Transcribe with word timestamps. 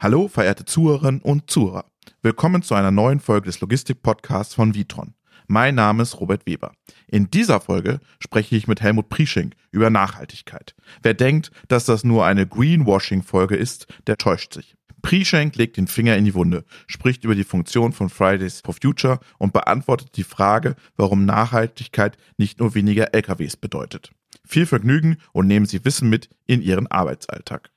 Hallo, 0.00 0.28
verehrte 0.28 0.64
Zuhörerinnen 0.64 1.20
und 1.20 1.50
Zuhörer. 1.50 1.84
Willkommen 2.22 2.62
zu 2.62 2.76
einer 2.76 2.92
neuen 2.92 3.18
Folge 3.18 3.46
des 3.46 3.60
Logistik-Podcasts 3.60 4.54
von 4.54 4.72
Vitron. 4.72 5.14
Mein 5.48 5.74
Name 5.74 6.04
ist 6.04 6.20
Robert 6.20 6.46
Weber. 6.46 6.70
In 7.08 7.32
dieser 7.32 7.60
Folge 7.60 7.98
spreche 8.20 8.54
ich 8.54 8.68
mit 8.68 8.80
Helmut 8.80 9.08
Prieschink 9.08 9.54
über 9.72 9.90
Nachhaltigkeit. 9.90 10.76
Wer 11.02 11.14
denkt, 11.14 11.50
dass 11.66 11.84
das 11.84 12.04
nur 12.04 12.24
eine 12.24 12.46
Greenwashing-Folge 12.46 13.56
ist, 13.56 13.88
der 14.06 14.16
täuscht 14.18 14.54
sich. 14.54 14.76
Prieschenk 15.02 15.56
legt 15.56 15.76
den 15.76 15.88
Finger 15.88 16.16
in 16.16 16.24
die 16.24 16.34
Wunde, 16.34 16.64
spricht 16.86 17.24
über 17.24 17.34
die 17.34 17.42
Funktion 17.42 17.92
von 17.92 18.08
Fridays 18.08 18.60
for 18.64 18.76
Future 18.80 19.18
und 19.38 19.52
beantwortet 19.52 20.16
die 20.16 20.22
Frage, 20.22 20.76
warum 20.96 21.24
Nachhaltigkeit 21.24 22.16
nicht 22.36 22.60
nur 22.60 22.76
weniger 22.76 23.14
LKWs 23.14 23.56
bedeutet. 23.56 24.12
Viel 24.46 24.66
Vergnügen 24.66 25.16
und 25.32 25.48
nehmen 25.48 25.66
Sie 25.66 25.84
Wissen 25.84 26.08
mit 26.08 26.30
in 26.46 26.62
Ihren 26.62 26.86
Arbeitsalltag. 26.86 27.72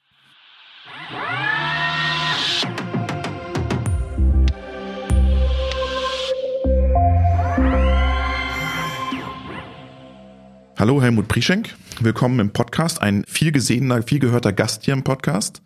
Hallo 10.81 10.99
Helmut 10.99 11.27
Prieschenk, 11.27 11.75
willkommen 11.99 12.39
im 12.39 12.53
Podcast, 12.53 13.03
ein 13.03 13.23
viel 13.27 13.51
gesehener, 13.51 14.01
viel 14.01 14.17
gehörter 14.17 14.51
Gast 14.51 14.83
hier 14.83 14.95
im 14.95 15.03
Podcast. 15.03 15.61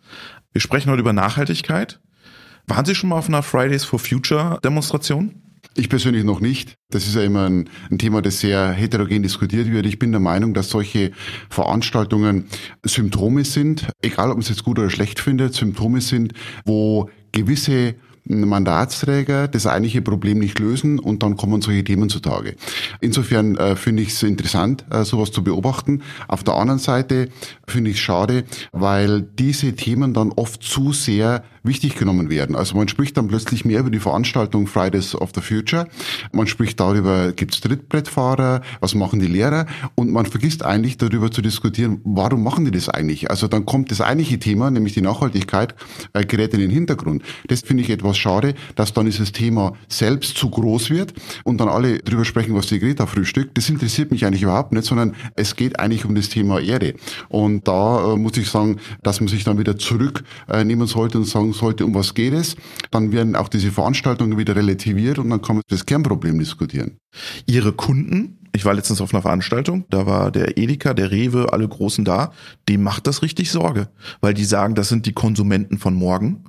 Wir 0.52 0.60
sprechen 0.60 0.90
heute 0.90 1.00
über 1.00 1.14
Nachhaltigkeit. 1.14 2.00
Waren 2.66 2.84
Sie 2.84 2.94
schon 2.94 3.08
mal 3.08 3.16
auf 3.16 3.26
einer 3.26 3.42
Fridays 3.42 3.82
for 3.82 3.98
Future 3.98 4.60
Demonstration? 4.62 5.40
Ich 5.74 5.88
persönlich 5.88 6.22
noch 6.22 6.40
nicht. 6.40 6.74
Das 6.90 7.06
ist 7.06 7.14
ja 7.14 7.22
immer 7.22 7.48
ein, 7.48 7.70
ein, 7.90 7.96
Thema, 7.98 8.20
das 8.20 8.40
sehr 8.40 8.72
heterogen 8.72 9.22
diskutiert 9.22 9.70
wird. 9.70 9.86
Ich 9.86 9.98
bin 9.98 10.10
der 10.10 10.20
Meinung, 10.20 10.52
dass 10.52 10.68
solche 10.68 11.12
Veranstaltungen 11.48 12.44
Symptome 12.84 13.46
sind, 13.46 13.88
egal 14.02 14.28
ob 14.28 14.34
man 14.34 14.42
es 14.42 14.50
jetzt 14.50 14.64
gut 14.64 14.78
oder 14.78 14.90
schlecht 14.90 15.18
findet, 15.18 15.54
Symptome 15.54 16.02
sind, 16.02 16.34
wo 16.66 17.08
gewisse 17.32 17.94
Mandatsträger 18.26 19.48
das 19.48 19.66
eigentliche 19.66 20.02
Problem 20.02 20.38
nicht 20.38 20.58
lösen 20.58 20.98
und 20.98 21.22
dann 21.22 21.36
kommen 21.36 21.62
solche 21.62 21.84
Themen 21.84 22.08
zutage. 22.08 22.56
Insofern 23.00 23.56
äh, 23.56 23.76
finde 23.76 24.02
ich 24.02 24.10
es 24.10 24.22
interessant, 24.22 24.84
äh, 24.90 25.04
sowas 25.04 25.30
zu 25.30 25.42
beobachten. 25.42 26.02
Auf 26.28 26.44
der 26.44 26.54
anderen 26.54 26.78
Seite 26.78 27.28
finde 27.66 27.90
ich 27.90 27.96
es 27.96 28.02
schade, 28.02 28.44
weil 28.72 29.22
diese 29.22 29.74
Themen 29.74 30.14
dann 30.14 30.32
oft 30.32 30.62
zu 30.62 30.92
sehr 30.92 31.44
wichtig 31.66 31.96
genommen 31.96 32.30
werden. 32.30 32.56
Also 32.56 32.76
man 32.76 32.88
spricht 32.88 33.16
dann 33.16 33.28
plötzlich 33.28 33.64
mehr 33.64 33.80
über 33.80 33.90
die 33.90 33.98
Veranstaltung 33.98 34.66
Fridays 34.66 35.14
of 35.14 35.30
the 35.34 35.40
Future. 35.40 35.88
Man 36.32 36.46
spricht 36.46 36.80
darüber, 36.80 37.32
gibt 37.32 37.54
es 37.54 37.60
Trittbrettfahrer, 37.60 38.62
was 38.80 38.94
machen 38.94 39.20
die 39.20 39.26
Lehrer 39.26 39.66
und 39.94 40.10
man 40.10 40.26
vergisst 40.26 40.64
eigentlich 40.64 40.98
darüber 40.98 41.30
zu 41.30 41.42
diskutieren, 41.42 42.00
warum 42.04 42.42
machen 42.42 42.64
die 42.64 42.70
das 42.70 42.88
eigentlich? 42.88 43.30
Also 43.30 43.48
dann 43.48 43.66
kommt 43.66 43.90
das 43.90 44.00
eigentliche 44.00 44.38
Thema, 44.38 44.70
nämlich 44.70 44.94
die 44.94 45.02
Nachhaltigkeit, 45.02 45.74
äh, 46.12 46.24
gerät 46.24 46.54
in 46.54 46.60
den 46.60 46.70
Hintergrund. 46.70 47.22
Das 47.48 47.62
finde 47.62 47.82
ich 47.82 47.90
etwas 47.90 48.18
schade, 48.18 48.54
dass 48.74 48.92
dann 48.92 49.06
dieses 49.06 49.32
Thema 49.32 49.74
selbst 49.88 50.36
zu 50.36 50.50
groß 50.50 50.90
wird 50.90 51.14
und 51.44 51.58
dann 51.58 51.68
alle 51.68 51.98
drüber 51.98 52.24
sprechen, 52.24 52.54
was 52.54 52.66
die 52.66 52.78
Greta 52.78 53.06
frühstückt. 53.06 53.56
Das 53.56 53.68
interessiert 53.68 54.10
mich 54.10 54.24
eigentlich 54.24 54.42
überhaupt 54.42 54.72
nicht, 54.72 54.84
sondern 54.84 55.14
es 55.34 55.56
geht 55.56 55.78
eigentlich 55.78 56.04
um 56.04 56.14
das 56.14 56.28
Thema 56.28 56.60
Erde. 56.60 56.94
Und 57.28 57.66
da 57.68 58.12
äh, 58.12 58.16
muss 58.16 58.36
ich 58.36 58.48
sagen, 58.48 58.78
dass 59.02 59.20
man 59.20 59.28
sich 59.28 59.44
dann 59.44 59.58
wieder 59.58 59.78
zurücknehmen 59.78 60.86
sollte 60.86 61.18
und 61.18 61.24
sagen 61.24 61.52
sollte, 61.58 61.84
um 61.84 61.94
was 61.94 62.14
geht 62.14 62.32
es. 62.32 62.56
Dann 62.90 63.12
werden 63.12 63.36
auch 63.36 63.48
diese 63.48 63.70
Veranstaltungen 63.70 64.38
wieder 64.38 64.56
relativiert 64.56 65.18
und 65.18 65.30
dann 65.30 65.42
kann 65.42 65.56
man 65.56 65.62
das 65.68 65.86
Kernproblem 65.86 66.38
diskutieren. 66.38 66.98
Ihre 67.46 67.72
Kunden, 67.72 68.38
ich 68.54 68.64
war 68.64 68.74
letztens 68.74 69.00
auf 69.00 69.12
einer 69.12 69.22
Veranstaltung, 69.22 69.84
da 69.90 70.06
war 70.06 70.30
der 70.30 70.58
Edeka, 70.58 70.94
der 70.94 71.10
Rewe, 71.10 71.52
alle 71.52 71.68
Großen 71.68 72.04
da, 72.04 72.32
dem 72.68 72.82
macht 72.82 73.06
das 73.06 73.22
richtig 73.22 73.50
Sorge, 73.50 73.88
weil 74.20 74.34
die 74.34 74.44
sagen, 74.44 74.74
das 74.74 74.88
sind 74.88 75.06
die 75.06 75.12
Konsumenten 75.12 75.78
von 75.78 75.94
morgen. 75.94 76.44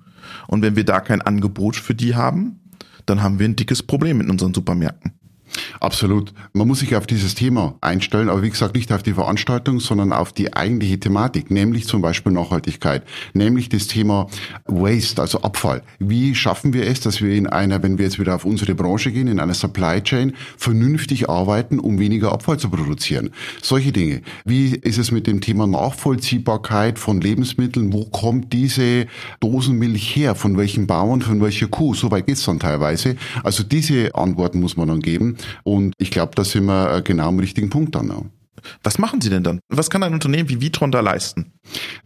Und 0.48 0.62
wenn 0.62 0.76
wir 0.76 0.86
da 0.86 1.00
kein 1.00 1.22
Angebot 1.22 1.76
für 1.76 1.96
die 1.96 2.16
haben, 2.16 2.60
dann 3.06 3.24
haben 3.24 3.40
wir 3.40 3.48
ein 3.48 3.56
dickes 3.56 3.84
Problem 3.84 4.22
in 4.22 4.30
unseren 4.30 4.54
Supermärkten. 4.54 5.17
Absolut. 5.80 6.34
Man 6.54 6.68
muss 6.68 6.80
sich 6.80 6.96
auf 6.96 7.08
dieses 7.08 7.36
Thema 7.36 7.76
einstellen, 7.82 8.30
aber 8.30 8.42
wie 8.44 8.50
gesagt 8.50 8.76
nicht 8.76 8.92
auf 8.92 9.04
die 9.04 9.14
Veranstaltung, 9.14 9.80
sondern 9.80 10.14
auf 10.14 10.34
die 10.34 10.54
eigentliche 10.54 11.00
Thematik, 11.00 11.52
nämlich 11.52 11.88
zum 11.88 12.02
Beispiel 12.02 12.32
Nachhaltigkeit, 12.32 13.04
nämlich 13.34 13.70
das 13.70 13.88
Thema 13.88 14.28
Waste, 14.66 15.22
also 15.22 15.42
Abfall. 15.42 15.84
Wie 16.00 16.36
schaffen 16.36 16.74
wir 16.74 16.88
es, 16.88 17.00
dass 17.00 17.22
wir 17.22 17.34
in 17.34 17.48
einer, 17.48 17.82
wenn 17.84 17.98
wir 17.98 18.06
jetzt 18.06 18.20
wieder 18.20 18.36
auf 18.36 18.46
unsere 18.46 18.76
Branche 18.76 19.12
gehen, 19.12 19.28
in 19.28 19.40
einer 19.40 19.54
Supply 19.54 20.02
Chain 20.02 20.34
vernünftig 20.58 21.30
arbeiten, 21.30 21.80
um 21.80 22.00
weniger 22.00 22.32
Abfall 22.32 22.58
zu 22.58 22.70
produzieren? 22.70 23.32
Solche 23.62 23.92
Dinge. 23.92 24.22
Wie 24.46 24.76
ist 24.76 24.98
es 24.98 25.12
mit 25.12 25.28
dem 25.28 25.42
Thema 25.42 25.68
Nachvollziehbarkeit 25.68 27.00
von 27.00 27.22
Lebensmitteln? 27.22 27.94
Wo 27.94 28.06
kommt 28.06 28.54
diese 28.54 29.08
Dosenmilch 29.40 30.16
her? 30.16 30.36
Von 30.36 30.58
welchen 30.58 30.88
Bauern? 30.88 31.22
Von 31.22 31.42
welcher 31.42 31.68
Kuh? 31.68 31.94
So 31.94 32.12
weit 32.12 32.28
geht's 32.28 32.46
dann 32.46 32.60
teilweise. 32.60 33.16
Also 33.44 33.64
diese 33.64 34.16
Antworten 34.16 34.60
muss 34.60 34.78
man 34.78 34.88
dann 34.88 35.02
geben. 35.02 35.38
Und 35.64 35.94
ich 35.98 36.12
glaube, 36.12 36.34
da 36.36 36.44
sind 36.44 36.66
wir 36.66 36.98
äh, 36.98 37.02
genau 37.02 37.30
am 37.30 37.40
richtigen 37.40 37.70
Punkt 37.70 37.96
dann. 37.96 38.32
Was 38.84 39.00
machen 39.00 39.22
Sie 39.22 39.30
denn 39.30 39.44
dann? 39.44 39.60
Was 39.70 39.90
kann 39.90 40.04
ein 40.04 40.14
Unternehmen 40.14 40.50
wie 40.50 40.62
Vitron 40.62 40.92
da 40.92 41.00
leisten? 41.00 41.54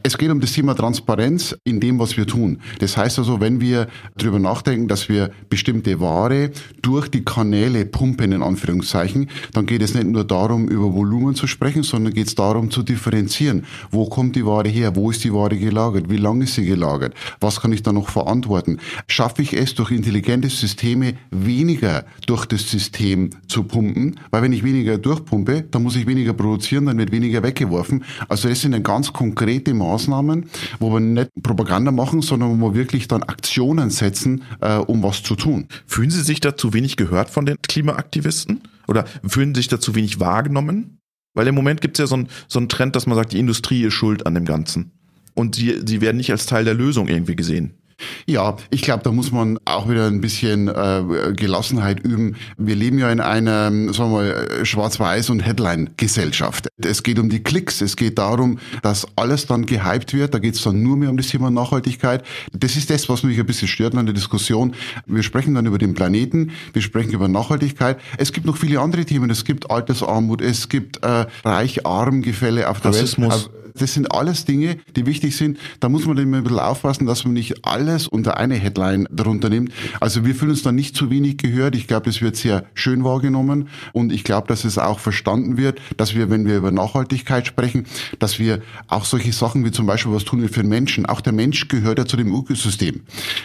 Es 0.04 0.18
geht 0.18 0.32
um 0.32 0.42
das 0.42 0.54
Thema 0.54 0.74
Transparenz 0.74 1.56
in 1.64 1.80
dem, 1.80 2.00
was 2.00 2.18
wir 2.18 2.26
tun. 2.26 2.60
Das 2.80 2.98
heißt 2.98 3.20
also, 3.20 3.40
wenn 3.40 3.62
wir 3.62 3.88
darüber 4.18 4.40
nachdenken, 4.40 4.88
dass 4.88 5.10
wir 5.10 5.30
bestimmte 5.50 6.00
Ware 6.00 6.52
durch 6.82 7.08
die 7.08 7.24
Kanäle 7.24 7.86
pumpen, 7.86 8.32
in 8.32 8.42
Anführungszeichen, 8.42 9.30
dann 9.54 9.68
geht 9.68 9.82
es 9.82 9.94
nicht 9.94 10.08
nur 10.08 10.24
darum, 10.24 10.68
über 10.68 10.94
Volumen 10.94 11.36
zu 11.36 11.46
sprechen, 11.46 11.84
sondern 11.84 12.14
geht 12.14 12.28
es 12.28 12.36
darum 12.36 12.72
zu 12.72 12.82
differenzieren. 12.82 13.66
Wo 13.92 14.08
kommt 14.08 14.36
die 14.36 14.46
Ware 14.46 14.68
her? 14.68 14.96
Wo 14.96 15.12
ist 15.12 15.24
die 15.24 15.34
Ware 15.34 15.58
gelagert? 15.58 16.10
Wie 16.10 16.18
lange 16.18 16.46
ist 16.46 16.56
sie 16.56 16.66
gelagert? 16.66 17.14
Was 17.40 17.62
kann 17.62 17.72
ich 17.72 17.84
da 17.84 17.94
noch 17.94 18.10
verantworten? 18.10 18.80
Schaffe 19.08 19.44
ich 19.44 19.54
es 19.54 19.76
durch 19.76 19.92
intelligente 19.92 20.50
Systeme 20.50 21.14
weniger 21.30 22.06
durch 22.26 22.46
das 22.46 22.70
System 22.70 23.30
zu 23.48 23.64
pumpen? 23.64 24.20
Weil 24.32 24.42
wenn 24.42 24.54
ich 24.54 24.64
weniger 24.64 24.98
durchpumpe, 24.98 25.66
dann 25.70 25.84
muss 25.84 25.96
ich 25.96 26.08
weniger 26.08 26.34
produzieren, 26.34 26.51
dann 26.58 26.98
wird 26.98 27.12
weniger 27.12 27.44
weggeworfen. 27.44 28.04
Also 28.28 28.50
das 28.50 28.62
sind 28.62 28.72
dann 28.72 28.84
ganz 28.84 29.14
konkrete 29.14 29.74
Maßnahmen, 29.74 30.46
wo 30.80 30.94
wir 30.94 31.00
nicht 31.00 31.30
Propaganda 31.44 31.92
machen, 31.92 32.22
sondern 32.22 32.60
wo 32.60 32.70
wir 32.70 32.76
wirklich 32.76 33.08
dann 33.08 33.24
Aktionen 33.24 33.90
setzen, 33.90 34.44
äh, 34.62 34.78
um 34.78 35.04
was 35.04 35.24
zu 35.24 35.36
tun. 35.36 35.68
Fühlen 35.86 36.10
Sie 36.10 36.22
sich 36.22 36.40
da 36.40 36.56
zu 36.56 36.74
wenig 36.74 36.98
gehört 36.98 37.30
von 37.30 37.46
den 37.46 37.58
Klimaaktivisten? 37.62 38.62
Oder 38.88 39.06
fühlen 39.26 39.54
Sie 39.54 39.60
sich 39.60 39.68
da 39.68 39.80
zu 39.80 39.96
wenig 39.96 40.20
wahrgenommen? 40.20 40.98
Weil 41.34 41.48
im 41.48 41.56
Moment 41.56 41.82
gibt 41.82 41.98
es 41.98 42.04
ja 42.04 42.08
so 42.08 42.16
einen 42.16 42.28
so 42.48 42.60
Trend, 42.66 42.96
dass 42.96 43.08
man 43.08 43.16
sagt, 43.16 43.34
die 43.34 43.40
Industrie 43.40 43.84
ist 43.84 43.94
schuld 43.94 44.26
an 44.26 44.34
dem 44.34 44.46
Ganzen. 44.46 44.92
Und 45.34 45.56
sie, 45.56 45.82
sie 45.86 46.02
werden 46.02 46.18
nicht 46.18 46.32
als 46.32 46.46
Teil 46.46 46.66
der 46.66 46.74
Lösung 46.74 47.08
irgendwie 47.08 47.36
gesehen. 47.36 47.81
Ja, 48.26 48.58
ich 48.70 48.82
glaube, 48.82 49.04
da 49.04 49.12
muss 49.12 49.32
man 49.32 49.60
auch 49.66 49.90
wieder 49.90 50.08
ein 50.08 50.22
bisschen 50.22 50.68
äh, 50.68 51.34
Gelassenheit 51.36 52.00
üben. 52.02 52.36
Wir 52.58 52.76
leben 52.76 53.00
ja 53.00 53.12
in 53.12 53.20
einer, 53.20 53.72
sagen 53.94 53.96
wir 53.98 54.08
mal, 54.08 54.48
Schwarz-Weiß- 54.64 55.32
und 55.32 55.42
Headline-Gesellschaft. 55.42 56.68
Es 56.84 57.04
geht 57.04 57.20
um 57.20 57.30
die 57.30 57.44
Klicks, 57.44 57.82
es 57.82 57.96
geht 57.96 58.18
darum, 58.18 58.60
dass 58.82 59.06
alles 59.16 59.46
dann 59.46 59.66
gehypt 59.66 60.14
wird. 60.14 60.34
Da 60.34 60.40
geht 60.40 60.56
es 60.56 60.64
dann 60.64 60.82
nur 60.82 60.98
mehr 60.98 61.10
um 61.10 61.18
das 61.18 61.28
Thema 61.28 61.52
Nachhaltigkeit. 61.52 62.24
Das 62.54 62.76
ist 62.76 62.90
das, 62.90 63.10
was 63.10 63.24
mich 63.24 63.40
ein 63.40 63.46
bisschen 63.46 63.68
stört 63.68 63.96
an 63.96 64.06
der 64.06 64.16
Diskussion. 64.16 64.76
Wir 65.06 65.24
sprechen 65.24 65.56
dann 65.56 65.66
über 65.66 65.78
den 65.78 65.94
Planeten, 65.94 66.52
wir 66.74 66.82
sprechen 66.82 67.12
über 67.12 67.28
Nachhaltigkeit. 67.28 68.00
Es 68.18 68.32
gibt 68.32 68.46
noch 68.46 68.58
viele 68.58 68.80
andere 68.80 69.06
Themen. 69.06 69.30
Es 69.30 69.46
gibt 69.46 69.70
Altersarmut, 69.70 70.42
es 70.42 70.70
gibt 70.70 71.04
äh, 71.04 71.26
Reich-Arm-Gefälle 71.44 72.70
auf 72.70 72.82
der 72.82 72.92
Rassismus. 72.92 73.46
Welt. 73.46 73.61
Das 73.76 73.94
sind 73.94 74.12
alles 74.12 74.46
Dinge, 74.46 74.78
die 74.96 75.06
wichtig 75.06 75.36
sind. 75.36 75.58
Da 75.80 75.90
muss 75.90 76.06
man 76.06 76.18
immer 76.18 76.38
ein 76.38 76.44
bisschen 76.44 76.60
aufpassen, 76.60 77.06
dass 77.06 77.26
man 77.26 77.34
nicht 77.34 77.66
alles 77.66 78.08
unter 78.08 78.38
eine 78.38 78.56
Headline 78.56 79.08
darunter 79.12 79.50
nimmt. 79.50 79.72
Also 80.00 80.26
wir 80.26 80.36
fühlen 80.36 80.52
uns 80.52 80.64
da 80.64 80.72
nicht 80.72 80.96
zu 80.96 81.10
wenig 81.10 81.38
gehört. 81.38 81.76
Ich 81.76 81.88
glaube, 81.88 82.10
es 82.10 82.22
wird 82.22 82.36
sehr 82.36 82.66
schön 82.74 83.04
wahrgenommen 83.04 83.70
und 83.94 84.12
ich 84.12 84.24
glaube, 84.24 84.48
dass 84.48 84.64
es 84.64 84.78
auch 84.78 85.00
verstanden 85.00 85.58
wird, 85.58 85.80
dass 85.98 86.16
wir, 86.16 86.30
wenn 86.30 86.46
wir 86.46 86.58
über 86.58 86.72
Nachhaltigkeit 86.72 87.48
sprechen, 87.48 87.86
dass 88.20 88.40
wir 88.40 88.62
auch 88.88 89.06
solche 89.06 89.34
Sachen 89.34 89.66
wie 89.66 89.72
zum 89.72 89.86
Beispiel, 89.86 90.12
was 90.12 90.26
tun 90.26 90.42
wir 90.42 90.50
für 90.50 90.62
den 90.62 90.70
Menschen? 90.70 91.06
Auch 91.06 91.22
der 91.22 91.34
Mensch 91.34 91.68
gehört 91.68 91.98
ja 91.98 92.06
zu 92.06 92.18
dem 92.18 92.34
Ökosystem. 92.34 93.02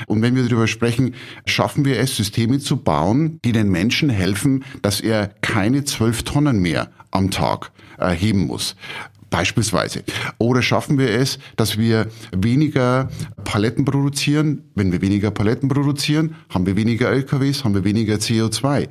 Und 0.07 0.23
wenn 0.23 0.35
wir 0.35 0.45
darüber 0.45 0.67
sprechen, 0.67 1.15
schaffen 1.45 1.85
wir 1.85 1.99
es, 1.99 2.17
Systeme 2.17 2.59
zu 2.59 2.77
bauen, 2.77 3.41
die 3.45 3.53
den 3.53 3.71
Menschen 3.71 4.11
helfen, 4.11 4.65
dass 4.83 5.01
er 5.01 5.29
keine 5.41 5.85
zwölf 5.85 6.23
Tonnen 6.23 6.61
mehr 6.61 6.91
am 7.11 7.31
Tag 7.31 7.73
erheben 7.99 8.43
äh, 8.43 8.47
muss. 8.47 8.77
Beispielsweise. 9.31 10.05
Oder 10.39 10.63
schaffen 10.63 10.99
wir 10.99 11.11
es, 11.11 11.39
dass 11.57 11.79
wir 11.79 12.07
weniger 12.33 13.09
Paletten 13.45 13.85
produzieren? 13.85 14.63
Wenn 14.75 14.93
wir 14.93 15.01
weniger 15.03 15.31
Paletten 15.31 15.69
produzieren, 15.69 16.37
haben 16.49 16.67
wir 16.67 16.77
weniger 16.77 17.11
LKWs, 17.11 17.65
haben 17.65 17.75
wir 17.75 17.85
weniger 17.85 18.17
CO2. 18.17 18.89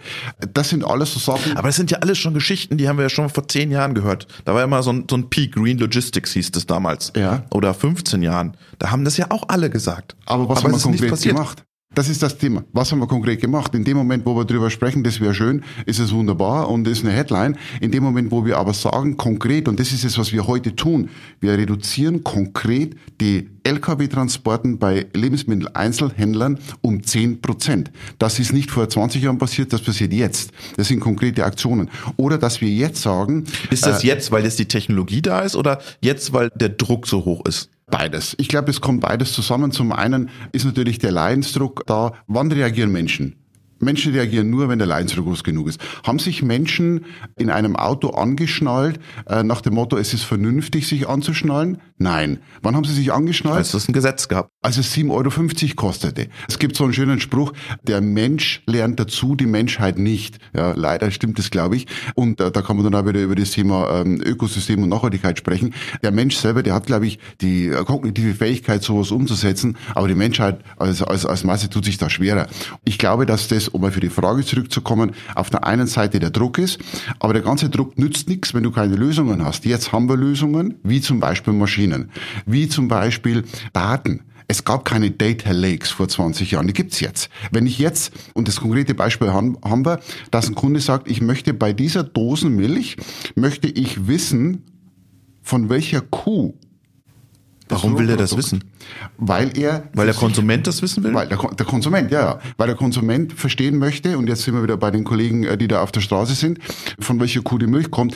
Das 0.54 0.70
sind 0.70 0.84
alles 0.84 1.14
so 1.14 1.20
Sachen. 1.20 1.56
Aber 1.58 1.68
das 1.70 1.78
sind 1.78 1.92
ja 1.92 2.00
alles 2.00 2.18
schon 2.18 2.34
Geschichten, 2.34 2.78
die 2.78 2.88
haben 2.88 2.98
wir 2.98 3.04
ja 3.04 3.10
schon 3.10 3.30
vor 3.30 3.48
zehn 3.48 3.72
Jahren 3.72 3.94
gehört. 3.94 4.28
Da 4.44 4.54
war 4.54 4.62
ja 4.62 4.68
mal 4.68 4.84
so 4.84 4.92
ein, 4.92 5.06
so 5.10 5.16
ein 5.16 5.30
Peak, 5.30 5.54
Green 5.56 5.78
Logistics 5.78 6.34
hieß 6.34 6.52
das 6.52 6.66
damals. 6.66 7.14
Ja. 7.16 7.46
Oder 7.52 7.74
15 7.74 8.22
Jahren. 8.22 8.58
Da 8.80 8.92
haben 8.92 9.06
das 9.06 9.18
ja 9.18 9.28
auch 9.30 9.44
alle 9.48 9.70
gesagt. 9.70 10.16
Aber 10.26 10.50
was 10.50 10.60
Aber 10.60 10.74
haben 10.74 10.94
wir 10.94 11.10
konkret 11.10 11.22
gemacht? 11.22 11.64
Das 11.96 12.10
ist 12.10 12.22
das 12.22 12.38
Thema. 12.38 12.66
Was 12.74 12.92
haben 12.92 13.00
wir 13.00 13.08
konkret 13.08 13.40
gemacht? 13.40 13.74
In 13.74 13.86
dem 13.86 13.96
Moment, 13.96 14.26
wo 14.26 14.36
wir 14.36 14.44
drüber 14.44 14.70
sprechen, 14.70 15.02
das 15.02 15.22
wäre 15.22 15.34
schön, 15.34 15.64
ist 15.86 16.00
es 16.00 16.12
wunderbar 16.12 16.70
und 16.70 16.86
ist 16.90 17.06
eine 17.06 17.14
Headline. 17.14 17.58
In 17.80 17.92
dem 17.92 18.04
Moment, 18.04 18.32
wo 18.32 18.46
wir 18.46 18.58
aber 18.58 18.74
sagen, 18.74 19.16
konkret, 19.16 19.70
und 19.70 19.80
das 19.80 19.94
ist 19.94 20.04
es, 20.04 20.18
was 20.18 20.34
wir 20.34 20.46
heute 20.46 20.76
tun, 20.76 21.10
wir 21.40 21.54
reduzieren 21.54 22.22
konkret 22.26 22.98
die 23.22 23.50
Lkw-Transporten 23.64 24.78
bei 24.78 25.08
Lebensmitteleinzelhändlern 25.14 26.60
um 26.82 27.02
10 27.02 27.40
Prozent. 27.40 27.92
Das 28.20 28.40
ist 28.40 28.52
nicht 28.52 28.72
vor 28.72 28.90
20 28.90 29.24
Jahren 29.24 29.38
passiert, 29.38 29.72
das 29.72 29.82
passiert 29.82 30.12
jetzt. 30.12 30.52
Das 30.76 30.90
sind 30.90 31.00
konkrete 31.00 31.46
Aktionen. 31.46 31.90
Oder 32.18 32.38
dass 32.38 32.60
wir 32.60 32.70
jetzt 32.70 33.02
sagen. 33.02 33.46
Ist 33.72 33.86
das 33.86 34.04
äh, 34.04 34.08
jetzt, 34.08 34.32
weil 34.32 34.44
jetzt 34.44 34.60
die 34.60 34.68
Technologie 34.68 35.22
da 35.22 35.40
ist 35.40 35.56
oder 35.56 35.80
jetzt, 36.02 36.34
weil 36.34 36.50
der 36.56 36.70
Druck 36.70 37.08
so 37.08 37.24
hoch 37.24 37.46
ist? 37.46 37.70
Beides. 37.98 38.36
Ich 38.40 38.50
glaube, 38.50 38.70
es 38.72 38.82
kommt 38.82 39.00
beides 39.00 39.32
zusammen. 39.32 39.72
Zum 39.72 39.94
einen 39.94 40.30
ist 40.52 40.66
natürlich 40.66 41.00
der 41.00 41.14
Leidensdruck 41.14 41.84
da. 41.86 42.12
Wann 42.28 42.52
reagieren 42.52 42.92
Menschen? 42.92 43.38
Menschen 43.80 44.12
reagieren 44.12 44.50
nur, 44.50 44.68
wenn 44.68 44.80
der 44.80 44.88
Leidensdruck 44.88 45.28
groß 45.28 45.46
genug 45.46 45.70
ist. 45.70 45.80
Haben 46.06 46.20
sich 46.20 46.44
Menschen 46.44 47.06
in 47.38 47.50
einem 47.50 47.78
Auto 47.78 48.10
angeschnallt, 48.10 49.00
äh, 49.28 49.44
nach 49.44 49.62
dem 49.62 49.76
Motto, 49.76 49.96
es 49.96 50.14
ist 50.14 50.24
vernünftig, 50.24 50.88
sich 50.88 51.08
anzuschnallen? 51.08 51.78
Nein. 51.98 52.40
Wann 52.62 52.76
haben 52.76 52.84
sie 52.84 52.94
sich 52.94 53.14
angeschnallt? 53.14 53.58
Als 53.58 53.74
es 53.74 53.88
ein 53.88 53.94
Gesetz 53.94 54.28
gab. 54.28 54.50
Als 54.62 54.78
es 54.78 54.94
7,50 54.94 55.12
Euro 55.12 55.76
kostete. 55.76 56.28
Es 56.50 56.60
gibt 56.60 56.76
so 56.76 56.84
einen 56.84 56.92
schönen 56.92 57.22
Spruch, 57.22 57.54
der 57.84 58.02
Mensch 58.02 58.62
lernt 58.66 59.00
dazu, 59.00 59.36
die 59.36 59.46
Menschheit 59.46 59.98
nicht. 59.98 60.40
Ja, 60.54 60.74
leider 60.76 61.10
stimmt 61.12 61.40
das, 61.40 61.52
glaube 61.52 61.78
ich. 61.78 61.88
Und 62.14 62.42
äh, 62.42 62.52
da 62.52 62.62
kann 62.62 62.76
man 62.76 62.84
dann 62.84 62.96
auch 62.96 63.08
wieder 63.08 63.22
über 63.22 63.36
das 63.36 63.52
Thema 63.52 64.02
ähm, 64.02 64.22
Ökosystem 64.22 64.84
und 64.84 64.90
Nachhaltigkeit 64.90 65.38
sprechen. 65.38 65.74
Der 66.04 66.12
Mensch 66.12 66.36
selber, 66.36 66.64
der 66.64 66.74
hat, 66.74 66.86
glaube 66.86 67.08
ich, 67.08 67.18
die 67.40 67.68
äh, 67.68 67.84
kognitive 67.86 68.36
Fähigkeit, 68.36 68.84
sowas 68.84 69.12
umzusetzen, 69.12 69.78
aber 69.94 70.10
die 70.10 70.16
Menschheit 70.16 70.60
als, 70.76 71.02
als, 71.02 71.26
als 71.26 71.46
Masse 71.46 71.70
tut 71.70 71.86
sich 71.86 71.98
da 71.98 72.10
schwerer. 72.10 72.48
Ich 72.84 72.98
glaube, 72.98 73.26
dass 73.26 73.48
das 73.48 73.70
um 73.70 73.80
mal 73.82 73.94
für 73.94 74.02
die 74.02 74.10
Frage 74.10 74.44
zurückzukommen, 74.44 75.12
auf 75.34 75.50
der 75.50 75.66
einen 75.66 75.88
Seite 75.88 76.20
der 76.20 76.32
Druck 76.32 76.58
ist, 76.58 76.80
aber 77.20 77.32
der 77.32 77.42
ganze 77.42 77.70
Druck 77.70 77.98
nützt 77.98 78.28
nichts, 78.28 78.54
wenn 78.54 78.64
du 78.64 78.72
keine 78.72 78.96
Lösungen 78.96 79.46
hast. 79.46 79.64
Jetzt 79.64 79.94
haben 79.94 80.10
wir 80.10 80.18
Lösungen, 80.18 80.76
wie 80.84 81.00
zum 81.00 81.22
Beispiel 81.22 81.54
Maschinen, 81.54 81.85
wie 82.46 82.68
zum 82.68 82.88
Beispiel 82.88 83.44
Daten. 83.74 84.22
Es 84.48 84.64
gab 84.64 84.86
keine 84.86 85.10
Data 85.10 85.52
Lakes 85.52 85.90
vor 85.90 86.08
20 86.08 86.52
Jahren, 86.52 86.68
die 86.68 86.74
gibt's 86.74 87.00
jetzt. 87.00 87.30
Wenn 87.52 87.66
ich 87.66 87.80
jetzt, 87.80 88.14
und 88.36 88.48
das 88.48 88.58
konkrete 88.58 88.94
Beispiel 88.94 89.34
haben, 89.34 89.58
haben 89.64 89.86
wir, 89.86 90.00
dass 90.30 90.48
ein 90.48 90.56
Kunde 90.56 90.80
sagt, 90.82 91.10
ich 91.10 91.20
möchte 91.20 91.54
bei 91.54 91.74
dieser 91.74 92.04
Dosenmilch, 92.04 92.98
möchte 93.36 93.68
ich 93.68 94.08
wissen, 94.08 94.64
von 95.42 95.70
welcher 95.70 96.02
Kuh 96.02 96.54
Warum 97.68 97.98
will 97.98 98.10
er 98.10 98.18
das 98.18 98.38
wissen? 98.38 98.64
Weil 99.18 99.58
er. 99.58 99.90
Weil 99.94 100.06
der 100.06 100.16
Konsument 100.16 100.68
das 100.68 100.82
wissen 100.82 101.04
will? 101.04 101.14
Weil 101.14 101.28
der, 101.28 101.38
der, 101.38 101.66
Konsument, 101.66 102.12
ja, 102.12 102.20
ja. 102.20 102.40
Weil 102.58 102.68
der 102.68 102.76
Konsument 102.76 103.34
verstehen 103.34 103.80
möchte, 103.80 104.18
und 104.18 104.28
jetzt 104.28 104.44
sind 104.44 104.54
wir 104.54 104.62
wieder 104.62 104.78
bei 104.78 104.92
den 104.92 105.04
Kollegen, 105.04 105.44
äh, 105.44 105.58
die 105.58 105.68
da 105.68 105.82
auf 105.82 105.92
der 105.92 106.02
Straße 106.02 106.36
sind, 106.36 106.60
von 107.00 107.20
welcher 107.20 107.42
Kuh 107.42 107.58
die 107.58 107.66
Milch 107.66 107.90
kommt. 107.90 108.16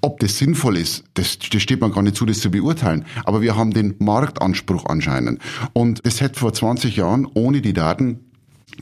Ob 0.00 0.20
das 0.20 0.38
sinnvoll 0.38 0.76
ist, 0.76 1.04
das, 1.14 1.38
das 1.38 1.60
steht 1.60 1.80
man 1.80 1.92
gar 1.92 2.02
nicht 2.02 2.16
zu, 2.16 2.24
das 2.24 2.40
zu 2.40 2.50
beurteilen. 2.50 3.04
Aber 3.24 3.40
wir 3.40 3.56
haben 3.56 3.72
den 3.72 3.96
Marktanspruch 3.98 4.86
anscheinend. 4.86 5.40
Und 5.72 6.06
das 6.06 6.20
hätte 6.20 6.38
vor 6.38 6.52
20 6.52 6.96
Jahren 6.96 7.26
ohne 7.34 7.60
die 7.60 7.72
Daten 7.72 8.20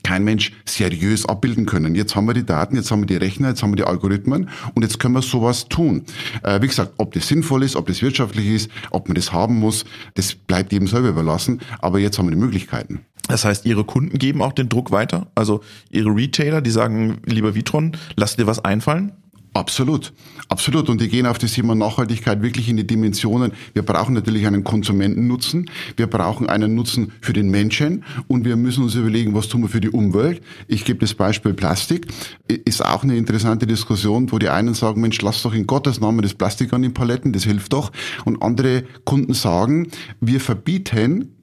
kein 0.02 0.24
Mensch 0.24 0.52
seriös 0.66 1.26
abbilden 1.26 1.64
können. 1.64 1.94
Jetzt 1.94 2.16
haben 2.16 2.26
wir 2.26 2.34
die 2.34 2.44
Daten, 2.44 2.76
jetzt 2.76 2.90
haben 2.90 3.00
wir 3.00 3.06
die 3.06 3.16
Rechner, 3.16 3.48
jetzt 3.48 3.62
haben 3.62 3.72
wir 3.72 3.76
die 3.76 3.84
Algorithmen 3.84 4.50
und 4.74 4.82
jetzt 4.82 4.98
können 4.98 5.14
wir 5.14 5.22
sowas 5.22 5.68
tun. 5.68 6.04
Äh, 6.42 6.60
wie 6.60 6.66
gesagt, 6.66 6.92
ob 6.98 7.12
das 7.12 7.28
sinnvoll 7.28 7.62
ist, 7.62 7.76
ob 7.76 7.86
das 7.86 8.02
wirtschaftlich 8.02 8.46
ist, 8.46 8.70
ob 8.90 9.08
man 9.08 9.14
das 9.14 9.32
haben 9.32 9.58
muss, 9.58 9.84
das 10.14 10.34
bleibt 10.34 10.72
jedem 10.72 10.88
selber 10.88 11.08
überlassen. 11.08 11.60
Aber 11.78 11.98
jetzt 11.98 12.18
haben 12.18 12.26
wir 12.26 12.34
die 12.34 12.40
Möglichkeiten. 12.40 13.00
Das 13.28 13.44
heißt, 13.44 13.64
Ihre 13.66 13.84
Kunden 13.84 14.18
geben 14.18 14.42
auch 14.42 14.52
den 14.52 14.68
Druck 14.68 14.92
weiter? 14.92 15.26
Also 15.34 15.62
Ihre 15.90 16.14
Retailer, 16.14 16.60
die 16.60 16.70
sagen, 16.70 17.18
lieber 17.24 17.54
Vitron, 17.54 17.96
lass 18.16 18.36
dir 18.36 18.46
was 18.46 18.64
einfallen? 18.64 19.12
Absolut, 19.56 20.12
absolut. 20.50 20.90
Und 20.90 21.00
die 21.00 21.08
gehen 21.08 21.24
auf 21.24 21.38
das 21.38 21.54
Thema 21.54 21.74
Nachhaltigkeit 21.74 22.42
wirklich 22.42 22.68
in 22.68 22.76
die 22.76 22.86
Dimensionen. 22.86 23.52
Wir 23.72 23.82
brauchen 23.82 24.14
natürlich 24.14 24.46
einen 24.46 24.64
Konsumentennutzen, 24.64 25.70
wir 25.96 26.08
brauchen 26.08 26.46
einen 26.50 26.74
Nutzen 26.74 27.12
für 27.22 27.32
den 27.32 27.50
Menschen 27.50 28.04
und 28.28 28.44
wir 28.44 28.56
müssen 28.56 28.84
uns 28.84 28.94
überlegen, 28.96 29.34
was 29.34 29.48
tun 29.48 29.62
wir 29.62 29.70
für 29.70 29.80
die 29.80 29.88
Umwelt. 29.88 30.42
Ich 30.68 30.84
gebe 30.84 30.98
das 30.98 31.14
Beispiel 31.14 31.54
Plastik. 31.54 32.06
Ist 32.48 32.84
auch 32.84 33.02
eine 33.02 33.16
interessante 33.16 33.66
Diskussion, 33.66 34.30
wo 34.30 34.38
die 34.38 34.50
einen 34.50 34.74
sagen, 34.74 35.00
Mensch, 35.00 35.22
lass 35.22 35.40
doch 35.40 35.54
in 35.54 35.66
Gottes 35.66 36.02
Namen 36.02 36.20
das 36.20 36.34
Plastik 36.34 36.74
an 36.74 36.82
den 36.82 36.92
Paletten, 36.92 37.32
das 37.32 37.44
hilft 37.44 37.72
doch. 37.72 37.92
Und 38.26 38.42
andere 38.42 38.84
Kunden 39.04 39.32
sagen, 39.32 39.88
wir 40.20 40.42
verbieten 40.42 41.35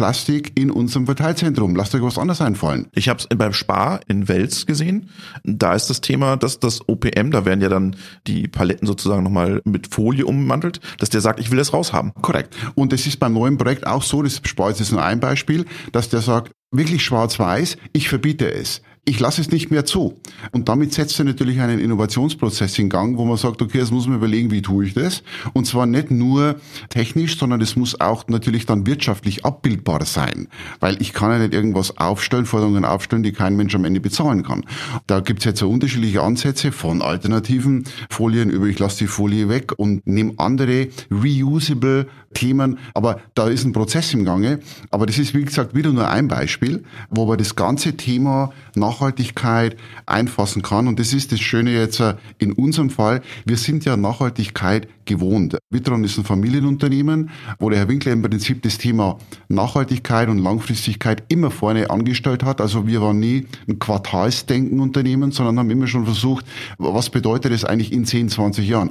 Plastik 0.00 0.58
in 0.58 0.70
unserem 0.70 1.04
Verteilzentrum. 1.04 1.76
Lasst 1.76 1.94
euch 1.94 2.00
was 2.00 2.16
anderes 2.16 2.40
einfallen. 2.40 2.86
Ich 2.94 3.10
habe 3.10 3.18
es 3.20 3.26
beim 3.36 3.52
Spar 3.52 4.00
in 4.08 4.28
Wels 4.28 4.64
gesehen. 4.64 5.10
Da 5.44 5.74
ist 5.74 5.90
das 5.90 6.00
Thema, 6.00 6.38
dass 6.38 6.58
das 6.58 6.88
OPM, 6.88 7.30
da 7.30 7.44
werden 7.44 7.60
ja 7.60 7.68
dann 7.68 7.96
die 8.26 8.48
Paletten 8.48 8.86
sozusagen 8.86 9.22
nochmal 9.22 9.60
mit 9.66 9.92
Folie 9.92 10.24
ummantelt, 10.24 10.80
dass 11.00 11.10
der 11.10 11.20
sagt, 11.20 11.38
ich 11.38 11.50
will 11.50 11.58
das 11.58 11.74
raushaben. 11.74 12.14
Korrekt. 12.22 12.56
Und 12.76 12.94
es 12.94 13.06
ist 13.06 13.20
beim 13.20 13.34
neuen 13.34 13.58
Projekt 13.58 13.86
auch 13.86 14.02
so, 14.02 14.22
das 14.22 14.40
Spar 14.42 14.70
ist 14.70 14.90
nur 14.90 15.04
ein 15.04 15.20
Beispiel, 15.20 15.66
dass 15.92 16.08
der 16.08 16.22
sagt, 16.22 16.52
wirklich 16.70 17.04
schwarz-weiß, 17.04 17.76
ich 17.92 18.08
verbiete 18.08 18.50
es 18.50 18.80
ich 19.04 19.18
lasse 19.18 19.40
es 19.40 19.50
nicht 19.50 19.70
mehr 19.70 19.84
zu. 19.84 20.20
Und 20.52 20.68
damit 20.68 20.92
setzt 20.92 21.18
er 21.18 21.24
natürlich 21.24 21.60
einen 21.60 21.80
Innovationsprozess 21.80 22.78
in 22.78 22.90
Gang, 22.90 23.16
wo 23.16 23.24
man 23.24 23.36
sagt, 23.36 23.62
okay, 23.62 23.78
jetzt 23.78 23.92
muss 23.92 24.06
man 24.06 24.16
überlegen, 24.16 24.50
wie 24.50 24.62
tue 24.62 24.84
ich 24.84 24.94
das? 24.94 25.22
Und 25.52 25.66
zwar 25.66 25.86
nicht 25.86 26.10
nur 26.10 26.56
technisch, 26.90 27.38
sondern 27.38 27.60
es 27.60 27.76
muss 27.76 28.00
auch 28.00 28.28
natürlich 28.28 28.66
dann 28.66 28.86
wirtschaftlich 28.86 29.44
abbildbar 29.44 30.04
sein. 30.04 30.48
Weil 30.80 31.00
ich 31.00 31.12
kann 31.12 31.30
ja 31.30 31.38
nicht 31.38 31.54
irgendwas 31.54 31.96
aufstellen, 31.98 32.46
Forderungen 32.46 32.84
aufstellen, 32.84 33.22
die 33.22 33.32
kein 33.32 33.56
Mensch 33.56 33.74
am 33.74 33.84
Ende 33.84 34.00
bezahlen 34.00 34.42
kann. 34.42 34.64
Da 35.06 35.20
gibt 35.20 35.40
es 35.40 35.44
jetzt 35.46 35.60
so 35.60 35.70
unterschiedliche 35.70 36.22
Ansätze 36.22 36.70
von 36.70 37.02
alternativen 37.02 37.84
Folien 38.10 38.50
über 38.50 38.66
ich 38.66 38.78
lasse 38.78 38.98
die 38.98 39.06
Folie 39.06 39.48
weg 39.48 39.72
und 39.76 40.06
nehme 40.06 40.34
andere 40.36 40.88
reusable 41.10 42.06
Themen. 42.34 42.78
Aber 42.94 43.20
da 43.34 43.48
ist 43.48 43.64
ein 43.64 43.72
Prozess 43.72 44.14
im 44.14 44.24
Gange. 44.24 44.60
Aber 44.90 45.06
das 45.06 45.18
ist, 45.18 45.34
wie 45.34 45.44
gesagt, 45.44 45.74
wieder 45.74 45.92
nur 45.92 46.08
ein 46.08 46.28
Beispiel, 46.28 46.84
wo 47.10 47.28
wir 47.28 47.36
das 47.36 47.56
ganze 47.56 47.96
Thema 47.96 48.52
Nachhaltigkeit 48.90 49.76
einfassen 50.06 50.62
kann. 50.62 50.88
Und 50.88 50.98
das 50.98 51.12
ist 51.12 51.30
das 51.30 51.40
Schöne 51.40 51.72
jetzt 51.72 52.00
äh, 52.00 52.16
in 52.38 52.52
unserem 52.52 52.90
Fall. 52.90 53.22
Wir 53.44 53.56
sind 53.56 53.84
ja 53.84 53.96
Nachhaltigkeit 53.96 54.88
gewohnt. 55.04 55.56
Witron 55.70 56.02
ist 56.02 56.18
ein 56.18 56.24
Familienunternehmen, 56.24 57.30
wo 57.58 57.70
der 57.70 57.78
Herr 57.78 57.88
Winkler 57.88 58.12
im 58.12 58.22
Prinzip 58.22 58.62
das 58.62 58.78
Thema 58.78 59.18
Nachhaltigkeit 59.48 60.28
und 60.28 60.38
Langfristigkeit 60.38 61.22
immer 61.28 61.50
vorne 61.50 61.90
angestellt 61.90 62.42
hat. 62.42 62.60
Also 62.60 62.86
wir 62.86 63.00
waren 63.00 63.20
nie 63.20 63.46
ein 63.68 63.78
Quartalsdenken-Unternehmen, 63.78 65.30
sondern 65.30 65.58
haben 65.58 65.70
immer 65.70 65.86
schon 65.86 66.04
versucht, 66.04 66.44
was 66.78 67.10
bedeutet 67.10 67.52
es 67.52 67.64
eigentlich 67.64 67.92
in 67.92 68.04
10, 68.04 68.28
20 68.28 68.68
Jahren? 68.68 68.90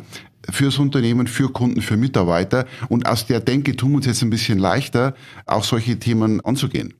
fürs 0.50 0.80
Unternehmen, 0.80 1.28
für 1.28 1.50
Kunden, 1.50 1.82
für 1.82 1.98
Mitarbeiter. 1.98 2.66
Und 2.88 3.08
aus 3.08 3.28
der 3.28 3.42
Denke 3.42 3.76
tun 3.76 3.92
wir 3.92 3.98
uns 3.98 4.06
jetzt 4.06 4.24
ein 4.24 4.30
bisschen 4.30 4.58
leichter, 4.58 5.14
auch 5.46 5.66
solche 5.66 6.00
Themen 6.00 6.40
anzugehen. 6.42 6.94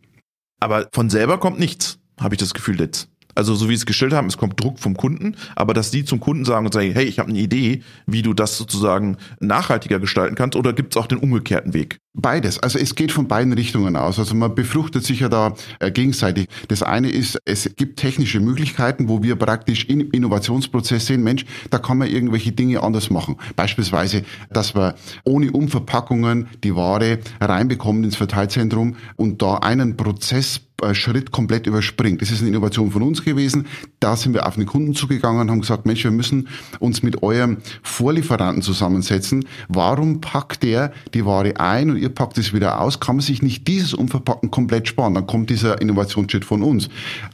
Aber 0.60 0.88
von 0.92 1.10
selber 1.10 1.40
kommt 1.40 1.60
nichts, 1.60 1.99
habe 2.20 2.36
ich 2.36 2.40
das 2.40 2.54
Gefühl 2.54 2.80
jetzt. 2.80 3.10
Also 3.36 3.56
so 3.56 3.70
wie 3.70 3.74
es 3.74 3.86
gestellt 3.86 4.12
haben, 4.12 4.28
es 4.28 4.38
kommt 4.38 4.62
Druck 4.62 4.80
vom 4.80 4.98
Kunden, 4.98 5.36
aber 5.56 5.74
dass 5.74 5.92
Sie 5.92 6.04
zum 6.04 6.20
Kunden 6.20 6.46
sagen 6.46 6.66
und 6.66 6.74
sagen, 6.74 6.92
hey, 6.92 7.06
ich 7.06 7.20
habe 7.20 7.30
eine 7.30 7.40
Idee, 7.40 7.84
wie 8.06 8.22
du 8.22 8.34
das 8.34 8.58
sozusagen 8.58 9.18
nachhaltiger 9.40 10.00
gestalten 10.00 10.36
kannst, 10.36 10.58
oder 10.58 10.74
gibt 10.74 10.94
es 10.94 11.02
auch 11.02 11.08
den 11.08 11.20
umgekehrten 11.20 11.74
Weg? 11.74 12.00
Beides. 12.14 12.60
Also 12.60 12.80
es 12.80 12.96
geht 12.96 13.14
von 13.14 13.28
beiden 13.28 13.54
Richtungen 13.54 13.96
aus. 13.96 14.20
Also 14.20 14.36
man 14.36 14.56
befruchtet 14.56 15.06
sich 15.06 15.22
ja 15.22 15.30
da 15.30 15.54
äh, 15.80 15.92
gegenseitig. 15.92 16.48
Das 16.68 16.84
eine 16.84 17.10
ist, 17.10 17.38
es 17.46 17.70
gibt 17.78 18.00
technische 18.00 18.42
Möglichkeiten, 18.42 19.08
wo 19.08 19.24
wir 19.24 19.38
praktisch 19.38 19.86
im 19.86 20.12
Innovationsprozess 20.12 21.06
sehen, 21.06 21.24
Mensch, 21.24 21.46
da 21.70 21.78
kann 21.78 22.00
man 22.00 22.10
irgendwelche 22.10 22.52
Dinge 22.52 22.82
anders 22.82 23.10
machen. 23.10 23.38
Beispielsweise, 23.56 24.24
dass 24.50 24.76
wir 24.76 24.96
ohne 25.24 25.52
Umverpackungen 25.52 26.48
die 26.64 26.76
Ware 26.76 27.20
reinbekommen 27.40 28.04
ins 28.04 28.18
Verteilzentrum 28.18 28.96
und 29.16 29.42
da 29.42 29.56
einen 29.60 29.96
Prozess 29.96 30.62
Schritt 30.94 31.32
komplett 31.32 31.68
überspringt. 31.68 32.22
Das 32.22 32.32
ist 32.32 32.42
eine 32.42 32.50
Innovation 32.50 32.92
von 32.92 33.02
uns 33.02 33.24
gewesen. 33.24 33.68
Da 34.00 34.16
sind 34.16 34.34
wir 34.34 34.48
auf 34.48 34.56
den 34.56 34.66
Kunden 34.66 34.96
zugegangen 34.96 35.42
und 35.42 35.52
haben 35.52 35.62
gesagt, 35.62 35.86
Mensch, 35.86 36.04
wir 36.04 36.12
müssen 36.12 36.48
uns 36.80 37.04
mit 37.04 37.22
eurem 37.24 37.58
Vorlieferanten 37.84 38.62
zusammensetzen. 38.62 39.46
Warum 39.68 40.22
packt 40.22 40.64
der 40.64 40.92
die 41.14 41.26
Ware 41.26 41.60
ein 41.60 41.90
und 41.92 41.98
ihr 41.98 42.10
packt 42.10 42.38
es 42.38 42.54
wieder 42.54 42.82
aus? 42.82 43.00
Kann 43.00 43.18
man 43.18 43.24
sich 43.24 43.42
nicht 43.42 43.68
dieses 43.68 43.94
Umverpacken 43.94 44.52
komplett 44.52 44.88
sparen? 44.88 45.14
Dann 45.14 45.28
kommt 45.28 45.50
dieser 45.50 45.82
Innovationsschritt 45.82 46.46
von 46.46 46.64
uns. 46.64 46.90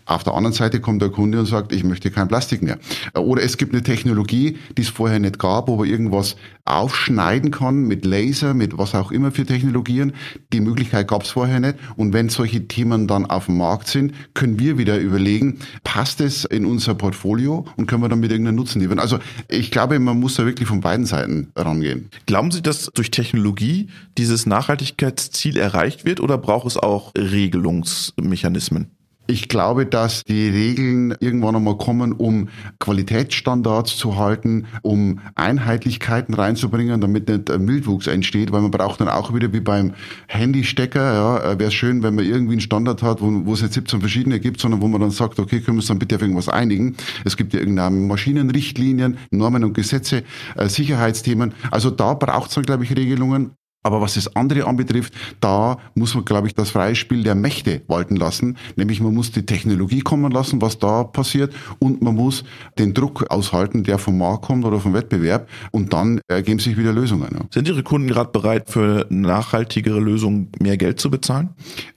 Auf 0.06 0.24
der 0.24 0.34
anderen 0.34 0.54
Seite 0.54 0.80
kommt 0.80 1.02
der 1.02 1.10
Kunde 1.10 1.40
und 1.40 1.46
sagt, 1.46 1.72
ich 1.72 1.84
möchte 1.84 2.12
kein 2.12 2.28
Plastik 2.28 2.62
mehr. 2.62 2.80
Oder 3.14 3.44
es 3.44 3.58
gibt 3.58 3.74
eine 3.74 3.84
Technologie, 3.84 4.58
die 4.78 4.82
es 4.82 4.90
vorher 4.90 5.20
nicht 5.20 5.40
gab, 5.40 5.68
wo 5.68 5.78
man 5.78 5.88
irgendwas 5.88 6.36
aufschneiden 6.66 7.52
kann 7.52 7.84
mit 7.84 8.06
Laser, 8.06 8.56
mit 8.56 8.78
was 8.78 8.96
auch 8.96 9.12
immer 9.12 9.32
für 9.32 9.46
Technologien. 9.46 10.14
Die 10.52 10.62
Möglichkeit 10.62 11.08
gab 11.08 11.24
es 11.24 11.30
vorher 11.30 11.60
nicht. 11.60 11.76
Und 11.96 12.14
wenn 12.14 12.30
solche 12.30 12.68
Themen 12.68 13.08
dann 13.08 13.26
auf 13.36 13.46
dem 13.46 13.58
Markt 13.58 13.88
sind, 13.88 14.14
können 14.34 14.60
wir 14.60 14.78
wieder 14.78 14.98
überlegen, 15.00 15.60
passt 15.84 16.22
es 16.22 16.46
in 16.46 16.66
unser 16.66 16.96
Portfolio 16.96 17.66
und 17.78 17.88
können 17.88 18.02
wir 18.02 18.10
damit 18.10 18.32
irgendeinen 18.32 18.58
Nutzen 18.58 18.82
liefern. 18.82 19.00
Also 19.00 19.20
ich 19.48 19.72
glaube, 19.72 20.00
man 20.00 20.20
muss 20.20 20.36
da 20.36 20.46
wirklich 20.46 20.68
von 20.68 20.82
beiden 20.82 21.06
Seiten 21.06 21.52
rangehen. 21.56 22.10
Glauben 22.26 22.52
Sie, 22.52 22.62
dass 22.62 22.90
durch 22.94 23.12
Technologie 23.12 23.90
dieses 24.18 24.46
Nachhaltigkeitsziel 24.46 25.58
erreicht 25.58 26.06
wird 26.06 26.20
oder 26.20 26.38
braucht 26.38 26.68
es 26.68 26.78
auch 26.78 27.12
Regelungsmechanismen? 27.18 28.95
Ich 29.28 29.50
glaube, 29.50 29.88
dass 29.88 30.24
die 30.24 30.50
Regeln 30.50 31.16
irgendwann 31.20 31.56
einmal 31.56 31.78
kommen, 31.78 32.12
um 32.12 32.50
Qualitätsstandards 32.80 33.98
zu 33.98 34.18
halten, 34.18 34.68
um 34.84 35.20
Einheitlichkeiten 35.34 36.36
reinzubringen, 36.36 37.02
damit 37.02 37.28
nicht 37.28 37.50
Wildwuchs 37.50 38.06
entsteht, 38.06 38.52
weil 38.52 38.62
man 38.62 38.70
braucht 38.70 39.02
dann 39.02 39.10
auch 39.10 39.34
wieder 39.34 39.52
wie 39.52 39.62
beim 39.62 39.94
Handystecker, 40.28 41.14
ja, 41.14 41.38
äh, 41.40 41.60
wäre 41.60 41.70
es 41.70 41.74
schön, 41.74 42.04
wenn 42.04 42.14
man 42.14 42.26
irgendwie 42.26 42.54
einen 42.54 42.62
Standard 42.62 43.02
hat, 43.02 43.20
wo, 43.20 43.46
wo 43.46 43.54
es 43.54 43.62
jetzt 43.62 43.74
17 43.74 44.00
verschiedene 44.00 44.40
gibt, 44.40 44.62
sondern 44.62 44.82
wo 44.82 44.88
man 44.88 45.02
dann 45.02 45.10
sagt, 45.12 45.40
okay, 45.40 45.60
können 45.60 45.78
wir 45.78 45.82
uns 45.82 45.88
dann 45.88 45.98
bitte 45.98 46.16
auf 46.16 46.22
irgendwas 46.22 46.50
einigen. 46.50 46.96
Es 47.24 47.36
gibt 47.36 47.54
ja 47.54 47.60
irgendeine 47.60 47.96
Maschinenrichtlinien, 47.96 49.18
Normen 49.32 49.64
und 49.64 49.74
Gesetze, 49.74 50.24
äh, 50.56 50.70
Sicherheitsthemen. 50.70 51.54
Also 51.72 51.90
da 51.90 52.14
braucht 52.14 52.50
es 52.50 52.56
dann, 52.56 52.64
glaube 52.64 52.84
ich, 52.84 52.96
Regelungen. 52.96 53.56
Aber 53.86 54.02
was 54.02 54.16
das 54.16 54.36
andere 54.36 54.66
anbetrifft, 54.66 55.14
da 55.42 55.78
muss 55.94 56.16
man, 56.16 56.26
glaube 56.26 56.48
ich, 56.48 56.56
das 56.56 56.72
freie 56.72 56.96
Spiel 56.96 57.22
der 57.22 57.36
Mächte 57.36 57.84
walten 57.86 58.16
lassen. 58.16 58.58
Nämlich 58.76 59.00
man 59.00 59.14
muss 59.14 59.32
die 59.32 59.46
Technologie 59.46 60.00
kommen 60.00 60.32
lassen, 60.32 60.60
was 60.60 60.80
da 60.80 61.04
passiert, 61.04 61.54
und 61.78 62.02
man 62.02 62.16
muss 62.16 62.44
den 62.80 62.96
Druck 62.96 63.30
aushalten, 63.30 63.84
der 63.84 64.00
vom 64.00 64.18
Markt 64.18 64.46
kommt 64.46 64.66
oder 64.66 64.80
vom 64.80 64.96
Wettbewerb. 64.96 65.48
Und 65.70 65.94
dann 65.94 66.20
ergeben 66.28 66.58
sich 66.58 66.78
wieder 66.78 66.94
Lösungen. 66.94 67.30
Ja. 67.32 67.42
Sind 67.52 67.68
Ihre 67.68 67.84
Kunden 67.84 68.08
gerade 68.08 68.32
bereit, 68.32 68.72
für 68.72 69.06
nachhaltigere 69.10 70.00
Lösungen 70.00 70.50
mehr 70.60 70.78
Geld 70.78 71.00
zu 71.00 71.12
bezahlen? 71.12 71.50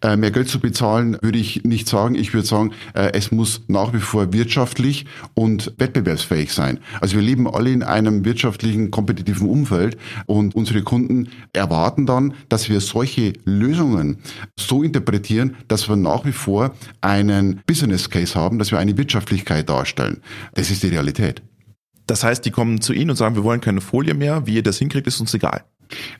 Äh, 0.03 0.19
mehr 0.19 0.31
Geld 0.31 0.51
zu 0.51 0.61
bezahlen 0.61 1.17
würde 1.23 1.39
ich 1.39 1.65
nicht 1.65 1.89
sagen. 1.89 2.17
Ich 2.17 2.35
würde 2.35 2.47
sagen, 2.47 2.73
äh, 2.93 3.13
es 3.15 3.33
muss 3.33 3.63
nach 3.67 3.95
wie 3.95 4.01
vor 4.01 4.31
wirtschaftlich 4.35 5.07
und 5.33 5.73
wettbewerbsfähig 5.79 6.53
sein. 6.53 6.81
Also 7.01 7.17
wir 7.17 7.23
leben 7.23 7.49
alle 7.49 7.71
in 7.71 7.83
einem 7.83 8.27
wirtschaftlichen, 8.27 8.91
kompetitiven 8.91 9.49
Umfeld 9.49 9.97
und 10.27 10.55
unsere 10.55 10.83
Kunden 10.83 11.31
erwarten 11.55 11.78
erwarten 11.79 12.07
dann, 12.07 12.35
dass 12.49 12.69
wir 12.69 12.81
solche 12.81 13.35
Lösungen 13.45 14.19
so 14.59 14.83
interpretieren, 14.83 15.57
dass 15.69 15.89
wir 15.89 15.97
nach 15.97 16.25
wie 16.25 16.33
vor 16.33 16.75
einen 17.01 17.63
Business 17.67 18.11
Case 18.11 18.35
haben, 18.35 18.59
dass 18.59 18.73
wir 18.73 18.79
eine 18.79 18.97
Wirtschaftlichkeit 18.97 19.69
darstellen. 19.69 20.21
Das 20.55 20.71
ist 20.71 20.83
die 20.83 20.89
Realität. 20.89 21.43
Das 22.07 22.25
heißt, 22.25 22.45
die 22.45 22.51
kommen 22.51 22.81
zu 22.81 22.93
Ihnen 22.93 23.11
und 23.11 23.17
sagen, 23.17 23.37
wir 23.37 23.45
wollen 23.45 23.61
keine 23.61 23.81
Folie 23.81 24.15
mehr, 24.15 24.47
wie 24.47 24.55
ihr 24.55 24.63
das 24.63 24.79
hinkriegt, 24.79 25.07
ist 25.07 25.21
uns 25.21 25.35
egal. 25.35 25.65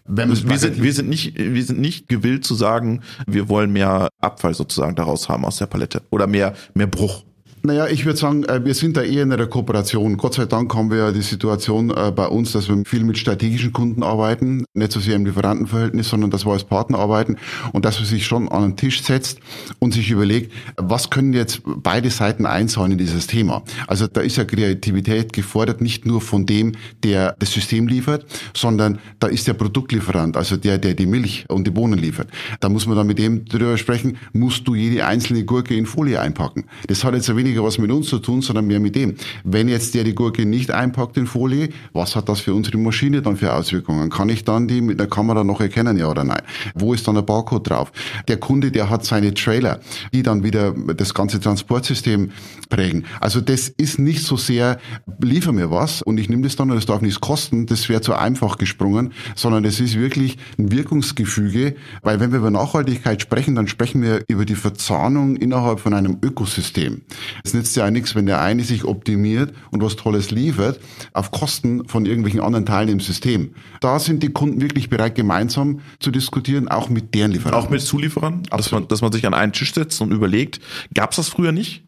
wir, 0.07 0.59
sind, 0.59 0.83
wir, 0.83 0.93
sind 0.93 1.09
nicht, 1.09 1.37
wir 1.37 1.65
sind 1.65 1.81
nicht 1.81 2.09
gewillt 2.09 2.45
zu 2.45 2.55
sagen, 2.55 3.01
wir 3.27 3.49
wollen 3.49 3.73
mehr 3.73 4.09
Abfall 4.21 4.55
sozusagen 4.55 4.95
daraus 4.95 5.29
haben 5.29 5.45
aus 5.45 5.59
der 5.59 5.67
Palette 5.67 6.03
oder 6.11 6.27
mehr, 6.27 6.55
mehr 6.75 6.87
Bruch. 6.87 7.25
Naja, 7.69 7.87
ich 7.87 8.07
würde 8.07 8.19
sagen, 8.19 8.45
äh, 8.45 8.65
wir 8.65 8.73
sind 8.73 8.97
da 8.97 9.03
eher 9.03 9.25
in 9.25 9.31
einer 9.31 9.47
Kooperation. 9.47 10.17
Gott 10.17 10.33
sei 10.33 10.47
Dank 10.47 10.75
haben 10.75 10.91
wir 10.91 10.97
ja 10.97 11.13
die 11.13 11.21
Situation 11.21 11.91
äh, 11.91 12.11
bei 12.11 12.27
uns, 12.27 12.53
dass 12.53 12.67
wir 12.67 12.83
viel 12.87 13.05
mit 13.05 13.19
strategischen 13.19 13.75
Kunden 13.75 14.03
arbeiten, 14.03 14.65
nicht 14.73 14.91
so 14.91 15.01
sehr 15.01 15.17
im 15.17 15.27
Lieferantenverhältnis, 15.27 16.09
sondern 16.09 16.31
dass 16.31 16.47
wir 16.47 16.53
als 16.55 16.65
Partner 16.65 16.99
arbeiten 16.99 17.37
und 17.75 17.85
dass 17.85 17.99
man 17.99 18.09
sich 18.09 18.25
schon 18.25 18.49
an 18.49 18.63
den 18.63 18.77
Tisch 18.77 19.03
setzt 19.03 19.41
und 19.81 19.93
sich 19.93 20.11
überlegt, 20.11 20.51
was 20.79 21.11
können 21.11 21.35
jetzt 21.35 21.61
beide 21.67 22.09
Seiten 22.09 22.47
einzahlen 22.47 22.93
in 22.93 22.99
dieses 22.99 23.27
Thema. 23.27 23.63
Also 23.87 24.07
da 24.07 24.23
ist 24.23 24.39
ja 24.39 24.47
Kreativität 24.47 25.35
gefordert, 25.35 25.83
nicht 25.83 26.07
nur 26.07 26.23
von 26.23 26.47
dem, 26.47 26.73
der 27.05 27.37
das 27.39 27.53
System 27.53 27.87
liefert, 27.87 28.25
sondern 28.55 28.99
da 29.21 29.27
ist 29.27 29.47
der 29.47 29.53
Produktlieferant, 29.53 30.39
also 30.39 30.57
der, 30.57 30.79
der 30.79 30.95
die 30.95 31.05
Milch 31.05 31.45
und 31.49 31.67
die 31.67 31.71
Bohnen 31.71 31.99
liefert. 31.99 32.31
Da 32.61 32.71
muss 32.71 32.87
man 32.87 32.97
dann 32.97 33.07
mit 33.07 33.19
dem 33.19 33.45
drüber 33.45 33.77
sprechen, 33.77 34.17
musst 34.33 34.67
du 34.67 34.75
jede 34.75 35.05
einzelne 35.05 35.45
Gurke 35.45 35.77
in 35.77 35.85
Folie 35.85 36.19
einpacken. 36.19 36.65
Das 36.87 37.05
hat 37.05 37.13
jetzt 37.13 37.29
ein 37.29 37.37
wenig 37.37 37.58
weniger 37.59 37.65
was 37.65 37.79
mit 37.79 37.91
uns 37.91 38.09
zu 38.09 38.19
tun, 38.19 38.41
sondern 38.41 38.67
mehr 38.67 38.81
mit 38.81 38.95
dem. 38.95 39.17
Wenn 39.45 39.69
jetzt 39.69 39.95
der 39.95 40.05
die 40.05 40.15
Gurke 40.15 40.47
nicht 40.47 40.71
einpackt 40.71 41.17
in 41.17 41.27
Folie, 41.27 41.71
was 41.93 42.17
hat 42.17 42.29
das 42.29 42.41
für 42.41 42.55
unsere 42.55 42.79
Maschine 42.79 43.23
dann 43.23 43.37
für 43.37 43.53
Auswirkungen? 43.53 44.11
Kann 44.11 44.29
ich 44.29 44.45
dann 44.45 44.69
die 44.69 44.81
mit 44.81 44.99
der 44.99 45.09
Kamera 45.09 45.45
noch 45.45 45.61
erkennen, 45.61 45.99
ja 45.99 46.09
oder 46.09 46.25
nein? 46.25 46.43
Wo 46.75 46.95
ist 46.95 47.07
dann 47.07 47.15
der 47.15 47.23
Barcode 47.23 47.69
drauf? 47.69 47.93
Der 48.29 48.39
Kunde, 48.39 48.71
der 48.71 48.91
hat 48.91 49.05
seine 49.05 49.35
Trailer, 49.35 49.81
die 50.13 50.23
dann 50.23 50.43
wieder 50.43 50.73
das 50.73 51.15
ganze 51.15 51.41
Transportsystem 51.41 52.31
prägen. 52.69 53.05
Also 53.21 53.41
das 53.41 53.69
ist 53.69 53.99
nicht 53.99 54.23
so 54.25 54.37
sehr, 54.37 54.79
liefer 55.21 55.53
mir 55.53 55.71
was 55.71 56.03
und 56.03 56.19
ich 56.19 56.29
nehme 56.29 56.43
das 56.43 56.57
dann 56.57 56.71
und 56.71 56.77
das 56.77 56.87
darf 56.87 57.01
nichts 57.01 57.21
kosten, 57.21 57.67
das 57.67 57.89
wäre 57.89 58.01
zu 58.01 58.15
einfach 58.15 58.59
gesprungen, 58.59 59.13
sondern 59.35 59.65
es 59.65 59.81
ist 59.81 59.97
wirklich 59.99 60.39
ein 60.59 60.71
Wirkungsgefüge, 60.71 61.77
weil 62.03 62.21
wenn 62.21 62.31
wir 62.33 62.39
über 62.39 62.51
Nachhaltigkeit 62.51 63.21
sprechen, 63.21 63.55
dann 63.55 63.67
sprechen 63.67 64.03
wir 64.03 64.23
über 64.29 64.45
die 64.45 64.55
Verzahnung 64.55 65.37
innerhalb 65.37 65.81
von 65.81 65.95
einem 65.95 66.19
Ökosystem. 66.23 67.03
Es 67.45 67.55
nützt 67.55 67.77
ja 67.77 67.91
nichts, 67.91 68.15
wenn 68.15 68.27
der 68.27 68.41
eine 68.41 68.65
sich 68.65 68.85
optimiert 68.85 69.53
und 69.71 69.83
was 69.83 69.97
Tolles 69.97 70.31
liefert, 70.31 70.81
auf 71.13 71.31
Kosten 71.31 71.87
von 71.89 72.07
irgendwelchen 72.07 72.41
anderen 72.41 72.67
Teilen 72.67 72.89
im 72.89 73.01
System. 73.01 73.55
Da 73.81 73.99
sind 73.99 74.23
die 74.23 74.31
Kunden 74.31 74.61
wirklich 74.61 74.91
bereit, 74.91 75.15
gemeinsam 75.15 75.81
zu 76.01 76.11
diskutieren, 76.11 76.69
auch 76.69 76.89
mit 76.89 77.15
deren 77.15 77.33
Lieferanten. 77.33 77.67
Auch 77.67 77.71
mit 77.71 77.81
Zulieferern? 77.81 78.43
Dass 78.51 78.71
man, 78.71 78.89
dass 78.89 79.03
man 79.03 79.13
sich 79.13 79.27
an 79.27 79.35
einen 79.35 79.53
Tisch 79.53 79.73
setzt 79.75 80.01
und 80.01 80.13
überlegt. 80.13 80.61
Gab 80.95 81.11
es 81.11 81.17
das 81.17 81.29
früher 81.29 81.53
nicht? 81.53 81.85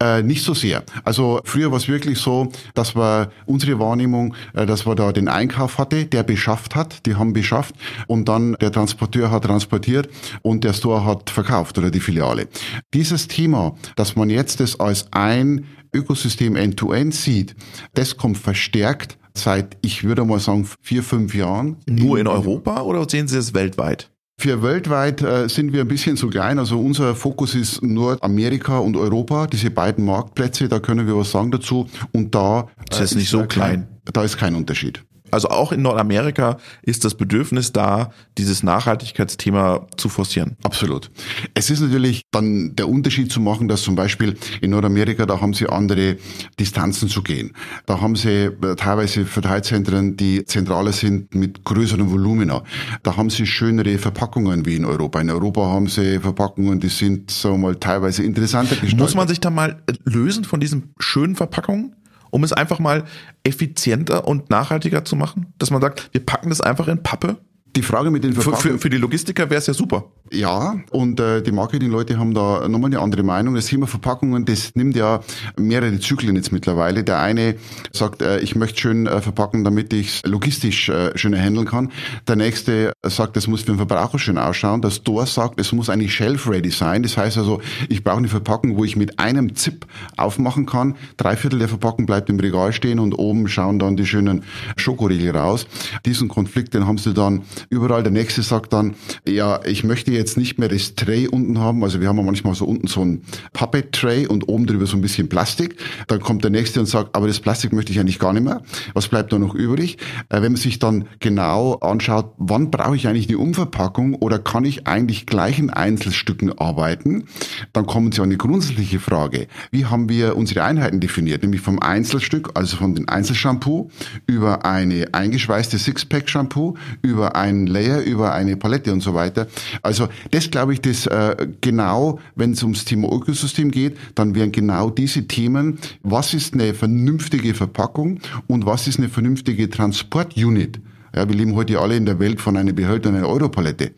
Äh, 0.00 0.22
nicht 0.22 0.42
so 0.42 0.54
sehr. 0.54 0.84
Also 1.04 1.40
früher 1.44 1.70
war 1.70 1.78
es 1.78 1.88
wirklich 1.88 2.18
so, 2.18 2.50
dass 2.74 2.94
wir 2.94 3.30
unsere 3.46 3.78
Wahrnehmung, 3.78 4.34
äh, 4.52 4.66
dass 4.66 4.86
wir 4.86 4.94
da 4.94 5.12
den 5.12 5.28
Einkauf 5.28 5.78
hatte, 5.78 6.04
der 6.06 6.22
beschafft 6.22 6.74
hat, 6.74 7.06
die 7.06 7.14
haben 7.14 7.32
beschafft 7.32 7.74
und 8.06 8.28
dann 8.28 8.54
der 8.60 8.72
Transporteur 8.72 9.30
hat 9.30 9.44
transportiert 9.44 10.08
und 10.42 10.64
der 10.64 10.72
Store 10.72 11.04
hat 11.04 11.30
verkauft 11.30 11.78
oder 11.78 11.90
die 11.90 12.00
Filiale. 12.00 12.48
Dieses 12.92 13.28
Thema, 13.28 13.76
dass 13.96 14.16
man 14.16 14.30
jetzt 14.30 14.60
das 14.60 14.78
als 14.80 14.93
als 14.94 15.12
ein 15.12 15.64
Ökosystem 15.92 16.54
end-to-end 16.54 17.12
-End 17.12 17.16
sieht, 17.16 17.56
das 17.94 18.16
kommt 18.16 18.38
verstärkt 18.38 19.18
seit, 19.36 19.76
ich 19.82 20.04
würde 20.04 20.24
mal 20.24 20.38
sagen, 20.38 20.68
vier, 20.80 21.02
fünf 21.02 21.34
Jahren. 21.34 21.76
Nur 21.88 22.18
in 22.20 22.28
Europa 22.28 22.82
oder 22.82 23.08
sehen 23.08 23.26
Sie 23.26 23.38
es 23.38 23.54
weltweit? 23.54 24.10
Für 24.38 24.62
weltweit 24.62 25.22
äh, 25.22 25.48
sind 25.48 25.72
wir 25.72 25.80
ein 25.80 25.88
bisschen 25.88 26.16
zu 26.16 26.28
klein. 26.28 26.58
Also 26.58 26.78
unser 26.80 27.14
Fokus 27.14 27.54
ist 27.54 27.82
Nordamerika 27.82 28.78
und 28.78 28.96
Europa, 28.96 29.46
diese 29.46 29.70
beiden 29.70 30.04
Marktplätze, 30.04 30.68
da 30.68 30.78
können 30.78 31.06
wir 31.06 31.16
was 31.16 31.32
sagen 31.32 31.50
dazu. 31.50 31.88
Und 32.12 32.34
da 32.34 32.68
das 32.88 33.00
ist, 33.00 33.00
äh, 33.00 33.04
ist 33.04 33.14
nicht 33.16 33.30
so 33.30 33.44
klein. 33.46 33.88
Da 34.12 34.22
ist 34.22 34.36
kein 34.36 34.54
Unterschied. 34.54 35.04
Also 35.34 35.48
auch 35.48 35.72
in 35.72 35.82
Nordamerika 35.82 36.58
ist 36.82 37.04
das 37.04 37.16
Bedürfnis 37.16 37.72
da, 37.72 38.12
dieses 38.38 38.62
Nachhaltigkeitsthema 38.62 39.88
zu 39.96 40.08
forcieren. 40.08 40.56
Absolut. 40.62 41.10
Es 41.54 41.70
ist 41.70 41.80
natürlich 41.80 42.22
dann 42.30 42.76
der 42.76 42.88
Unterschied 42.88 43.32
zu 43.32 43.40
machen, 43.40 43.66
dass 43.66 43.82
zum 43.82 43.96
Beispiel 43.96 44.36
in 44.60 44.70
Nordamerika, 44.70 45.26
da 45.26 45.40
haben 45.40 45.52
sie 45.52 45.68
andere 45.68 46.18
Distanzen 46.60 47.08
zu 47.08 47.22
gehen. 47.22 47.50
Da 47.86 48.00
haben 48.00 48.14
sie 48.14 48.44
äh, 48.44 48.76
teilweise 48.76 49.26
Verteilzentren, 49.26 50.16
die 50.16 50.44
zentraler 50.44 50.92
sind 50.92 51.34
mit 51.34 51.64
größeren 51.64 52.12
Volumina. 52.12 52.62
Da 53.02 53.16
haben 53.16 53.28
sie 53.28 53.44
schönere 53.44 53.98
Verpackungen 53.98 54.64
wie 54.66 54.76
in 54.76 54.84
Europa. 54.84 55.20
In 55.20 55.30
Europa 55.30 55.66
haben 55.66 55.88
sie 55.88 56.20
Verpackungen, 56.20 56.78
die 56.78 56.88
sind, 56.88 57.32
wir 57.42 57.58
mal, 57.58 57.74
teilweise 57.74 58.22
interessanter 58.22 58.76
gestaltet. 58.76 59.00
Muss 59.00 59.16
man 59.16 59.26
sich 59.26 59.40
da 59.40 59.50
mal 59.50 59.82
lösen 60.04 60.44
von 60.44 60.60
diesen 60.60 60.94
schönen 61.00 61.34
Verpackungen? 61.34 61.96
Um 62.34 62.42
es 62.42 62.52
einfach 62.52 62.80
mal 62.80 63.04
effizienter 63.44 64.26
und 64.26 64.50
nachhaltiger 64.50 65.04
zu 65.04 65.14
machen? 65.14 65.54
Dass 65.58 65.70
man 65.70 65.80
sagt, 65.80 66.08
wir 66.10 66.26
packen 66.26 66.48
das 66.48 66.60
einfach 66.60 66.88
in 66.88 67.00
Pappe 67.00 67.36
die 67.76 67.82
Frage 67.82 68.10
mit 68.10 68.24
den 68.24 68.32
Verpackungen. 68.32 68.60
Für, 68.60 68.72
für, 68.72 68.78
für 68.78 68.90
die 68.90 68.96
Logistiker 68.98 69.50
wäre 69.50 69.58
es 69.58 69.66
ja 69.66 69.74
super. 69.74 70.04
Ja, 70.32 70.76
und 70.90 71.20
äh, 71.20 71.42
die 71.42 71.52
Marketingleute 71.52 72.18
haben 72.18 72.34
da 72.34 72.68
nochmal 72.68 72.90
eine 72.90 73.00
andere 73.00 73.22
Meinung. 73.22 73.54
Das 73.54 73.66
Thema 73.66 73.86
Verpackungen, 73.86 74.44
das 74.44 74.74
nimmt 74.74 74.96
ja 74.96 75.20
mehrere 75.58 75.98
Zyklen 76.00 76.34
jetzt 76.36 76.50
mittlerweile. 76.50 77.04
Der 77.04 77.20
eine 77.20 77.56
sagt, 77.92 78.22
äh, 78.22 78.40
ich 78.40 78.56
möchte 78.56 78.80
schön 78.80 79.06
äh, 79.06 79.20
verpacken, 79.20 79.64
damit 79.64 79.92
ich 79.92 80.08
es 80.08 80.22
logistisch 80.24 80.88
äh, 80.88 81.16
schöner 81.16 81.38
handeln 81.38 81.66
kann. 81.66 81.92
Der 82.26 82.36
nächste 82.36 82.92
sagt, 83.04 83.36
es 83.36 83.46
muss 83.46 83.60
für 83.60 83.72
den 83.72 83.76
Verbraucher 83.76 84.18
schön 84.18 84.38
ausschauen. 84.38 84.80
Das 84.80 84.96
Store 84.96 85.26
sagt, 85.26 85.60
es 85.60 85.72
muss 85.72 85.90
eigentlich 85.90 86.14
shelf-ready 86.14 86.70
sein. 86.70 87.02
Das 87.02 87.16
heißt 87.16 87.38
also, 87.38 87.60
ich 87.88 88.02
brauche 88.02 88.18
eine 88.18 88.28
Verpackung, 88.28 88.76
wo 88.76 88.84
ich 88.84 88.96
mit 88.96 89.18
einem 89.18 89.54
Zip 89.54 89.86
aufmachen 90.16 90.66
kann. 90.66 90.96
Drei 91.16 91.36
Viertel 91.36 91.58
der 91.58 91.68
Verpackung 91.68 92.06
bleibt 92.06 92.30
im 92.30 92.40
Regal 92.40 92.72
stehen 92.72 92.98
und 92.98 93.14
oben 93.14 93.48
schauen 93.48 93.78
dann 93.78 93.96
die 93.96 94.06
schönen 94.06 94.44
Schokoriegel 94.76 95.36
raus. 95.36 95.66
Diesen 96.06 96.28
Konflikt, 96.28 96.74
den 96.74 96.86
haben 96.86 96.98
sie 96.98 97.14
dann 97.14 97.42
überall. 97.70 98.02
Der 98.02 98.12
nächste 98.12 98.42
sagt 98.42 98.72
dann, 98.72 98.94
ja, 99.26 99.60
ich 99.64 99.84
möchte 99.84 100.12
jetzt 100.12 100.36
nicht 100.36 100.58
mehr 100.58 100.68
das 100.68 100.94
Tray 100.94 101.28
unten 101.28 101.58
haben. 101.58 101.82
Also 101.84 102.00
wir 102.00 102.08
haben 102.08 102.16
ja 102.16 102.22
manchmal 102.22 102.54
so 102.54 102.64
unten 102.64 102.86
so 102.86 103.04
ein 103.04 103.22
Puppet-Tray 103.52 104.26
und 104.26 104.48
oben 104.48 104.66
drüber 104.66 104.86
so 104.86 104.96
ein 104.96 105.00
bisschen 105.00 105.28
Plastik. 105.28 105.76
Dann 106.08 106.20
kommt 106.20 106.44
der 106.44 106.50
nächste 106.50 106.80
und 106.80 106.86
sagt, 106.86 107.14
aber 107.14 107.26
das 107.26 107.40
Plastik 107.40 107.72
möchte 107.72 107.92
ich 107.92 108.00
eigentlich 108.00 108.18
gar 108.18 108.32
nicht 108.32 108.44
mehr. 108.44 108.62
Was 108.92 109.08
bleibt 109.08 109.32
da 109.32 109.38
noch 109.38 109.54
übrig? 109.54 109.98
Äh, 110.28 110.42
wenn 110.42 110.52
man 110.52 110.56
sich 110.56 110.78
dann 110.78 111.06
genau 111.20 111.74
anschaut, 111.74 112.32
wann 112.38 112.70
brauche 112.70 112.96
ich 112.96 113.08
eigentlich 113.08 113.26
die 113.26 113.36
Umverpackung 113.36 114.14
oder 114.14 114.38
kann 114.38 114.64
ich 114.64 114.86
eigentlich 114.86 115.26
gleich 115.26 115.58
in 115.58 115.70
Einzelstücken 115.70 116.58
arbeiten, 116.58 117.24
dann 117.72 117.86
kommen 117.86 118.12
Sie 118.12 118.20
an 118.20 118.30
die 118.30 118.38
grundsätzliche 118.38 119.00
Frage. 119.00 119.46
Wie 119.70 119.86
haben 119.86 120.08
wir 120.08 120.36
unsere 120.36 120.64
Einheiten 120.64 121.00
definiert? 121.00 121.42
Nämlich 121.42 121.60
vom 121.60 121.78
Einzelstück, 121.78 122.50
also 122.54 122.76
von 122.76 122.94
dem 122.94 123.08
Einzelshampoo, 123.08 123.90
über 124.26 124.64
eine 124.64 125.08
eingeschweißte 125.12 125.78
Sixpack-Shampoo, 125.78 126.74
über 127.02 127.36
ein 127.36 127.53
einen 127.54 127.66
Layer, 127.66 128.00
über 128.00 128.32
eine 128.32 128.56
Palette 128.56 128.92
und 128.92 129.00
so 129.00 129.14
weiter. 129.14 129.46
Also 129.82 130.08
das 130.30 130.50
glaube 130.50 130.72
ich, 130.74 130.80
das 130.80 131.06
äh, 131.06 131.46
genau, 131.60 132.18
wenn 132.34 132.52
es 132.52 132.62
ums 132.62 132.84
Thema 132.84 133.12
Ökosystem 133.12 133.70
geht, 133.70 133.96
dann 134.14 134.34
wären 134.34 134.52
genau 134.52 134.90
diese 134.90 135.26
Themen, 135.26 135.78
was 136.02 136.34
ist 136.34 136.54
eine 136.54 136.74
vernünftige 136.74 137.54
Verpackung 137.54 138.20
und 138.46 138.66
was 138.66 138.86
ist 138.86 138.98
eine 138.98 139.08
vernünftige 139.08 139.70
Transportunit. 139.70 140.80
Ja, 141.14 141.28
wir 141.28 141.36
leben 141.36 141.54
heute 141.54 141.78
alle 141.78 141.96
in 141.96 142.06
der 142.06 142.18
Welt 142.18 142.40
von 142.40 142.56
einer 142.56 142.72
Behälter 142.72 143.08
und 143.10 143.16
einer 143.16 143.28
Europalette. 143.28 143.92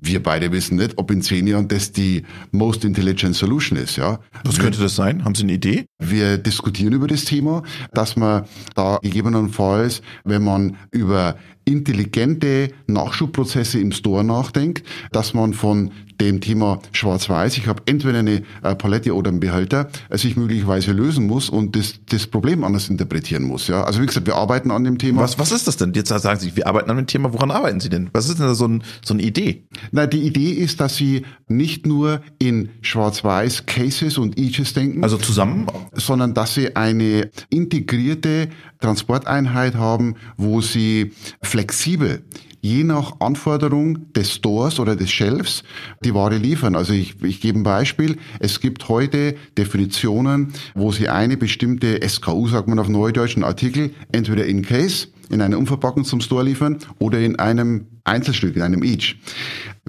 wir 0.00 0.22
beide 0.22 0.52
wissen 0.52 0.76
nicht, 0.76 0.96
ob 0.96 1.10
in 1.10 1.22
zehn 1.22 1.46
Jahren 1.46 1.68
das 1.68 1.92
die 1.92 2.24
most 2.50 2.84
intelligent 2.84 3.34
solution 3.34 3.78
ist, 3.78 3.96
ja. 3.96 4.20
Was 4.44 4.58
könnte 4.58 4.80
das 4.80 4.94
sein? 4.96 5.24
Haben 5.24 5.34
Sie 5.34 5.42
eine 5.42 5.52
Idee? 5.52 5.86
Wir 5.98 6.38
diskutieren 6.38 6.92
über 6.92 7.06
das 7.06 7.24
Thema, 7.24 7.62
dass 7.92 8.16
man 8.16 8.44
da 8.74 8.98
gegebenenfalls, 9.02 10.02
wenn 10.24 10.44
man 10.44 10.76
über 10.90 11.36
intelligente 11.68 12.70
Nachschubprozesse 12.86 13.78
im 13.78 13.92
Store 13.92 14.24
nachdenkt, 14.24 14.82
dass 15.12 15.34
man 15.34 15.52
von 15.52 15.90
dem 16.20 16.40
Thema 16.40 16.80
Schwarz-Weiß, 16.92 17.58
ich 17.58 17.66
habe 17.68 17.82
entweder 17.86 18.18
eine 18.18 18.42
äh, 18.62 18.74
Palette 18.74 19.14
oder 19.14 19.30
einen 19.30 19.40
Behälter, 19.40 19.88
äh, 20.08 20.18
sich 20.18 20.36
möglicherweise 20.36 20.92
lösen 20.92 21.26
muss 21.26 21.48
und 21.48 21.76
das, 21.76 22.00
das 22.08 22.26
Problem 22.26 22.64
anders 22.64 22.88
interpretieren 22.88 23.44
muss. 23.44 23.68
Ja? 23.68 23.84
Also 23.84 24.02
wie 24.02 24.06
gesagt, 24.06 24.26
wir 24.26 24.34
arbeiten 24.34 24.70
an 24.70 24.84
dem 24.84 24.98
Thema. 24.98 25.22
Was, 25.22 25.38
was 25.38 25.52
ist 25.52 25.68
das 25.68 25.76
denn? 25.76 25.92
Jetzt 25.94 26.08
sagen 26.08 26.40
Sie, 26.40 26.56
wir 26.56 26.66
arbeiten 26.66 26.90
an 26.90 26.96
dem 26.96 27.06
Thema. 27.06 27.32
Woran 27.32 27.50
arbeiten 27.50 27.80
Sie 27.80 27.88
denn? 27.88 28.10
Was 28.12 28.28
ist 28.28 28.38
denn 28.38 28.46
da 28.46 28.54
so, 28.54 28.66
ein, 28.66 28.82
so 29.04 29.14
eine 29.14 29.22
Idee? 29.22 29.64
Na, 29.92 30.06
die 30.06 30.22
Idee 30.22 30.50
ist, 30.50 30.80
dass 30.80 30.96
Sie 30.96 31.22
nicht 31.46 31.86
nur 31.86 32.22
in 32.38 32.70
Schwarz-Weiß 32.80 33.66
Cases 33.66 34.18
und 34.18 34.38
Eaches 34.38 34.74
denken. 34.74 35.04
Also 35.04 35.18
zusammen? 35.18 35.66
Sondern 35.92 36.34
dass 36.34 36.54
Sie 36.54 36.74
eine 36.74 37.30
integrierte 37.50 38.48
Transporteinheit 38.80 39.74
haben, 39.74 40.14
wo 40.36 40.60
Sie 40.60 41.12
flexibel 41.42 42.22
je 42.60 42.84
nach 42.84 43.20
Anforderung 43.20 44.12
des 44.12 44.34
Stores 44.34 44.80
oder 44.80 44.96
des 44.96 45.10
Shelfs 45.10 45.62
die 46.04 46.14
Ware 46.14 46.36
liefern. 46.36 46.74
Also 46.74 46.92
ich, 46.92 47.22
ich 47.22 47.40
gebe 47.40 47.58
ein 47.58 47.62
Beispiel. 47.62 48.16
Es 48.40 48.60
gibt 48.60 48.88
heute 48.88 49.36
Definitionen, 49.56 50.52
wo 50.74 50.92
Sie 50.92 51.08
eine 51.08 51.36
bestimmte 51.36 52.00
SKU, 52.06 52.48
sagt 52.48 52.68
man 52.68 52.78
auf 52.78 52.88
Neudeutsch, 52.88 53.36
einen 53.36 53.44
Artikel 53.44 53.94
entweder 54.12 54.46
in 54.46 54.62
Case, 54.62 55.08
in 55.30 55.40
einer 55.40 55.58
Umverpackung 55.58 56.04
zum 56.04 56.20
Store 56.20 56.44
liefern 56.44 56.78
oder 56.98 57.20
in 57.20 57.38
einem 57.38 57.86
Einzelstück, 58.04 58.56
in 58.56 58.62
einem 58.62 58.82
Each. 58.82 59.16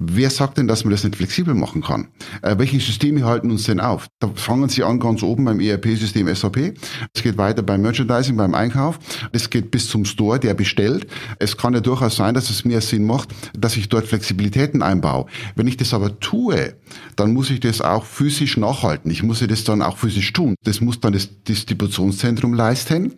Wer 0.01 0.29
sagt 0.29 0.57
denn, 0.57 0.67
dass 0.67 0.85
man 0.85 0.91
das 0.91 1.03
nicht 1.03 1.17
flexibel 1.17 1.53
machen 1.53 1.81
kann? 1.81 2.07
Äh, 2.41 2.57
welche 2.57 2.79
Systeme 2.79 3.25
halten 3.25 3.51
uns 3.51 3.63
denn 3.63 3.81
auf? 3.81 4.07
Da 4.19 4.29
fangen 4.33 4.69
Sie 4.69 4.83
an 4.83 4.99
ganz 4.99 5.23
oben 5.23 5.43
beim 5.43 5.59
ERP-System 5.59 6.33
SAP. 6.33 6.73
Es 7.13 7.21
geht 7.21 7.37
weiter 7.37 7.63
beim 7.63 7.81
Merchandising, 7.81 8.37
beim 8.37 8.53
Einkauf. 8.53 8.97
Es 9.33 9.49
geht 9.49 9.71
bis 9.71 9.89
zum 9.89 10.05
Store, 10.05 10.39
der 10.39 10.53
bestellt. 10.53 11.07
Es 11.37 11.57
kann 11.57 11.73
ja 11.73 11.81
durchaus 11.81 12.15
sein, 12.15 12.33
dass 12.33 12.49
es 12.49 12.63
mehr 12.63 12.79
Sinn 12.79 13.05
macht, 13.05 13.29
dass 13.57 13.75
ich 13.75 13.89
dort 13.89 14.07
Flexibilitäten 14.07 14.81
einbaue. 14.81 15.25
Wenn 15.55 15.67
ich 15.67 15.75
das 15.75 15.93
aber 15.93 16.17
tue, 16.19 16.75
dann 17.17 17.33
muss 17.33 17.49
ich 17.49 17.59
das 17.59 17.81
auch 17.81 18.05
physisch 18.05 18.55
nachhalten. 18.55 19.11
Ich 19.11 19.23
muss 19.23 19.39
das 19.45 19.63
dann 19.65 19.81
auch 19.81 19.97
physisch 19.97 20.31
tun. 20.31 20.55
Das 20.63 20.79
muss 20.79 21.01
dann 21.01 21.11
das 21.11 21.43
Distributionszentrum 21.43 22.53
leisten. 22.53 23.15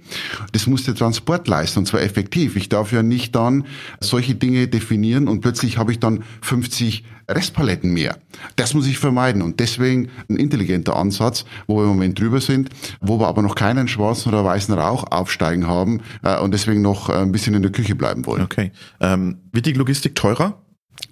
Das 0.51 0.65
muss 0.65 0.83
der 0.83 0.95
Transport 0.95 1.47
leisten, 1.47 1.79
und 1.79 1.85
zwar 1.85 2.01
effektiv. 2.11 2.55
Ich 2.55 2.69
darf 2.69 2.91
ja 2.91 3.03
nicht 3.03 3.35
dann 3.35 3.65
solche 3.99 4.35
Dinge 4.35 4.67
definieren 4.67 5.27
und 5.27 5.41
plötzlich 5.41 5.77
habe 5.77 5.91
ich 5.91 5.99
dann 5.99 6.23
50 6.41 7.05
Restpaletten 7.29 7.93
mehr. 7.93 8.17
Das 8.55 8.73
muss 8.73 8.87
ich 8.87 8.97
vermeiden 8.97 9.41
und 9.41 9.59
deswegen 9.59 10.09
ein 10.29 10.35
intelligenter 10.35 10.95
Ansatz, 10.95 11.45
wo 11.67 11.77
wir 11.77 11.83
im 11.83 11.89
Moment 11.89 12.19
drüber 12.19 12.41
sind, 12.41 12.69
wo 12.99 13.19
wir 13.19 13.27
aber 13.27 13.41
noch 13.41 13.55
keinen 13.55 13.87
schwarzen 13.87 14.29
oder 14.29 14.43
weißen 14.43 14.73
Rauch 14.73 15.05
aufsteigen 15.09 15.67
haben 15.67 16.01
äh, 16.23 16.37
und 16.39 16.53
deswegen 16.53 16.81
noch 16.81 17.09
äh, 17.09 17.13
ein 17.13 17.31
bisschen 17.31 17.53
in 17.53 17.61
der 17.61 17.71
Küche 17.71 17.95
bleiben 17.95 18.25
wollen. 18.25 18.43
Okay. 18.43 18.71
Ähm, 18.99 19.37
wird 19.51 19.65
die 19.65 19.73
Logistik 19.73 20.15
teurer? 20.15 20.61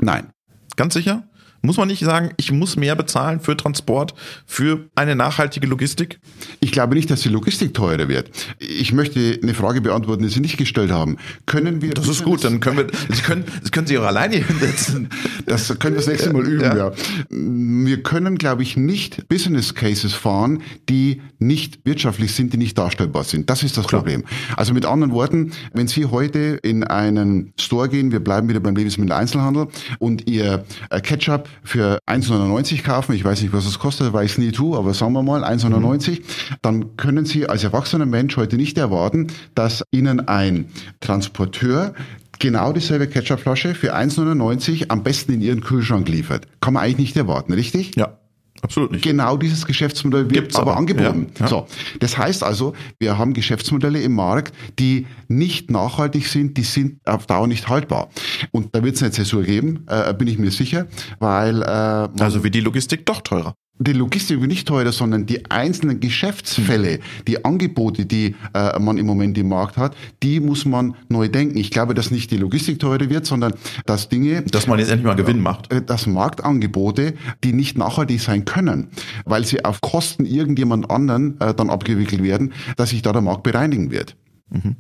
Nein. 0.02 0.28
Ganz 0.76 0.94
sicher? 0.94 1.29
Muss 1.62 1.78
man 1.78 1.88
nicht 1.88 2.04
sagen, 2.04 2.32
ich 2.38 2.52
muss 2.52 2.76
mehr 2.78 2.96
bezahlen 2.96 3.40
für 3.40 3.58
Transport, 3.58 4.14
für 4.46 4.90
eine 4.96 5.16
nachhaltige 5.16 5.68
Logistik? 5.68 6.20
Ich 6.62 6.72
glaube 6.72 6.96
nicht, 6.96 7.12
dass 7.12 7.22
die 7.22 7.30
Logistik 7.30 7.74
teurer 7.74 8.08
wird. 8.08 8.30
Ich 8.60 8.94
möchte 8.94 9.40
eine 9.42 9.54
Frage 9.54 9.82
beantworten, 9.82 10.24
die 10.24 10.30
Sie 10.30 10.40
nicht 10.40 10.58
gestellt 10.58 10.92
haben. 10.92 11.18
Können 11.46 11.82
wir... 11.82 11.94
Das 11.94 12.08
ist 12.08 12.24
gut, 12.24 12.44
dann 12.44 12.60
können 12.60 12.78
wir, 12.78 12.88
Sie 13.16 13.22
können, 13.22 13.44
Sie 13.62 13.72
können 13.72 13.88
Sie 13.88 13.98
auch 13.98 14.04
alleine 14.06 14.38
hinsetzen. 14.38 15.10
Das 15.46 15.68
können 15.80 15.96
wir 15.96 16.02
das 16.02 16.08
nächste 16.08 16.32
Mal 16.32 16.48
üben, 16.48 16.62
ja. 16.62 16.76
ja. 16.76 16.92
Wir 17.30 18.04
können, 18.04 18.38
glaube 18.38 18.64
ich, 18.64 18.78
nicht 18.78 19.28
Business 19.28 19.76
Cases 19.76 20.14
fahren, 20.14 20.62
die 20.88 21.22
nicht 21.40 21.80
wirtschaftlich 21.86 22.34
sind, 22.34 22.54
die 22.54 22.58
nicht 22.58 22.78
darstellbar 22.78 23.24
sind. 23.24 23.50
Das 23.50 23.64
ist 23.64 23.78
das 23.78 23.88
Klar. 23.88 24.02
Problem. 24.02 24.24
Also 24.56 24.74
mit 24.74 24.86
anderen 24.86 25.12
Worten, 25.14 25.52
wenn 25.74 25.88
Sie 25.88 26.06
heute 26.06 26.60
in 26.64 26.84
einen 26.84 27.54
Store 27.60 27.90
gehen, 27.90 28.12
wir 28.12 28.20
bleiben 28.20 28.48
wieder 28.48 28.60
beim 28.60 28.76
Lebensmitteleinzelhandel 28.76 29.68
und 30.00 30.30
Ihr 30.30 30.64
äh, 30.90 31.02
Ketchup 31.02 31.49
für 31.64 32.00
1,99 32.08 32.84
kaufen, 32.84 33.14
ich 33.14 33.24
weiß 33.24 33.42
nicht, 33.42 33.54
was 33.54 33.66
es 33.66 33.80
kostet, 33.80 34.14
es 34.14 34.38
nie 34.38 34.52
tue, 34.52 34.78
aber 34.78 34.94
sagen 34.94 35.14
wir 35.14 35.24
mal 35.24 35.44
1,99, 35.44 36.12
mhm. 36.12 36.24
dann 36.62 36.98
können 36.98 37.26
Sie 37.26 37.48
als 37.48 37.64
erwachsener 37.64 38.06
Mensch 38.06 38.38
heute 38.38 38.56
nicht 38.56 38.78
erwarten, 38.78 39.28
dass 39.56 39.84
Ihnen 39.92 40.28
ein 40.28 40.66
Transporteur 41.00 41.94
genau 42.40 42.74
dieselbe 42.74 43.08
Ketchupflasche 43.08 43.76
für 43.76 43.96
1,99 43.96 44.90
am 44.90 45.04
besten 45.04 45.34
in 45.34 45.42
Ihren 45.42 45.62
Kühlschrank 45.62 46.08
liefert. 46.08 46.48
Kann 46.62 46.74
man 46.74 46.84
eigentlich 46.84 46.98
nicht 46.98 47.18
erwarten, 47.18 47.54
richtig? 47.54 47.96
Ja. 47.96 48.18
Absolut 48.62 48.92
nicht. 48.92 49.04
Genau 49.04 49.38
dieses 49.38 49.66
Geschäftsmodell 49.66 50.26
wird 50.26 50.34
Gibt's 50.34 50.56
aber, 50.56 50.72
aber 50.72 50.80
angeboten. 50.80 51.28
Ja, 51.36 51.42
ja. 51.42 51.48
So, 51.48 51.68
das 52.00 52.18
heißt 52.18 52.44
also, 52.44 52.74
wir 53.00 53.18
haben 53.18 53.34
Geschäftsmodelle 53.34 54.02
im 54.02 54.16
Markt, 54.16 54.54
die 54.80 55.08
nicht 55.28 55.72
nachhaltig 55.72 56.28
sind, 56.28 56.58
die 56.58 56.64
sind 56.64 57.00
auf 57.06 57.26
Dauer 57.26 57.48
nicht 57.48 57.70
haltbar. 57.70 58.10
Und 58.52 58.76
da 58.76 58.84
wird 58.84 58.96
es 58.96 59.04
eine 59.04 59.12
Zäsur 59.12 59.44
geben, 59.44 59.86
äh, 59.88 60.14
bin 60.14 60.28
ich 60.28 60.38
mir 60.38 60.52
sicher, 60.52 60.88
weil 61.20 61.62
äh, 61.62 61.66
also 61.66 62.44
wird 62.44 62.56
die 62.56 62.62
Logistik 62.62 63.06
doch 63.06 63.22
teurer 63.22 63.56
die 63.80 63.94
Logistik 63.94 64.40
wird 64.42 64.50
nicht 64.50 64.68
teurer, 64.68 64.92
sondern 64.92 65.26
die 65.26 65.50
einzelnen 65.50 66.00
Geschäftsfälle, 66.02 67.00
die 67.28 67.44
Angebote, 67.46 68.06
die 68.06 68.36
äh, 68.54 68.78
man 68.78 68.98
im 68.98 69.06
Moment 69.06 69.38
im 69.38 69.48
Markt 69.48 69.78
hat, 69.78 69.96
die 70.22 70.42
muss 70.42 70.66
man 70.66 70.96
neu 71.08 71.30
denken. 71.30 71.58
Ich 71.58 71.72
glaube, 71.72 71.94
dass 71.94 72.12
nicht 72.12 72.30
die 72.32 72.38
Logistik 72.38 72.80
teurer 72.80 73.10
wird, 73.10 73.26
sondern 73.26 73.54
dass 73.86 74.10
Dinge... 74.10 74.44
Dass 74.44 74.68
man 74.68 74.80
jetzt 74.80 74.92
endlich 74.92 75.06
mal 75.06 75.16
Gewinn 75.16 75.42
macht. 75.42 75.72
Äh, 75.72 75.82
dass 75.82 76.08
Marktangebote, 76.08 77.14
die 77.44 77.54
nicht 77.54 77.78
nachhaltig 77.78 78.20
sein 78.20 78.44
können, 78.44 78.90
weil 79.26 79.46
sie 79.46 79.64
auf 79.64 79.80
Kosten 79.80 80.26
irgendjemand 80.26 80.92
anderen 80.92 81.40
äh, 81.40 81.54
dann 81.54 81.70
abgewickelt 81.70 82.22
werden, 82.22 82.54
dass 82.76 82.90
sich 82.90 83.02
da 83.02 83.14
der 83.14 83.22
Markt 83.22 83.44
bereinigen 83.44 83.92
wird. 83.92 84.16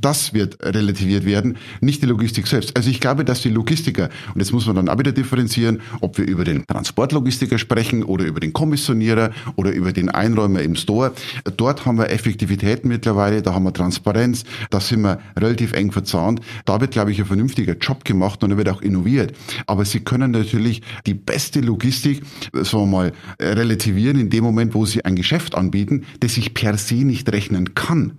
Das 0.02 0.34
wird 0.34 0.58
relativiert 0.64 1.26
werden, 1.26 1.58
nicht 1.80 2.02
die 2.02 2.08
Logistik 2.08 2.48
selbst. 2.48 2.76
Also 2.76 2.90
ich 2.90 3.00
glaube, 3.00 3.24
dass 3.24 3.42
die 3.42 3.50
Logistiker, 3.50 4.10
und 4.34 4.42
jetzt 4.42 4.52
muss 4.52 4.66
man 4.66 4.76
dann 4.76 4.90
auch 4.90 4.98
wieder 4.98 5.12
differenzieren, 5.12 5.82
ob 6.02 6.18
wir 6.18 6.26
über 6.26 6.44
den 6.44 6.66
Transportlogistiker 6.66 7.60
sprechen 7.60 8.04
oder 8.04 8.26
über 8.26 8.40
den 8.40 8.52
Kommissionierer 8.52 9.32
oder 9.58 9.72
über 9.72 9.94
den 9.94 10.10
Einräumer 10.10 10.62
im 10.62 10.76
Store. 10.76 11.14
Dort 11.58 11.86
haben 11.86 12.00
wir 12.00 12.10
Effektivität 12.10 12.84
mittlerweile, 12.84 13.44
da 13.44 13.54
haben 13.54 13.64
wir 13.64 13.74
Transparenz, 13.74 14.44
da 14.72 14.80
sind 14.80 15.02
wir 15.02 15.20
relativ 15.38 15.74
eng 15.74 15.92
verzahnt. 15.92 16.42
Da 16.66 16.82
wird, 16.82 16.92
glaube 16.92 17.12
ich, 17.12 17.20
ein 17.20 17.26
vernünftiger 17.26 17.78
Job 17.78 18.04
gemacht 18.06 18.44
und 18.44 18.50
da 18.50 18.58
wird 18.58 18.70
auch 18.70 18.82
innoviert. 18.82 19.34
Aber 19.68 19.86
Sie 19.86 20.00
können 20.00 20.32
natürlich 20.32 20.82
die 21.06 21.14
beste 21.14 21.62
Logistik, 21.62 22.24
sagen 22.54 22.84
wir 22.84 22.86
mal, 22.88 23.14
relativieren 23.40 24.20
in 24.20 24.32
dem 24.32 24.44
Moment, 24.44 24.74
wo 24.74 24.86
Sie 24.86 25.06
ein 25.06 25.16
Geschäft 25.16 25.54
anbieten, 25.54 26.06
das 26.22 26.34
sich 26.34 26.56
per 26.56 26.78
se 26.78 26.96
nicht 26.96 27.32
rechnen 27.32 27.76
kann. 27.76 28.14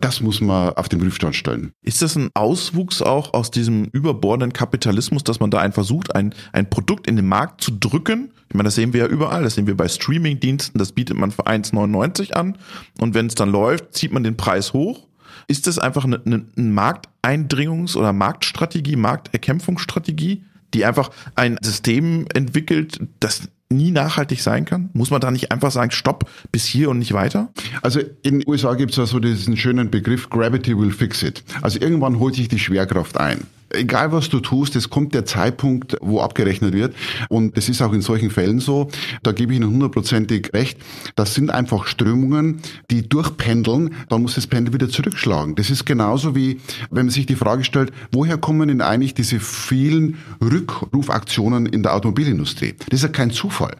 Das 0.00 0.20
muss 0.20 0.40
man 0.40 0.74
auf 0.74 0.88
den 0.88 1.00
Prüfstand 1.00 1.34
stellen. 1.34 1.72
Ist 1.82 2.02
das 2.02 2.16
ein 2.16 2.30
Auswuchs 2.34 3.00
auch 3.00 3.32
aus 3.32 3.50
diesem 3.50 3.86
überbordenden 3.86 4.52
Kapitalismus, 4.52 5.24
dass 5.24 5.40
man 5.40 5.50
da 5.50 5.58
einen 5.58 5.72
versucht, 5.72 6.14
ein, 6.14 6.34
ein 6.52 6.68
Produkt 6.68 7.06
in 7.06 7.16
den 7.16 7.26
Markt 7.26 7.62
zu 7.62 7.70
drücken? 7.70 8.30
Ich 8.48 8.54
meine, 8.54 8.66
das 8.66 8.74
sehen 8.74 8.92
wir 8.92 9.00
ja 9.00 9.06
überall. 9.06 9.42
Das 9.42 9.54
sehen 9.54 9.66
wir 9.66 9.76
bei 9.76 9.88
Streamingdiensten. 9.88 10.78
Das 10.78 10.92
bietet 10.92 11.16
man 11.16 11.30
für 11.30 11.46
1,99 11.46 12.32
an. 12.32 12.58
Und 12.98 13.14
wenn 13.14 13.26
es 13.26 13.34
dann 13.34 13.50
läuft, 13.50 13.94
zieht 13.94 14.12
man 14.12 14.22
den 14.22 14.36
Preis 14.36 14.72
hoch. 14.72 15.06
Ist 15.48 15.66
das 15.66 15.78
einfach 15.78 16.04
eine, 16.04 16.20
eine 16.24 16.46
Markteindringungs- 16.56 17.96
oder 17.96 18.12
Marktstrategie, 18.12 18.96
Markterkämpfungsstrategie, 18.96 20.44
die 20.74 20.84
einfach 20.84 21.10
ein 21.34 21.58
System 21.62 22.26
entwickelt, 22.34 23.00
das 23.20 23.48
nie 23.70 23.90
nachhaltig 23.90 24.40
sein 24.42 24.64
kann? 24.64 24.90
Muss 24.92 25.10
man 25.10 25.20
da 25.20 25.30
nicht 25.30 25.52
einfach 25.52 25.70
sagen, 25.70 25.90
stopp, 25.90 26.30
bis 26.52 26.64
hier 26.64 26.90
und 26.90 26.98
nicht 26.98 27.12
weiter? 27.12 27.48
Also 27.82 28.00
in 28.22 28.40
den 28.40 28.48
USA 28.48 28.74
gibt 28.74 28.92
es 28.92 28.96
ja 28.96 29.06
so 29.06 29.18
diesen 29.18 29.56
schönen 29.56 29.90
Begriff, 29.90 30.30
Gravity 30.30 30.78
will 30.78 30.92
fix 30.92 31.22
it. 31.22 31.42
Also 31.62 31.80
irgendwann 31.80 32.18
holt 32.18 32.34
sich 32.34 32.48
die 32.48 32.58
Schwerkraft 32.58 33.18
ein 33.18 33.46
egal 33.70 34.12
was 34.12 34.28
du 34.28 34.40
tust, 34.40 34.76
es 34.76 34.90
kommt 34.90 35.14
der 35.14 35.24
Zeitpunkt, 35.24 35.96
wo 36.00 36.20
abgerechnet 36.20 36.74
wird. 36.74 36.94
Und 37.28 37.56
das 37.56 37.68
ist 37.68 37.82
auch 37.82 37.92
in 37.92 38.00
solchen 38.00 38.30
Fällen 38.30 38.60
so. 38.60 38.88
Da 39.22 39.32
gebe 39.32 39.52
ich 39.52 39.58
Ihnen 39.58 39.70
hundertprozentig 39.70 40.52
recht. 40.52 40.78
Das 41.14 41.34
sind 41.34 41.50
einfach 41.50 41.86
Strömungen, 41.86 42.60
die 42.90 43.08
durchpendeln. 43.08 43.94
Dann 44.08 44.22
muss 44.22 44.34
das 44.34 44.46
Pendel 44.46 44.74
wieder 44.74 44.88
zurückschlagen. 44.88 45.54
Das 45.54 45.70
ist 45.70 45.84
genauso 45.84 46.34
wie, 46.34 46.60
wenn 46.90 47.06
man 47.06 47.10
sich 47.10 47.26
die 47.26 47.36
Frage 47.36 47.64
stellt, 47.64 47.92
woher 48.12 48.38
kommen 48.38 48.68
denn 48.68 48.80
eigentlich 48.80 49.14
diese 49.14 49.40
vielen 49.40 50.16
Rückrufaktionen 50.42 51.66
in 51.66 51.82
der 51.82 51.94
Automobilindustrie? 51.94 52.74
Das 52.90 53.00
ist 53.00 53.02
ja 53.02 53.08
kein 53.08 53.30
Zufall. 53.30 53.76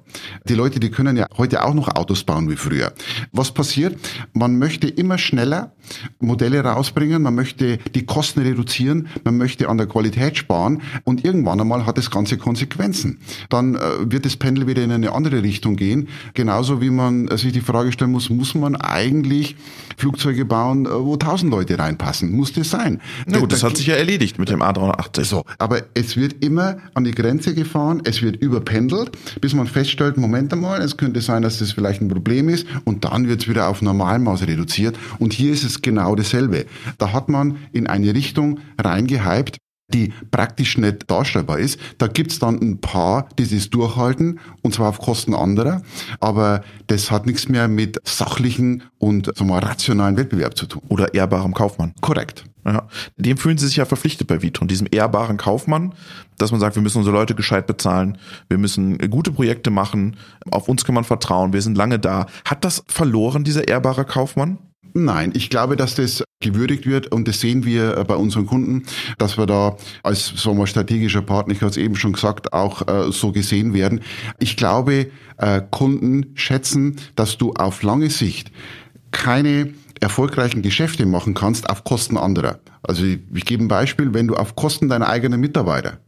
Die 0.49 0.55
Leute, 0.55 0.81
die 0.81 0.91
können 0.91 1.17
ja 1.17 1.27
heute 1.37 1.65
auch 1.65 1.75
noch 1.75 1.89
Autos 1.95 2.25
bauen 2.25 2.51
wie 2.51 2.57
früher. 2.57 2.93
Was 3.33 3.53
passiert? 3.53 3.99
Man 4.33 4.59
möchte 4.59 4.89
immer 4.89 5.19
schneller 5.19 5.73
Modelle 6.21 6.61
rausbringen. 6.61 7.23
Man 7.23 7.35
möchte 7.35 7.79
die 7.95 8.07
Kosten 8.07 8.41
reduzieren. 8.41 9.09
Man 9.25 9.37
möchte 9.37 9.69
an 9.69 9.76
der 9.79 9.87
Qualität 9.87 10.37
sparen 10.37 10.83
und 11.05 11.25
irgendwann 11.25 11.61
einmal 11.61 11.87
hat 11.87 11.99
das 11.99 12.11
Ganze 12.11 12.37
Konsequenzen. 12.37 13.19
Dann 13.49 13.75
äh, 13.75 13.81
wird 14.01 14.25
das 14.25 14.37
Pendel 14.37 14.67
wieder 14.67 14.83
in 14.83 14.93
eine 14.93 15.13
andere 15.13 15.43
Richtung 15.43 15.77
gehen. 15.77 16.09
Genauso 16.35 16.81
wie 16.81 16.91
man 16.91 17.29
sich 17.37 17.53
die 17.53 17.61
Frage 17.61 17.93
stellen 17.93 18.13
muss, 18.13 18.31
muss 18.31 18.55
man 18.55 18.77
eigentlich 18.77 19.57
Flugzeuge 19.97 20.45
bauen, 20.45 20.87
äh, 20.87 20.91
wo 20.91 21.17
tausend 21.17 21.51
Leute 21.51 21.79
reinpassen? 21.79 22.33
Muss 22.33 22.53
das 22.53 22.71
sein? 22.71 23.01
Na 23.27 23.39
gut, 23.39 23.53
das 23.53 23.63
hat 23.63 23.77
sich 23.77 23.87
ja 23.87 23.95
erledigt 23.95 24.39
mit 24.39 24.49
dem 24.49 24.63
A380. 24.63 25.25
So, 25.25 25.45
aber 25.59 25.83
es 25.95 26.17
wird 26.17 26.45
immer 26.45 26.77
an 26.95 27.05
die 27.05 27.13
Grenze 27.13 27.55
gefahren, 27.55 28.03
es 28.05 28.23
wird 28.23 28.37
überpendelt, 28.37 29.13
bis 29.41 29.55
man 29.55 29.67
feststellt, 29.67 30.17
Moment 30.17 30.53
einmal, 30.53 30.81
es 30.81 30.97
könnte 30.97 31.21
sein, 31.21 31.43
dass 31.43 31.59
das 31.59 31.73
vielleicht 31.73 32.01
ein 32.01 32.09
Problem 32.09 32.49
ist 32.49 32.67
und 32.85 33.05
dann 33.05 33.29
wird 33.29 33.43
es 33.43 33.49
wieder 33.49 33.69
auf 33.69 33.83
Normalmaß 33.83 34.43
reduziert. 34.43 34.99
Und 35.19 35.33
hier 35.33 35.53
ist 35.53 35.65
es 35.65 35.83
genau 35.83 36.15
dasselbe. 36.15 36.67
Da 36.99 37.13
hat 37.13 37.29
man 37.29 37.59
in 37.73 37.87
eine 37.87 38.15
Richtung 38.15 38.61
reingehypt, 38.79 39.59
die 39.93 40.13
praktisch 40.31 40.79
nicht 40.79 41.11
darstellbar 41.11 41.59
ist. 41.59 41.79
Da 41.99 42.09
gibt's 42.09 42.39
dann 42.39 42.61
ein 42.61 42.81
paar, 42.81 43.29
die 43.39 43.47
das 43.49 43.71
durchhalten, 43.71 44.41
und 44.63 44.75
zwar 44.75 44.89
auf 44.89 44.99
Kosten 44.99 45.35
anderer. 45.35 45.83
Aber 46.21 46.63
das 46.89 47.11
hat 47.11 47.27
nichts 47.27 47.49
mehr 47.49 47.69
mit 47.69 48.01
sachlichen 48.05 48.83
und 48.99 49.27
sagen 49.27 49.49
wir, 49.49 49.59
rationalen 49.59 50.17
Wettbewerb 50.17 50.57
zu 50.57 50.67
tun. 50.67 50.83
Oder 50.89 51.15
ehrbarem 51.15 51.55
Kaufmann. 51.55 51.95
Korrekt. 52.01 52.45
Ja. 52.65 52.89
Dem 53.17 53.37
fühlen 53.37 53.59
sie 53.59 53.69
sich 53.69 53.77
ja 53.77 53.85
verpflichtet 53.85 54.27
bei 54.27 54.43
Vitron, 54.43 54.67
diesem 54.67 54.89
ehrbaren 54.91 55.37
Kaufmann, 55.37 55.95
dass 56.37 56.51
man 56.51 56.59
sagt, 56.59 56.75
wir 56.75 56.83
müssen 56.83 56.99
unsere 56.99 57.15
Leute 57.17 57.37
gescheit 57.37 57.69
bezahlen, 57.69 58.19
wir 58.49 58.59
müssen 58.59 58.99
gute 59.09 59.31
Projekte 59.31 59.71
machen, 59.71 60.17
auf 60.51 60.69
uns 60.69 60.85
kann 60.85 60.97
man 60.97 61.05
vertrauen, 61.05 61.53
wir 61.53 61.63
sind 61.63 61.77
lange 61.77 62.01
da. 62.01 62.27
Hat 62.45 62.65
das 62.65 62.83
verloren, 62.89 63.45
dieser 63.45 63.69
ehrbare 63.69 64.05
Kaufmann? 64.05 64.59
Nein, 64.99 65.33
ich 65.35 65.51
glaube, 65.51 65.77
dass 65.77 65.95
das 65.95 66.25
gewürdigt 66.41 66.87
wird 66.87 67.13
und 67.13 67.29
das 67.29 67.41
sehen 67.41 67.67
wir 67.67 67.99
äh, 67.99 68.05
bei 68.05 68.15
unseren 68.15 68.47
Kunden, 68.47 68.85
dass 69.19 69.37
wir 69.37 69.45
da 69.45 69.77
als 70.03 70.33
sagen 70.43 70.57
wir, 70.57 70.67
strategischer 70.67 71.21
Partner, 71.21 71.53
ich 71.53 71.61
habe 71.61 71.71
es 71.71 71.77
eben 71.77 71.97
schon 71.97 72.15
gesagt, 72.15 72.55
auch 72.55 72.89
äh, 72.89 73.13
so 73.13 73.31
gesehen 73.31 73.75
werden. 73.75 74.01
Ich 74.39 74.57
glaube, 74.57 75.09
äh, 75.37 75.61
Kunden 75.71 76.33
schätzen, 76.35 76.97
dass 77.15 77.37
du 77.37 77.53
auf 77.53 77.83
lange 77.83 78.09
Sicht 78.09 78.51
keine 79.11 79.75
erfolgreichen 80.01 80.63
Geschäfte 80.63 81.05
machen 81.05 81.35
kannst 81.35 81.69
auf 81.69 81.85
Kosten 81.85 82.17
anderer. 82.17 82.59
Also 82.83 83.05
ich, 83.05 83.19
ich 83.35 83.45
gebe 83.45 83.65
ein 83.65 83.69
Beispiel, 83.69 84.15
wenn 84.15 84.29
du 84.29 84.35
auf 84.35 84.57
Kosten 84.57 84.89
deiner 84.89 85.11
eigenen 85.11 85.41
Mitarbeiter 85.41 85.99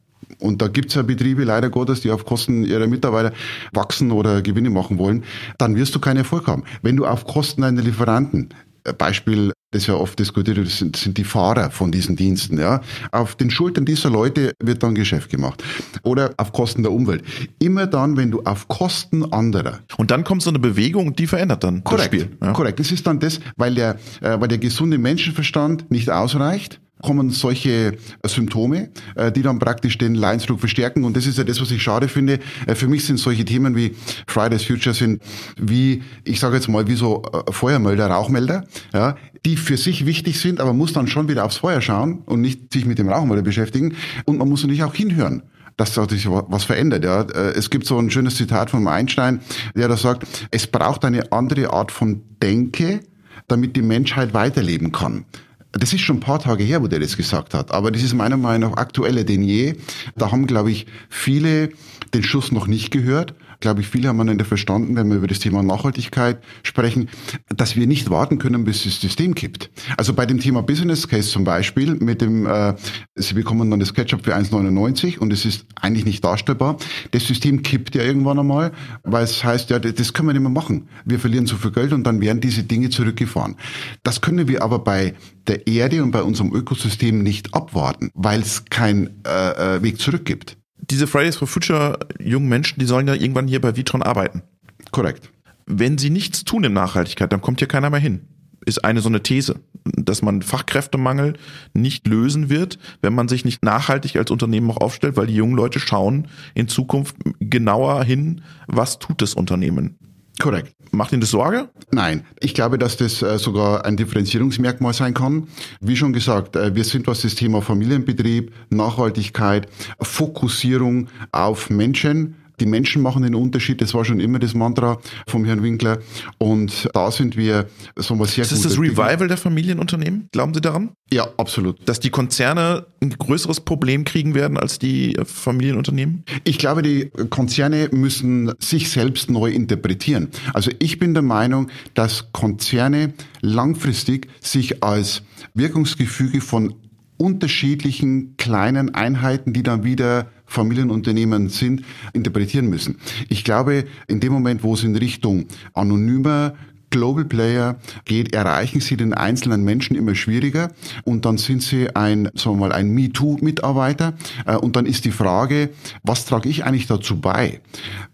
und 0.41 0.63
da 0.63 0.69
gibt's 0.69 0.95
ja 0.95 1.03
Betriebe, 1.03 1.45
leider 1.45 1.69
Gottes, 1.69 2.01
die 2.01 2.11
auf 2.11 2.25
Kosten 2.25 2.65
ihrer 2.65 2.87
Mitarbeiter 2.87 3.33
wachsen 3.73 4.13
oder 4.13 4.41
Gewinne 4.41 4.71
machen 4.71 4.99
wollen, 4.99 5.25
dann 5.59 5.77
wirst 5.77 5.95
du 5.95 5.99
keinen 5.99 6.19
Erfolg 6.19 6.47
haben. 6.47 6.65
Wenn 6.81 6.97
du 6.97 7.07
auf 7.07 7.27
Kosten 7.27 7.63
deiner 7.63 7.83
Lieferanten 7.83 8.51
Beispiel, 8.93 9.53
das 9.71 9.87
ja 9.87 9.95
oft 9.95 10.19
diskutiert 10.19 10.57
wird, 10.57 10.69
sind, 10.69 10.97
sind 10.97 11.19
die 11.19 11.25
Fahrer 11.25 11.71
von 11.71 11.93
diesen 11.93 12.17
Diensten. 12.17 12.59
Ja. 12.59 12.81
Auf 13.13 13.37
den 13.37 13.51
Schultern 13.51 13.85
dieser 13.85 14.11
Leute 14.11 14.53
wird 14.63 14.83
dann 14.83 14.95
Geschäft 14.95 15.31
gemacht. 15.31 15.63
Oder 16.03 16.33
auf 16.37 16.53
Kosten 16.53 16.83
der 16.83 16.93
Umwelt. 16.93 17.23
Immer 17.59 17.87
dann, 17.87 18.17
wenn 18.17 18.31
du 18.31 18.43
auf 18.43 18.69
Kosten 18.69 19.33
anderer. 19.33 19.81
Und 19.97 20.11
dann 20.11 20.25
kommt 20.25 20.43
so 20.43 20.51
eine 20.51 20.59
Bewegung, 20.59 21.15
die 21.15 21.27
verändert 21.27 21.65
dann 21.65 21.85
korrekt, 21.85 22.15
das 22.15 22.21
Spiel. 22.23 22.37
Ja. 22.43 22.53
Korrekt. 22.53 22.81
Das 22.81 22.91
ist 22.91 23.07
dann 23.07 23.21
das, 23.21 23.41
weil 23.57 23.75
der, 23.75 23.97
äh, 24.21 24.41
weil 24.41 24.49
der 24.49 24.59
gesunde 24.59 24.99
Menschenverstand 24.99 25.91
nicht 25.91 26.11
ausreicht 26.11 26.81
kommen 27.03 27.31
solche 27.31 27.97
Symptome, 28.25 28.91
äh, 29.15 29.31
die 29.33 29.43
dann 29.43 29.59
praktisch 29.59 29.99
den 29.99 30.15
Leidensdruck 30.15 30.61
verstärken. 30.61 31.05
Und 31.05 31.17
das 31.17 31.27
ist 31.27 31.39
ja 31.39 31.45
das, 31.45 31.61
was 31.61 31.71
ich 31.71 31.83
schade 31.83 32.09
finde. 32.09 32.41
Äh, 32.67 32.75
für 32.75 32.89
mich 32.89 33.05
sind 33.05 33.19
solche 33.19 33.45
Themen 33.45 33.77
wie 33.77 33.95
Fridays 34.27 34.65
Future 34.65 34.95
sind 34.95 35.23
wie, 35.57 36.03
ich 36.25 36.41
sage 36.41 36.57
jetzt 36.57 36.69
mal, 36.69 36.87
wie 36.89 36.95
so 36.95 37.23
äh, 37.33 37.53
Feuermelder, 37.53 38.09
Rauchmelder, 38.09 38.67
ja, 38.93 39.17
die 39.45 39.57
für 39.57 39.77
sich 39.77 40.07
wichtig 40.07 40.41
sind, 40.41 40.61
aber 40.61 40.73
muss 40.73 40.93
dann 40.93 41.07
schon 41.07 41.29
wieder 41.29 41.45
aufs 41.45 41.59
Feuer 41.59 41.81
schauen 41.81 42.23
und 42.27 42.41
nicht 42.41 42.73
sich 42.73 42.85
mit 42.85 42.99
dem 42.99 43.09
Rauchmelder 43.09 43.43
beschäftigen. 43.43 43.95
Und 44.25 44.39
man 44.39 44.49
muss 44.49 44.63
natürlich 44.63 44.85
auch 44.85 44.95
hinhören 44.95 45.43
dass 45.77 45.95
sich 45.95 46.29
was 46.29 46.65
verändert. 46.65 47.05
Ja. 47.05 47.23
Es 47.23 47.71
gibt 47.71 47.87
so 47.87 47.97
ein 48.01 48.11
schönes 48.11 48.35
Zitat 48.35 48.69
von 48.69 48.89
Einstein, 48.89 49.41
der 49.77 49.87
da 49.87 49.97
sagt, 49.97 50.27
es 50.51 50.67
braucht 50.67 51.05
eine 51.05 51.31
andere 51.31 51.73
Art 51.73 51.93
von 51.93 52.23
Denke, 52.43 52.99
damit 53.47 53.77
die 53.77 53.83
Menschheit 53.83 54.35
weiterleben 54.35 54.91
kann. 54.91 55.25
Das 55.73 55.93
ist 55.93 56.01
schon 56.01 56.17
ein 56.17 56.21
paar 56.21 56.39
Tage 56.39 56.65
her, 56.65 56.83
wo 56.83 56.87
der 56.87 57.01
das 57.01 57.17
gesagt 57.17 57.55
hat. 57.55 57.73
Aber 57.73 57.91
das 57.91 58.03
ist 58.03 58.15
meiner 58.15 58.37
Meinung 58.37 58.71
nach 58.71 58.79
aktueller 58.79 59.25
denn 59.25 59.43
je. 59.43 59.75
Da 60.17 60.33
haben, 60.33 60.47
glaube 60.47 60.71
ich, 60.71 60.87
viele 61.11 61.71
den 62.15 62.23
Schuss 62.23 62.53
noch 62.53 62.67
nicht 62.67 62.91
gehört 62.91 63.35
glaube 63.61 63.81
ich, 63.81 63.89
viele 63.89 64.09
haben 64.09 64.21
einander 64.21 64.45
verstanden, 64.45 64.97
wenn 64.97 65.09
wir 65.09 65.17
über 65.17 65.27
das 65.27 65.41
Thema 65.41 65.63
Nachhaltigkeit 65.63 66.43
sprechen, 66.63 67.09
dass 67.49 67.77
wir 67.77 67.87
nicht 67.87 68.11
warten 68.11 68.39
können, 68.39 68.65
bis 68.65 68.85
das 68.85 69.01
System 69.01 69.35
kippt. 69.35 69.71
Also 69.97 70.15
bei 70.15 70.27
dem 70.27 70.41
Thema 70.41 70.63
Business 70.63 71.09
Case 71.09 71.31
zum 71.31 71.45
Beispiel, 71.45 71.95
mit 71.97 72.21
dem, 72.21 72.47
äh, 72.47 72.75
Sie 73.17 73.35
bekommen 73.35 73.71
dann 73.71 73.81
das 73.81 73.95
Ketchup 73.95 74.25
für 74.25 74.35
1,99 74.37 75.19
und 75.19 75.33
es 75.33 75.45
ist 75.45 75.67
eigentlich 75.81 76.05
nicht 76.05 76.25
darstellbar. 76.25 76.77
Das 77.11 77.27
System 77.27 77.63
kippt 77.63 77.95
ja 77.95 78.03
irgendwann 78.03 78.39
einmal, 78.39 78.73
weil 79.03 79.25
es 79.25 79.43
heißt, 79.43 79.71
ja, 79.71 79.79
das 79.79 80.13
können 80.13 80.29
wir 80.29 80.35
nicht 80.35 80.43
mehr 80.43 80.51
machen. 80.51 80.89
Wir 81.05 81.19
verlieren 81.19 81.47
zu 81.47 81.57
viel 81.57 81.73
Geld 81.73 81.93
und 81.93 82.05
dann 82.05 82.21
werden 82.21 82.41
diese 82.41 82.63
Dinge 82.63 82.91
zurückgefahren. 82.91 83.57
Das 84.03 84.21
können 84.21 84.49
wir 84.49 84.63
aber 84.63 84.79
bei 84.79 85.15
der 85.47 85.67
Erde 85.67 86.03
und 86.03 86.11
bei 86.11 86.23
unserem 86.23 86.55
Ökosystem 86.55 87.23
nicht 87.23 87.55
abwarten, 87.55 88.11
weil 88.15 88.41
es 88.41 88.65
keinen 88.67 89.23
äh, 89.27 89.77
äh, 89.77 89.83
Weg 89.83 89.99
zurück 89.99 90.25
gibt 90.25 90.58
diese 90.91 91.07
Fridays 91.07 91.37
for 91.37 91.49
Future 91.49 91.99
jungen 92.19 92.49
Menschen, 92.49 92.79
die 92.81 92.87
sollen 92.87 93.09
ja 93.09 93.15
irgendwann 93.15 93.49
hier 93.49 93.61
bei 93.61 93.77
Vitron 93.77 94.03
arbeiten. 94.03 94.43
Korrekt. 94.91 95.31
Wenn 95.67 95.99
sie 95.99 96.11
nichts 96.11 96.45
tun 96.45 96.65
in 96.65 96.73
Nachhaltigkeit, 96.73 97.33
dann 97.33 97.43
kommt 97.43 97.61
hier 97.61 97.69
keiner 97.69 97.91
mehr 97.91 98.01
hin. 98.01 98.23
Ist 98.65 98.85
eine 98.85 99.01
so 99.01 99.09
eine 99.09 99.23
These, 99.23 99.61
dass 99.85 100.23
man 100.23 100.43
Fachkräftemangel 100.43 101.35
nicht 101.75 102.07
lösen 102.07 102.49
wird, 102.51 102.79
wenn 103.03 103.15
man 103.15 103.29
sich 103.29 103.45
nicht 103.45 103.63
nachhaltig 103.65 104.17
als 104.17 104.31
Unternehmen 104.31 104.71
auch 104.71 104.79
aufstellt, 104.79 105.17
weil 105.17 105.27
die 105.27 105.35
jungen 105.35 105.57
Leute 105.57 105.79
schauen 105.79 106.29
in 106.55 106.69
Zukunft 106.69 107.17
genauer 107.39 108.03
hin, 108.05 108.43
was 108.67 108.99
tut 108.99 109.23
das 109.23 109.35
Unternehmen. 109.35 109.99
Korrekt. 110.39 110.75
Macht 110.93 111.13
Ihnen 111.13 111.21
das 111.21 111.31
Sorge? 111.31 111.69
Nein, 111.91 112.25
ich 112.41 112.55
glaube, 112.55 112.79
dass 112.79 112.97
das 112.97 113.23
äh, 113.23 113.39
sogar 113.39 113.85
ein 113.85 113.97
Differenzierungsmerkmal 113.97 114.93
sein 114.93 115.15
kann. 115.15 115.49
Wie 115.81 115.97
schon 115.97 116.13
gesagt, 116.13 116.57
äh, 116.57 116.75
wir 116.75 116.85
sind, 116.85 117.07
was 117.07 117.23
das 117.23 117.35
Thema 117.35 117.61
Familienbetrieb, 117.61 118.53
Nachhaltigkeit, 118.71 119.69
Fokussierung 120.01 121.09
auf 121.33 121.71
Menschen, 121.71 122.37
die 122.61 122.67
Menschen 122.67 123.03
machen 123.03 123.23
den 123.23 123.35
Unterschied. 123.35 123.81
Das 123.81 123.95
war 123.95 124.05
schon 124.05 124.21
immer 124.21 124.39
das 124.39 124.55
Mantra 124.55 124.99
vom 125.27 125.45
Herrn 125.45 125.63
Winkler. 125.63 125.99
Und 126.39 126.89
da 126.93 127.11
sind 127.11 127.37
wir 127.37 127.67
so 127.97 128.19
was 128.19 128.35
sehr 128.35 128.45
Ist 128.45 128.53
das 128.53 128.63
das 128.63 128.79
Revival 128.79 129.29
der 129.29 129.37
Familienunternehmen? 129.37 130.29
Glauben 130.33 130.55
Sie 130.55 130.61
daran? 130.61 130.91
Ja, 131.13 131.29
absolut. 131.37 131.89
Dass 131.89 132.01
die 132.01 132.11
Konzerne 132.11 132.87
ein 133.01 133.11
größeres 133.11 133.61
Problem 133.61 134.05
kriegen 134.05 134.35
werden 134.35 134.57
als 134.59 134.79
die 134.79 135.17
Familienunternehmen? 135.25 136.25
Ich 136.45 136.59
glaube, 136.59 136.83
die 136.83 137.11
Konzerne 137.31 137.89
müssen 137.93 138.53
sich 138.59 138.91
selbst 138.91 139.31
neu 139.31 139.51
interpretieren. 139.51 140.29
Also 140.53 140.71
ich 140.79 140.99
bin 140.99 141.15
der 141.15 141.23
Meinung, 141.23 141.69
dass 141.95 142.33
Konzerne 142.33 143.15
langfristig 143.41 144.29
sich 144.41 144.83
als 144.83 145.23
Wirkungsgefüge 145.55 146.41
von 146.41 146.75
unterschiedlichen 147.19 148.37
kleinen 148.37 148.95
Einheiten, 148.95 149.53
die 149.53 149.63
dann 149.63 149.85
wieder 149.85 150.31
Familienunternehmen 150.49 151.51
sind, 151.51 151.85
interpretieren 152.13 152.69
müssen. 152.69 152.99
Ich 153.29 153.45
glaube, 153.45 153.85
in 154.09 154.19
dem 154.19 154.33
Moment, 154.33 154.63
wo 154.63 154.75
es 154.75 154.83
in 154.83 154.97
Richtung 154.97 155.47
anonymer 155.75 156.55
Global 156.91 157.25
Player 157.25 157.77
geht, 158.07 158.35
erreichen 158.35 158.81
sie 158.81 158.97
den 158.97 159.13
einzelnen 159.13 159.63
Menschen 159.63 159.95
immer 159.95 160.15
schwieriger 160.15 160.73
und 161.05 161.25
dann 161.25 161.39
sind 161.39 161.63
sie 161.63 161.95
ein, 161.95 162.31
sagen 162.35 162.57
wir 162.57 162.69
mal, 162.69 162.73
ein 162.73 162.91
MeToo-Mitarbeiter 162.91 164.15
äh, 164.47 164.57
und 164.57 164.77
dann 164.77 164.87
ist 164.87 165.05
die 165.05 165.11
Frage, 165.11 165.71
was 166.03 166.25
trage 166.25 166.49
ich 166.49 166.65
eigentlich 166.65 166.87
dazu 166.87 167.21
bei? 167.21 167.61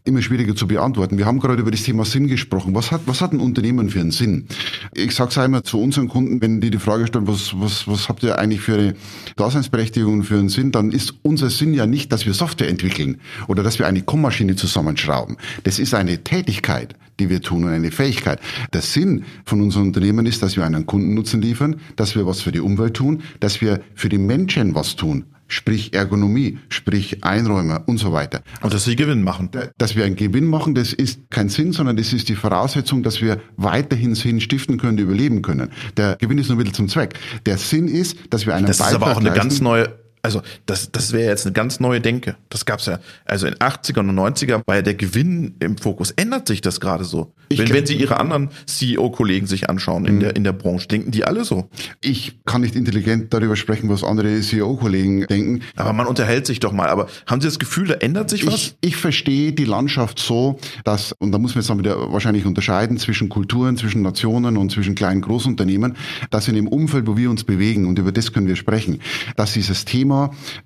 Immer 0.06 0.20
schwieriger 0.20 0.54
zu 0.54 0.66
beantworten. 0.66 1.16
Wir 1.16 1.24
haben 1.24 1.40
gerade 1.40 1.62
über 1.62 1.70
das 1.70 1.82
Thema 1.82 2.04
Sinn 2.04 2.26
gesprochen. 2.26 2.74
Was 2.74 2.92
hat, 2.92 3.00
was 3.06 3.22
hat 3.22 3.32
ein 3.32 3.40
Unternehmen 3.40 3.88
für 3.88 4.00
einen 4.00 4.10
Sinn? 4.10 4.46
Ich 4.92 5.14
sage 5.14 5.30
es 5.30 5.38
einmal 5.38 5.62
zu 5.62 5.80
unseren 5.80 6.08
Kunden, 6.08 6.42
wenn 6.42 6.60
die 6.60 6.70
die 6.70 6.78
Frage 6.78 7.06
stellen, 7.06 7.26
was, 7.26 7.58
was, 7.58 7.88
was 7.88 8.10
habt 8.10 8.22
ihr 8.22 8.38
eigentlich 8.38 8.60
für 8.60 8.74
eine 8.74 8.94
Daseinsberechtigung 9.36 10.22
für 10.22 10.38
einen 10.38 10.50
Sinn, 10.50 10.72
dann 10.72 10.92
ist 10.92 11.14
unser 11.22 11.48
Sinn 11.48 11.72
ja 11.72 11.86
nicht, 11.86 12.12
dass 12.12 12.26
wir 12.26 12.34
Software 12.34 12.68
entwickeln 12.68 13.18
oder 13.48 13.62
dass 13.62 13.78
wir 13.78 13.86
eine 13.86 14.02
Kommmaschine 14.02 14.56
zusammenschrauben. 14.56 15.38
Das 15.62 15.78
ist 15.78 15.94
eine 15.94 16.22
Tätigkeit 16.22 16.94
die 17.20 17.30
wir 17.30 17.40
tun 17.40 17.62
und 17.62 17.70
eine 17.70 17.92
Fähigkeit. 17.92 18.40
Der 18.72 18.82
Sinn 18.82 19.24
von 19.44 19.60
unserem 19.60 19.86
Unternehmen 19.86 20.26
ist, 20.26 20.42
dass 20.42 20.56
wir 20.56 20.64
einen 20.64 20.84
Kundennutzen 20.84 21.40
liefern, 21.40 21.76
dass 21.94 22.16
wir 22.16 22.26
was 22.26 22.40
für 22.40 22.50
die 22.50 22.58
Umwelt 22.58 22.94
tun, 22.94 23.22
dass 23.38 23.60
wir 23.60 23.80
für 23.94 24.08
die 24.08 24.18
Menschen 24.18 24.74
was 24.74 24.96
tun 24.96 25.24
sprich 25.48 25.92
Ergonomie, 25.94 26.58
sprich 26.68 27.24
Einräume 27.24 27.82
und 27.86 27.98
so 27.98 28.12
weiter. 28.12 28.42
Und 28.62 28.72
dass 28.72 28.84
sie 28.84 28.96
Gewinn 28.96 29.22
machen. 29.22 29.50
Dass 29.78 29.96
wir 29.96 30.04
einen 30.04 30.16
Gewinn 30.16 30.46
machen, 30.46 30.74
das 30.74 30.92
ist 30.92 31.30
kein 31.30 31.48
Sinn, 31.48 31.72
sondern 31.72 31.96
das 31.96 32.12
ist 32.12 32.28
die 32.28 32.34
Voraussetzung, 32.34 33.02
dass 33.02 33.20
wir 33.20 33.40
weiterhin 33.56 34.14
Sinn 34.14 34.40
stiften 34.40 34.78
können, 34.78 34.98
überleben 34.98 35.42
können. 35.42 35.70
Der 35.96 36.16
Gewinn 36.16 36.38
ist 36.38 36.48
nur 36.48 36.56
ein 36.56 36.58
bisschen 36.58 36.74
zum 36.74 36.88
Zweck. 36.88 37.14
Der 37.46 37.58
Sinn 37.58 37.88
ist, 37.88 38.16
dass 38.30 38.46
wir 38.46 38.54
einen 38.54 38.66
Das 38.66 38.78
Beitrag 38.78 38.92
ist 38.92 39.02
aber 39.02 39.12
auch 39.12 39.16
eine 39.20 39.28
leisten. 39.30 39.40
ganz 39.48 39.60
neue 39.60 40.03
Also 40.24 40.40
das, 40.64 40.90
das 40.90 41.12
wäre 41.12 41.28
jetzt 41.28 41.44
eine 41.44 41.52
ganz 41.52 41.80
neue 41.80 42.00
Denke. 42.00 42.36
Das 42.48 42.64
gab's 42.64 42.86
ja, 42.86 42.98
also 43.26 43.46
in 43.46 43.54
80er 43.56 44.00
und 44.00 44.10
90er 44.10 44.62
war 44.64 44.76
ja 44.76 44.82
der 44.82 44.94
Gewinn 44.94 45.54
im 45.60 45.76
Fokus. 45.76 46.12
Ändert 46.12 46.48
sich 46.48 46.62
das 46.62 46.80
gerade 46.80 47.04
so? 47.04 47.34
Ich 47.50 47.58
Wenn, 47.58 47.68
wenn 47.68 47.84
Sie 47.84 47.94
Ihre 47.94 48.18
anderen 48.18 48.48
CEO-Kollegen 48.64 49.46
sich 49.46 49.68
anschauen 49.68 50.06
in, 50.06 50.20
der, 50.20 50.34
in 50.34 50.42
der 50.42 50.54
Branche, 50.54 50.88
denken 50.88 51.10
die 51.10 51.24
alle 51.26 51.44
so? 51.44 51.68
Ich 52.00 52.38
kann 52.46 52.62
nicht 52.62 52.74
intelligent 52.74 53.34
darüber 53.34 53.54
sprechen, 53.54 53.90
was 53.90 54.02
andere 54.02 54.40
CEO-Kollegen 54.40 55.26
denken. 55.26 55.60
Aber 55.76 55.92
man 55.92 56.06
unterhält 56.06 56.46
sich 56.46 56.58
doch 56.58 56.72
mal. 56.72 56.88
Aber 56.88 57.06
haben 57.26 57.42
Sie 57.42 57.46
das 57.46 57.58
Gefühl, 57.58 57.88
da 57.88 57.94
ändert 57.94 58.30
sich 58.30 58.46
was? 58.46 58.54
Ich, 58.54 58.76
ich 58.80 58.96
verstehe 58.96 59.52
die 59.52 59.66
Landschaft 59.66 60.18
so, 60.18 60.58
dass, 60.84 61.12
und 61.12 61.32
da 61.32 61.38
muss 61.38 61.54
man 61.54 61.60
jetzt 61.60 61.68
dann 61.68 61.78
wieder 61.78 62.10
wahrscheinlich 62.14 62.46
unterscheiden 62.46 62.96
zwischen 62.96 63.28
Kulturen, 63.28 63.76
zwischen 63.76 64.00
Nationen 64.00 64.56
und 64.56 64.72
zwischen 64.72 64.94
kleinen 64.94 65.20
Großunternehmen, 65.20 65.96
dass 66.30 66.48
in 66.48 66.54
dem 66.54 66.66
Umfeld, 66.66 67.06
wo 67.06 67.18
wir 67.18 67.28
uns 67.28 67.44
bewegen, 67.44 67.86
und 67.86 67.98
über 67.98 68.10
das 68.10 68.32
können 68.32 68.46
wir 68.46 68.56
sprechen, 68.56 69.00
dass 69.36 69.52
dieses 69.52 69.84
Thema 69.84 70.13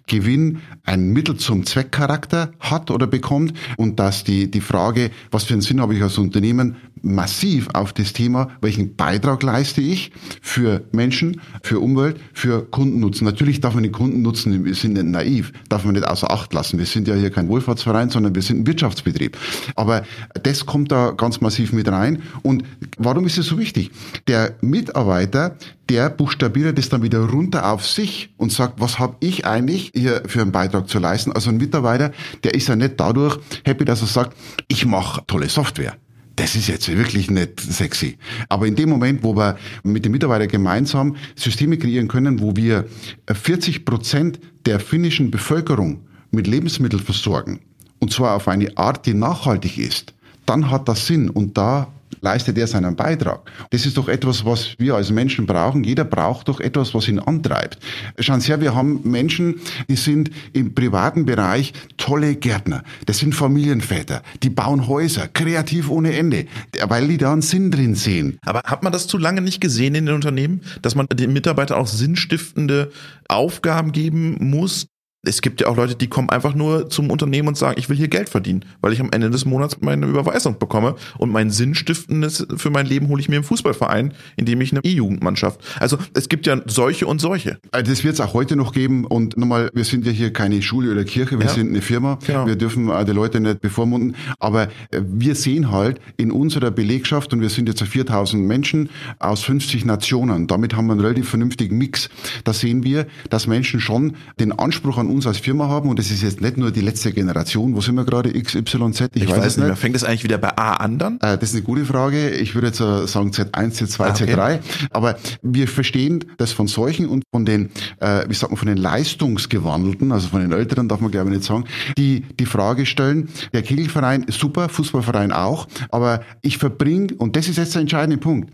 Gewinn 0.07 0.61
ein 0.85 1.11
Mittel 1.11 1.37
zum 1.37 1.67
Zweckcharakter 1.67 2.53
hat 2.61 2.91
oder 2.91 3.07
bekommt 3.07 3.53
und 3.77 3.99
dass 3.99 4.25
die, 4.25 4.51
die 4.51 4.61
Frage, 4.61 5.11
was 5.31 5.45
für 5.45 5.55
einen 5.55 5.63
Sinn 5.63 5.81
habe 5.81 5.95
ich 5.95 6.03
als 6.03 6.19
Unternehmen, 6.19 6.77
massiv 7.03 7.69
auf 7.75 7.93
das 7.93 8.13
Thema, 8.13 8.49
welchen 8.61 8.97
Beitrag 8.97 9.43
leiste 9.43 9.81
ich 9.81 10.13
für 10.43 10.85
Menschen, 10.93 11.41
für 11.63 11.81
Umwelt, 11.81 12.19
für 12.33 12.65
Kundennutzen. 12.71 13.25
Natürlich 13.25 13.61
darf 13.61 13.75
man 13.75 13.83
den 13.83 13.93
Kundennutzen, 13.93 14.65
wir 14.65 14.75
sind 14.75 14.95
nicht 14.95 15.07
naiv, 15.07 15.53
darf 15.69 15.85
man 15.85 15.95
nicht 15.95 16.07
außer 16.07 16.31
Acht 16.31 16.53
lassen. 16.53 16.79
Wir 16.79 16.87
sind 16.87 17.09
ja 17.09 17.15
hier 17.15 17.31
kein 17.31 17.49
Wohlfahrtsverein, 17.49 18.11
sondern 18.11 18.35
wir 18.35 18.43
sind 18.43 18.61
ein 18.61 18.67
Wirtschaftsbetrieb. 18.67 19.37
Aber 19.75 20.05
das 20.43 20.67
kommt 20.67 20.93
da 20.93 21.13
ganz 21.13 21.41
massiv 21.41 21.73
mit 21.73 21.89
rein. 21.89 22.23
Und 22.43 22.65
warum 22.99 23.27
ist 23.27 23.39
es 23.39 23.47
so 23.47 23.59
wichtig? 23.59 23.91
Der 24.27 24.55
Mitarbeiter, 24.61 25.57
der 25.89 26.11
buchstabiert 26.11 26.77
das 26.77 26.89
dann 26.89 27.03
wieder 27.03 27.21
runter 27.21 27.71
auf 27.73 27.87
sich 27.87 28.31
und 28.37 28.53
sagt, 28.53 28.81
was 28.81 28.99
habe 28.99 29.17
ich 29.21 29.47
eigentlich 29.47 29.93
hier 29.95 30.23
für 30.27 30.43
einen 30.43 30.53
Beitrag 30.53 30.89
zu 30.89 30.99
leisten? 30.99 31.33
Also 31.33 31.51
ein 31.51 31.57
Mitarbeiter, 31.57 32.13
der 32.45 32.55
ist 32.55 32.69
ja 32.69 32.77
nicht 32.77 32.95
dadurch 32.99 33.39
happy, 33.65 33.85
dass 33.85 34.03
er 34.03 34.09
sagt, 34.09 34.37
ich 34.69 34.85
mache 34.87 35.23
tolle 35.27 35.49
Software. 35.49 35.97
Das 36.38 36.55
ist 36.55 36.68
jetzt 36.68 36.88
wirklich 36.88 37.33
nicht 37.33 37.59
sexy. 37.59 38.16
Aber 38.48 38.68
in 38.68 38.77
dem 38.77 38.88
Moment, 38.88 39.24
wo 39.24 39.35
wir 39.35 39.59
mit 39.83 40.05
den 40.05 40.12
Mitarbeitern 40.12 40.46
gemeinsam 40.46 41.16
Systeme 41.35 41.77
kreieren 41.77 42.07
können, 42.07 42.40
wo 42.40 42.55
wir 42.55 42.87
40 43.27 43.85
Prozent 43.85 44.38
der 44.64 44.79
finnischen 44.79 45.33
Bevölkerung 45.33 46.07
mit 46.31 46.46
Lebensmitteln 46.46 47.03
versorgen, 47.03 47.59
und 47.98 48.12
zwar 48.12 48.37
auf 48.37 48.46
eine 48.46 48.77
Art, 48.79 49.05
die 49.07 49.14
nachhaltig 49.14 49.79
ist, 49.79 50.14
dann 50.46 50.70
hat 50.70 50.88
das 50.88 51.09
Sinn 51.09 51.29
und 51.29 51.59
da 51.59 51.92
leistet 52.20 52.59
er 52.59 52.66
seinen 52.66 52.96
Beitrag. 52.96 53.50
Das 53.70 53.87
ist 53.87 53.96
doch 53.96 54.09
etwas, 54.09 54.44
was 54.44 54.74
wir 54.78 54.94
als 54.94 55.11
Menschen 55.11 55.46
brauchen. 55.46 55.85
Jeder 55.85 56.04
braucht 56.04 56.48
doch 56.48 56.61
etwas, 56.61 56.94
was 56.94 57.09
ihn 57.09 57.18
antreibt. 57.18 57.78
Schauen 58.18 58.40
Sie 58.40 58.48
her, 58.48 58.61
wir 58.61 58.74
haben 58.74 59.00
Menschen, 59.04 59.61
die 59.88 59.96
sind 59.96 60.31
im 60.52 60.74
privaten 60.74 61.26
Bereich 61.26 61.72
tolle 61.96 62.35
Gärtner. 62.37 62.83
Das 63.07 63.18
sind 63.18 63.35
Familienväter. 63.35 64.22
Die 64.42 64.50
bauen 64.50 64.87
Häuser, 64.87 65.28
kreativ 65.28 65.90
ohne 65.90 66.16
Ende, 66.16 66.46
weil 66.88 67.09
die 67.09 67.18
da 67.18 67.33
einen 67.33 67.42
Sinn 67.42 67.70
drin 67.70 67.94
sehen. 67.94 68.38
Aber 68.44 68.62
hat 68.64 68.83
man 68.83 68.92
das 68.92 69.07
zu 69.07 69.18
lange 69.18 69.40
nicht 69.40 69.61
gesehen 69.61 69.94
in 69.94 70.07
den 70.07 70.14
Unternehmen, 70.14 70.62
dass 70.83 70.94
man 70.94 71.07
den 71.12 71.33
Mitarbeitern 71.33 71.78
auch 71.78 71.87
sinnstiftende 71.87 72.90
Aufgaben 73.28 73.92
geben 73.92 74.37
muss? 74.40 74.87
Es 75.22 75.42
gibt 75.42 75.61
ja 75.61 75.66
auch 75.66 75.76
Leute, 75.76 75.96
die 75.96 76.07
kommen 76.07 76.31
einfach 76.31 76.54
nur 76.54 76.88
zum 76.90 77.11
Unternehmen 77.11 77.48
und 77.48 77.57
sagen, 77.59 77.74
ich 77.76 77.88
will 77.88 77.96
hier 77.96 78.07
Geld 78.07 78.28
verdienen, 78.28 78.64
weil 78.81 78.92
ich 78.92 79.00
am 79.00 79.11
Ende 79.11 79.31
des 79.31 79.44
Monats 79.44 79.76
meine 79.81 80.07
Überweisung 80.07 80.61
bekomme 80.61 80.94
und 81.18 81.31
mein 81.33 81.50
Sinnstiftendes 81.50 82.46
für 82.57 82.70
mein 82.70 82.87
Leben 82.87 83.09
hole 83.09 83.20
ich 83.20 83.28
mir 83.28 83.37
im 83.37 83.42
Fußballverein, 83.44 84.14
in 84.37 84.44
dem 84.44 84.61
ich 84.61 84.70
eine 84.72 84.81
E-Jugendmannschaft. 84.85 85.61
Also 85.81 85.98
es 86.14 86.28
gibt 86.28 86.46
ja 86.46 86.61
solche 86.66 87.09
und 87.09 87.20
solche. 87.20 87.59
Also 87.72 87.90
Das 87.90 88.04
wird 88.04 88.14
es 88.14 88.20
auch 88.20 88.33
heute 88.33 88.54
noch 88.54 88.72
geben. 88.72 89.04
Und 89.04 89.37
nochmal, 89.37 89.70
wir 89.74 89.85
sind 89.85 90.07
ja 90.07 90.12
hier 90.12 90.33
keine 90.33 90.62
Schule 90.62 90.92
oder 90.92 91.02
Kirche, 91.04 91.37
wir 91.38 91.46
Ja. 91.46 91.52
sind 91.52 91.70
eine 91.70 91.83
Firma. 91.83 92.18
Genau. 92.24 92.46
Wir 92.46 92.54
dürfen 92.54 92.88
äh, 92.88 93.04
die 93.04 93.12
Leute 93.12 93.40
nicht 93.40 93.61
bevormunden. 93.61 94.14
Aber 94.38 94.68
äh, 94.92 95.00
wir 95.04 95.35
sehen 95.35 95.72
halt 95.72 96.00
in 96.16 96.31
unserer 96.31 96.70
Belegschaft, 96.70 97.33
und 97.33 97.40
wir 97.40 97.48
sind 97.50 97.68
jetzt 97.68 97.83
4000 97.83 98.46
Menschen 98.46 98.88
aus 99.18 99.42
50 99.42 99.85
Nationen, 99.85 100.46
damit 100.46 100.76
haben 100.76 100.87
wir 100.87 100.92
einen 100.92 101.00
relativ 101.00 101.28
vernünftigen 101.28 101.76
Mix. 101.76 102.09
Da 102.44 102.52
sehen 102.52 102.85
wir, 102.85 103.07
dass 103.31 103.48
Menschen 103.48 103.81
schon 103.81 104.14
den 104.38 104.52
Anspruch 104.52 104.96
an 104.98 105.08
uns 105.11 105.27
als 105.27 105.38
Firma 105.38 105.68
haben. 105.68 105.88
Und 105.88 105.99
das 105.99 106.11
ist 106.11 106.23
jetzt 106.23 106.40
nicht 106.40 106.57
nur 106.57 106.71
die 106.71 106.81
letzte 106.81 107.12
Generation. 107.12 107.75
Wo 107.75 107.81
sind 107.81 107.94
wir 107.97 108.05
gerade? 108.05 108.33
XYZ? 108.33 109.09
Ich, 109.14 109.29
weiß, 109.29 109.44
es 109.47 109.57
nicht 109.57 109.66
mehr. 109.66 109.77
Fängt 109.77 109.97
es 109.97 110.05
eigentlich 110.05 110.25
wieder 110.25 110.38
bei 110.38 110.57
A 110.57 110.75
an 110.75 110.99
dann? 110.99 111.14
Äh, 111.21 111.38
Das 111.38 111.51
ist 111.51 111.55
eine 111.55 111.64
gute 111.64 111.85
Frage. 111.85 112.31
Ich 112.31 112.55
würde 112.55 112.68
jetzt 112.68 112.81
äh, 112.81 113.07
sagen 113.07 113.31
Z1, 113.31 113.75
Z2, 113.83 114.01
Ah, 114.05 114.11
okay. 114.11 114.35
Z3. 114.35 114.59
Aber 114.90 115.16
wir 115.42 115.68
verstehen 115.68 116.25
das 116.37 116.53
von 116.53 116.66
solchen 116.68 117.07
und 117.09 117.25
von 117.33 117.44
den, 117.44 117.71
äh, 118.01 118.25
wie 118.29 118.35
sagt 118.35 118.51
man, 118.53 118.59
von 118.59 118.68
den 118.68 118.79
Leistungsgewandelten, 118.79 120.12
also 120.12 120.29
von 120.29 120.40
den 120.40 120.53
Älteren 120.53 120.88
darf 120.88 121.01
man 121.01 121.11
glaube 121.11 121.31
ich 121.31 121.37
nicht 121.37 121.47
sagen, 121.47 121.64
die 121.97 122.25
die 122.38 122.47
Frage 122.47 122.87
stellen, 122.87 123.29
der 123.53 123.62
Kegelverein 123.62 124.23
ist 124.25 124.38
super, 124.40 124.68
Fußballverein 124.68 125.33
auch, 125.33 125.66
aber 125.90 126.23
ich 126.42 126.59
verbringe, 126.59 127.14
und 127.18 127.37
das 127.37 127.49
ist 127.49 127.59
jetzt 127.59 127.75
der 127.75 127.83
entscheidende 127.83 128.18
Punkt, 128.18 128.51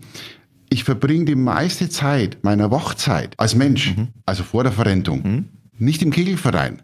ich 0.69 0.83
verbringe 0.83 1.25
die 1.25 1.35
meiste 1.35 1.89
Zeit 1.89 2.37
meiner 2.43 2.71
Wachzeit 2.71 3.33
als 3.37 3.55
Mensch, 3.55 3.93
also 4.25 4.43
vor 4.43 4.63
der 4.63 4.71
Verrentung, 4.71 5.45
nicht 5.77 6.01
im 6.01 6.11
Kegelverein, 6.11 6.81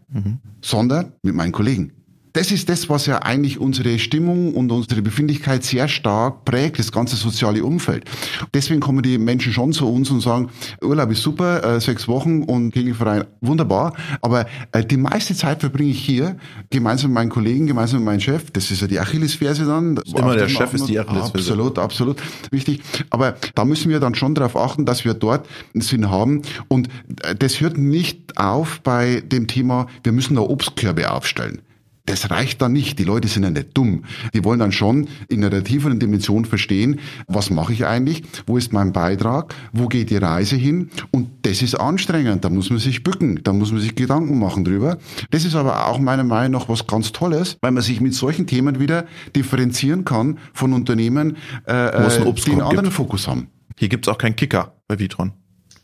sondern 0.62 1.14
mit 1.24 1.36
meinen 1.36 1.52
Kollegen. 1.52 1.94
Das 2.34 2.52
ist 2.52 2.70
das, 2.70 2.90
was 2.90 3.06
ja 3.06 3.20
eigentlich 3.20 3.60
unsere 3.60 4.00
Stimmung 4.00 4.54
und 4.54 4.72
unsere 4.72 5.02
Befindlichkeit 5.02 5.64
sehr 5.64 5.88
stark 5.88 6.46
prägt, 6.46 6.80
das 6.80 6.92
ganze 6.92 7.16
soziale 7.16 7.64
Umfeld. 7.64 8.06
Deswegen 8.54 8.80
kommen 8.80 9.04
die 9.04 9.18
Menschen 9.18 9.52
schon 9.52 9.74
zu 9.74 9.88
uns 9.88 10.10
und 10.10 10.22
sagen, 10.22 10.50
Urlaub 10.82 11.12
ist 11.12 11.22
super, 11.22 11.64
äh, 11.64 11.82
sechs 11.82 12.08
Wochen 12.08 12.44
und 12.44 12.72
Kegelverein 12.72 13.26
wunderbar, 13.42 13.94
aber 14.22 14.46
äh, 14.72 14.84
die 14.86 14.98
meiste 14.98 15.36
Zeit 15.36 15.60
verbringe 15.60 15.92
ich 15.92 16.00
hier 16.00 16.38
gemeinsam 16.70 17.12
mit 17.12 17.16
meinen 17.16 17.30
Kollegen, 17.30 17.68
gemeinsam 17.68 18.00
mit 18.00 18.06
meinem 18.06 18.20
Chef. 18.22 18.52
Das 18.52 18.72
ist 18.72 18.82
ja 18.82 18.88
die 18.88 19.00
Achillesferse 19.00 19.66
dann. 19.66 20.00
immer 20.16 20.36
der 20.36 20.48
Chef 20.48 20.74
ist 20.74 20.88
die 20.88 21.00
Achillesferse. 21.00 21.52
Absolut, 21.52 21.80
absolut 21.80 22.18
wichtig. 22.52 22.82
Aber 23.10 23.36
da 23.56 23.66
müssen 23.66 23.90
wir 23.90 24.00
dann 24.00 24.16
schon 24.16 24.36
darauf 24.36 24.56
achten, 24.56 24.86
dass 24.86 25.04
wir 25.04 25.14
dort 25.14 25.48
einen 25.74 25.82
Sinn 25.82 26.10
haben. 26.10 26.42
Und 26.68 26.88
äh, 27.24 27.36
das 27.36 27.60
hört 27.60 27.78
nicht 27.78 28.38
auf 28.38 28.82
bei 28.82 29.22
dem 29.22 29.48
Thema, 29.48 29.88
wir 30.04 30.12
müssen 30.12 30.36
da 30.36 30.42
Obstkörbe 30.42 31.12
aufstellen. 31.12 31.62
Das 32.06 32.32
reicht 32.32 32.62
dann 32.62 32.74
nicht. 32.74 32.98
Die 33.00 33.04
Leute 33.04 33.28
sind 33.28 33.44
ja 33.44 33.50
nicht 33.50 33.70
dumm. 33.74 34.04
Die 34.34 34.44
wollen 34.44 34.60
dann 34.60 34.72
schon 34.72 35.08
in 35.28 35.44
einer 35.44 35.64
tieferen 35.64 36.00
Dimension 36.00 36.46
verstehen, 36.46 37.00
was 37.28 37.50
mache 37.50 37.74
ich 37.74 37.86
eigentlich? 37.86 38.24
Wo 38.48 38.58
ist 38.58 38.74
mein 38.74 38.92
Beitrag? 38.92 39.54
Wo 39.72 39.88
geht 39.88 40.10
die 40.10 40.18
Reise 40.18 40.56
hin? 40.56 40.90
Und 41.12 41.30
das 41.44 41.62
ist 41.62 41.76
anstrengend. 41.76 42.44
Da 42.44 42.50
muss 42.50 42.70
man 42.70 42.80
sich 42.80 43.04
bücken. 43.04 43.42
Da 43.44 43.54
muss 43.54 43.72
man 43.72 43.82
sich 43.82 43.96
Gedanken 43.96 44.40
machen 44.40 44.66
drüber. 44.66 44.98
Das 45.30 45.46
ist 45.46 45.56
aber 45.56 45.88
auch 45.88 46.00
meiner 46.00 46.24
Meinung 46.24 46.60
nach 46.60 46.70
was 46.70 46.88
ganz 46.88 47.12
Tolles, 47.12 47.58
weil 47.62 47.72
man 47.72 47.84
sich 47.84 48.02
mit 48.02 48.14
solchen 48.14 48.48
Themen 48.48 48.80
wieder 48.80 49.06
differenzieren 49.36 50.04
kann 50.04 50.40
von 50.54 50.74
Unternehmen, 50.74 51.38
äh, 51.68 51.88
äh, 51.88 52.34
die 52.34 52.52
einen 52.52 52.62
anderen 52.62 52.86
gibt. 52.86 52.94
Fokus 52.94 53.28
haben. 53.28 53.48
Hier 53.78 53.90
gibt's 53.90 54.08
auch 54.08 54.18
keinen 54.18 54.36
Kicker 54.36 54.76
bei 54.88 55.00
Vitron. 55.00 55.34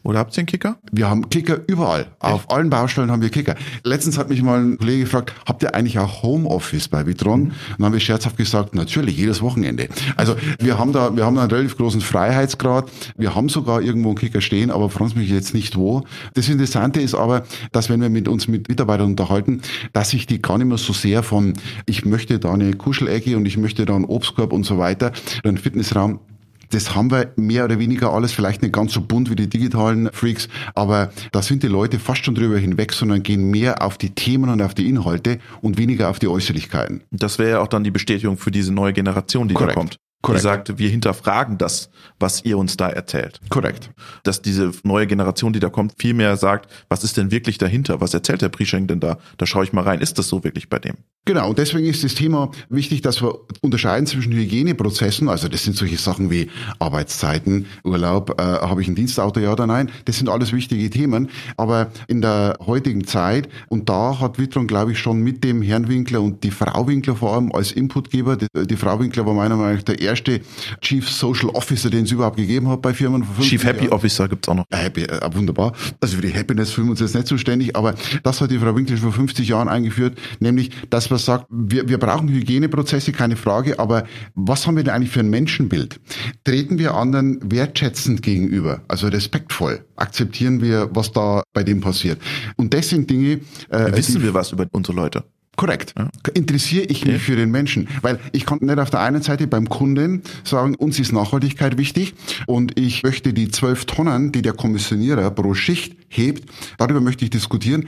Oder 0.08 0.20
habt 0.20 0.38
ihr 0.38 0.40
einen 0.40 0.48
Kicker? 0.48 0.78
Wir 0.90 1.10
haben 1.10 1.30
Kicker 1.30 1.60
überall. 1.68 2.08
Auf 2.20 2.50
allen 2.50 2.70
Baustellen 2.70 3.12
haben 3.12 3.22
wir 3.22 3.28
Kicker. 3.28 3.56
Letztens 3.84 4.18
hat 4.18 4.30
mich 4.30 4.42
mal 4.42 4.58
ein 4.58 4.78
Kollege 4.78 5.02
gefragt, 5.02 5.34
habt 5.46 5.62
ihr 5.64 5.76
eigentlich 5.76 6.00
auch 6.00 6.24
Homeoffice 6.24 6.88
bei 6.88 7.06
Vitron? 7.06 7.42
Und 7.42 7.54
dann 7.78 7.88
habe 7.88 7.98
ich 7.98 8.06
scherzhaft 8.06 8.38
gesagt, 8.38 8.74
natürlich, 8.74 9.18
jedes 9.18 9.42
Wochenende. 9.42 9.90
Also 10.16 10.38
wir 10.60 10.80
haben 10.80 10.94
da, 10.94 11.14
wir 11.14 11.26
haben 11.26 11.36
da 11.36 11.42
einen 11.42 11.52
relativ 11.52 11.76
großen 11.76 12.00
Freiheitsgrad. 12.00 12.90
Wir 13.18 13.36
haben 13.36 13.50
sogar 13.50 13.82
irgendwo 13.82 14.08
einen 14.08 14.18
Kicker 14.18 14.40
stehen, 14.40 14.72
aber 14.72 14.90
Sie 14.90 15.20
mich 15.20 15.30
jetzt 15.30 15.54
nicht 15.54 15.76
wo. 15.76 16.04
Das 16.36 16.48
Interessante 16.48 17.02
ist 17.02 17.14
aber, 17.14 17.44
dass 17.74 17.90
wenn 17.90 18.00
wir 18.00 18.10
mit 18.10 18.30
uns 18.30 18.48
mit 18.48 18.70
Mitarbeitern 18.70 19.08
unterhalten, 19.08 19.62
dass 19.92 20.12
sich 20.12 20.26
die 20.26 20.42
gar 20.42 20.58
nicht 20.58 20.68
mehr 20.68 20.78
so 20.78 20.94
sehr 20.94 21.22
von, 21.22 21.52
ich 21.86 22.06
möchte 22.06 22.40
da 22.40 22.54
eine 22.54 22.74
Kuschelecke 22.76 23.36
und 23.36 23.46
ich 23.46 23.58
möchte 23.58 23.86
da 23.86 23.94
einen 23.94 24.06
Obstkorb 24.06 24.54
und 24.54 24.66
so 24.66 24.78
weiter, 24.78 25.12
einen 25.44 25.58
Fitnessraum, 25.58 26.22
das 26.70 26.96
haben 26.96 27.12
wir 27.12 27.32
mehr 27.36 27.66
oder 27.66 27.80
weniger 27.80 28.12
alles, 28.12 28.32
vielleicht 28.32 28.62
nicht 28.62 28.74
ganz 28.74 28.94
so 28.94 29.02
bunt 29.02 29.30
wie 29.30 29.36
die 29.36 29.50
digitalen 29.50 30.10
Freaks, 30.12 30.48
aber 30.76 31.12
da 31.32 31.42
sind 31.42 31.64
die 31.64 31.68
Leute 31.68 32.00
fast 32.00 32.26
schon 32.26 32.36
drüber 32.36 32.58
hinweg, 32.58 32.94
sondern 32.94 33.24
gehen 33.24 33.50
mehr 33.50 33.82
auf 33.82 33.98
die 33.98 34.12
Themen 34.12 34.50
und 34.50 34.62
auf 34.62 34.74
die 34.74 34.90
Inhalte 34.90 35.40
und 35.62 35.78
weniger 35.78 36.10
auf 36.10 36.20
die 36.20 36.28
Äußerlichkeiten. 36.28 37.04
Das 37.12 37.40
wäre 37.40 37.52
ja 37.52 37.60
auch 37.60 37.68
dann 37.68 37.84
die 37.84 37.92
Bestätigung 37.92 38.38
für 38.38 38.52
diese 38.52 38.74
neue 38.74 38.94
Generation, 38.94 39.48
die 39.48 39.54
Korrekt. 39.54 39.72
da 39.72 39.80
kommt. 39.80 39.98
Korrekt. 40.22 40.40
Die 40.40 40.44
sagt, 40.44 40.80
wir 40.80 40.90
hinterfragen 40.90 41.58
das, 41.58 41.90
was 42.20 42.44
ihr 42.44 42.58
uns 42.58 42.76
da 42.76 42.90
erzählt. 42.90 43.40
Korrekt. 43.50 43.92
Dass 44.24 44.42
diese 44.42 44.72
neue 44.84 45.06
Generation, 45.06 45.54
die 45.54 45.60
da 45.60 45.70
kommt, 45.70 45.94
viel 46.00 46.16
mehr 46.16 46.36
sagt, 46.38 46.72
was 46.90 47.04
ist 47.04 47.18
denn 47.18 47.30
wirklich 47.30 47.60
dahinter? 47.60 48.02
Was 48.02 48.14
erzählt 48.14 48.42
der 48.42 48.50
Prischenk 48.50 48.88
denn 48.88 49.00
da? 49.00 49.20
Da 49.38 49.46
schaue 49.46 49.64
ich 49.64 49.74
mal 49.74 49.84
rein. 49.84 50.02
Ist 50.02 50.18
das 50.18 50.28
so 50.28 50.44
wirklich 50.44 50.70
bei 50.70 50.80
dem? 50.80 50.96
Genau, 51.28 51.50
und 51.50 51.58
deswegen 51.58 51.86
ist 51.86 52.06
das 52.06 52.16
Thema 52.16 52.52
wichtig, 52.70 53.02
dass 53.02 53.22
wir 53.22 53.38
unterscheiden 53.62 54.08
zwischen 54.08 54.32
Hygieneprozessen, 54.32 55.28
also 55.28 55.50
das 55.50 55.62
sind 55.62 55.76
solche 55.76 55.98
Sachen 55.98 56.32
wie 56.32 56.50
Arbeitszeiten, 56.80 57.66
Urlaub, 57.84 58.40
äh, 58.40 58.44
habe 58.44 58.82
ich 58.82 58.88
ein 58.88 58.96
Dienstauto, 58.96 59.42
ja 59.42 59.52
oder 59.52 59.68
nein, 59.68 59.92
das 60.06 60.18
sind 60.18 60.30
alles 60.30 60.54
wichtige 60.54 60.90
Themen, 60.90 61.30
aber 61.58 61.92
in 62.08 62.22
der 62.22 62.58
heutigen 62.66 63.06
Zeit, 63.06 63.50
und 63.68 63.90
da 63.90 64.22
hat 64.22 64.40
Witron, 64.40 64.68
glaube 64.68 64.94
ich, 64.94 65.00
schon 65.00 65.20
mit 65.22 65.44
dem 65.44 65.62
Herrn 65.62 65.90
Winkler 65.90 66.22
und 66.22 66.46
die 66.46 66.52
Frau 66.52 66.88
Winkler 66.88 67.18
vor 67.18 67.36
allem 67.36 67.52
als 67.52 67.74
Inputgeber, 67.74 68.38
die, 68.38 68.48
die 68.66 68.78
Frau 68.78 68.98
Winkler 68.98 69.26
war 69.26 69.34
meiner 69.34 69.58
Meinung 69.58 69.76
nach 69.76 69.84
der 69.84 70.00
erste 70.00 70.40
Chief 70.80 71.10
Social 71.10 71.50
Officer, 71.50 71.90
den 71.90 72.06
es 72.06 72.12
überhaupt 72.12 72.38
gegeben 72.38 72.70
hat 72.70 72.82
bei 72.82 72.94
Firmen. 72.94 73.26
Chief 73.42 73.62
Happy 73.66 73.86
Jahren. 73.86 73.94
Officer 73.94 74.30
gibt's 74.30 74.48
auch 74.48 74.56
noch. 74.56 74.64
Äh, 74.70 74.78
happy, 74.78 75.04
äh, 75.04 75.30
wunderbar. 75.34 75.74
Also 76.00 76.16
für 76.16 76.22
die 76.22 76.34
Happiness 76.34 76.72
fühlen 76.72 76.88
wir 76.88 76.92
uns 76.92 77.02
jetzt 77.02 77.16
nicht 77.16 77.28
zuständig, 77.28 77.76
aber 77.76 77.96
das 78.24 78.40
hat 78.40 78.50
die 78.50 78.60
Frau 78.60 78.74
Winkler 78.74 78.96
schon 78.96 79.12
vor 79.12 79.14
50 79.14 79.46
Jahren 79.50 79.68
eingeführt, 79.68 80.18
nämlich, 80.40 80.72
dass 80.90 81.10
wir 81.10 81.17
man 81.18 81.24
sagt, 81.24 81.48
wir, 81.50 81.90
wir 81.90 81.98
brauchen 81.98 82.30
Hygieneprozesse, 82.30 83.12
keine 83.12 83.36
Frage, 83.36 83.80
aber 83.80 84.06
was 84.36 84.68
haben 84.68 84.76
wir 84.76 84.84
denn 84.84 84.94
eigentlich 84.94 85.12
für 85.12 85.22
ein 85.22 85.30
Menschenbild? 85.30 86.00
Treten 86.44 86.78
wir 86.78 86.94
anderen 86.94 87.40
wertschätzend 87.52 88.22
gegenüber, 88.22 88.82
also 88.88 89.08
respektvoll? 89.08 89.84
Akzeptieren 89.96 90.62
wir, 90.62 90.90
was 90.94 91.12
da 91.12 91.44
bei 91.54 91.64
dem 91.64 91.82
passiert? 91.82 92.22
Und 92.56 92.74
das 92.74 92.90
sind 92.90 93.10
Dinge. 93.10 93.40
Äh, 93.70 93.96
Wissen 93.96 94.22
wir 94.22 94.34
was 94.34 94.52
über 94.52 94.68
unsere 94.72 94.96
Leute? 94.96 95.24
Korrekt. 95.56 95.96
Ja. 95.98 96.08
Interessiere 96.36 96.84
ich 96.84 97.04
mich 97.04 97.16
okay. 97.16 97.24
für 97.24 97.36
den 97.36 97.50
Menschen? 97.50 97.88
Weil 98.04 98.20
ich 98.32 98.46
kann 98.46 98.60
nicht 98.62 98.78
auf 98.78 98.92
der 98.92 99.00
einen 99.00 99.24
Seite 99.24 99.48
beim 99.48 99.68
Kunden 99.68 100.22
sagen, 100.44 100.76
uns 100.76 101.00
ist 101.00 101.12
Nachhaltigkeit 101.12 101.80
wichtig 101.80 102.14
und 102.46 102.80
ich 102.80 103.02
möchte 103.02 103.34
die 103.34 103.50
zwölf 103.50 103.86
Tonnen, 103.86 104.32
die 104.32 104.44
der 104.44 104.54
Kommissionierer 104.54 105.32
pro 105.32 105.56
Schicht 105.56 105.98
hebt, 106.10 106.48
darüber 106.78 107.02
möchte 107.02 107.26
ich 107.26 107.32
diskutieren. 107.32 107.88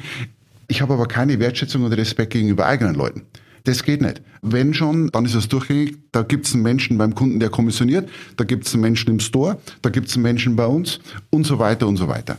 Ich 0.69 0.81
habe 0.81 0.93
aber 0.93 1.07
keine 1.07 1.39
Wertschätzung 1.39 1.83
und 1.83 1.93
Respekt 1.93 2.31
gegenüber 2.31 2.67
eigenen 2.67 2.93
Leuten. 2.93 3.23
Das 3.63 3.83
geht 3.83 4.01
nicht. 4.01 4.21
Wenn 4.41 4.73
schon, 4.73 5.09
dann 5.09 5.25
ist 5.25 5.33
es 5.33 5.49
durchgängig. 5.49 5.97
Da 6.11 6.21
gibt 6.21 6.45
es 6.45 6.53
einen 6.53 6.63
Menschen 6.63 6.97
beim 6.97 7.15
Kunden, 7.15 7.39
der 7.39 7.49
kommissioniert, 7.49 8.09
da 8.37 8.43
gibt 8.43 8.67
es 8.67 8.73
einen 8.73 8.81
Menschen 8.81 9.09
im 9.09 9.19
Store, 9.19 9.59
da 9.81 9.89
gibt 9.89 10.07
es 10.07 10.15
einen 10.15 10.23
Menschen 10.23 10.55
bei 10.55 10.65
uns 10.65 10.99
und 11.31 11.45
so 11.45 11.59
weiter 11.59 11.87
und 11.87 11.97
so 11.97 12.07
weiter. 12.07 12.37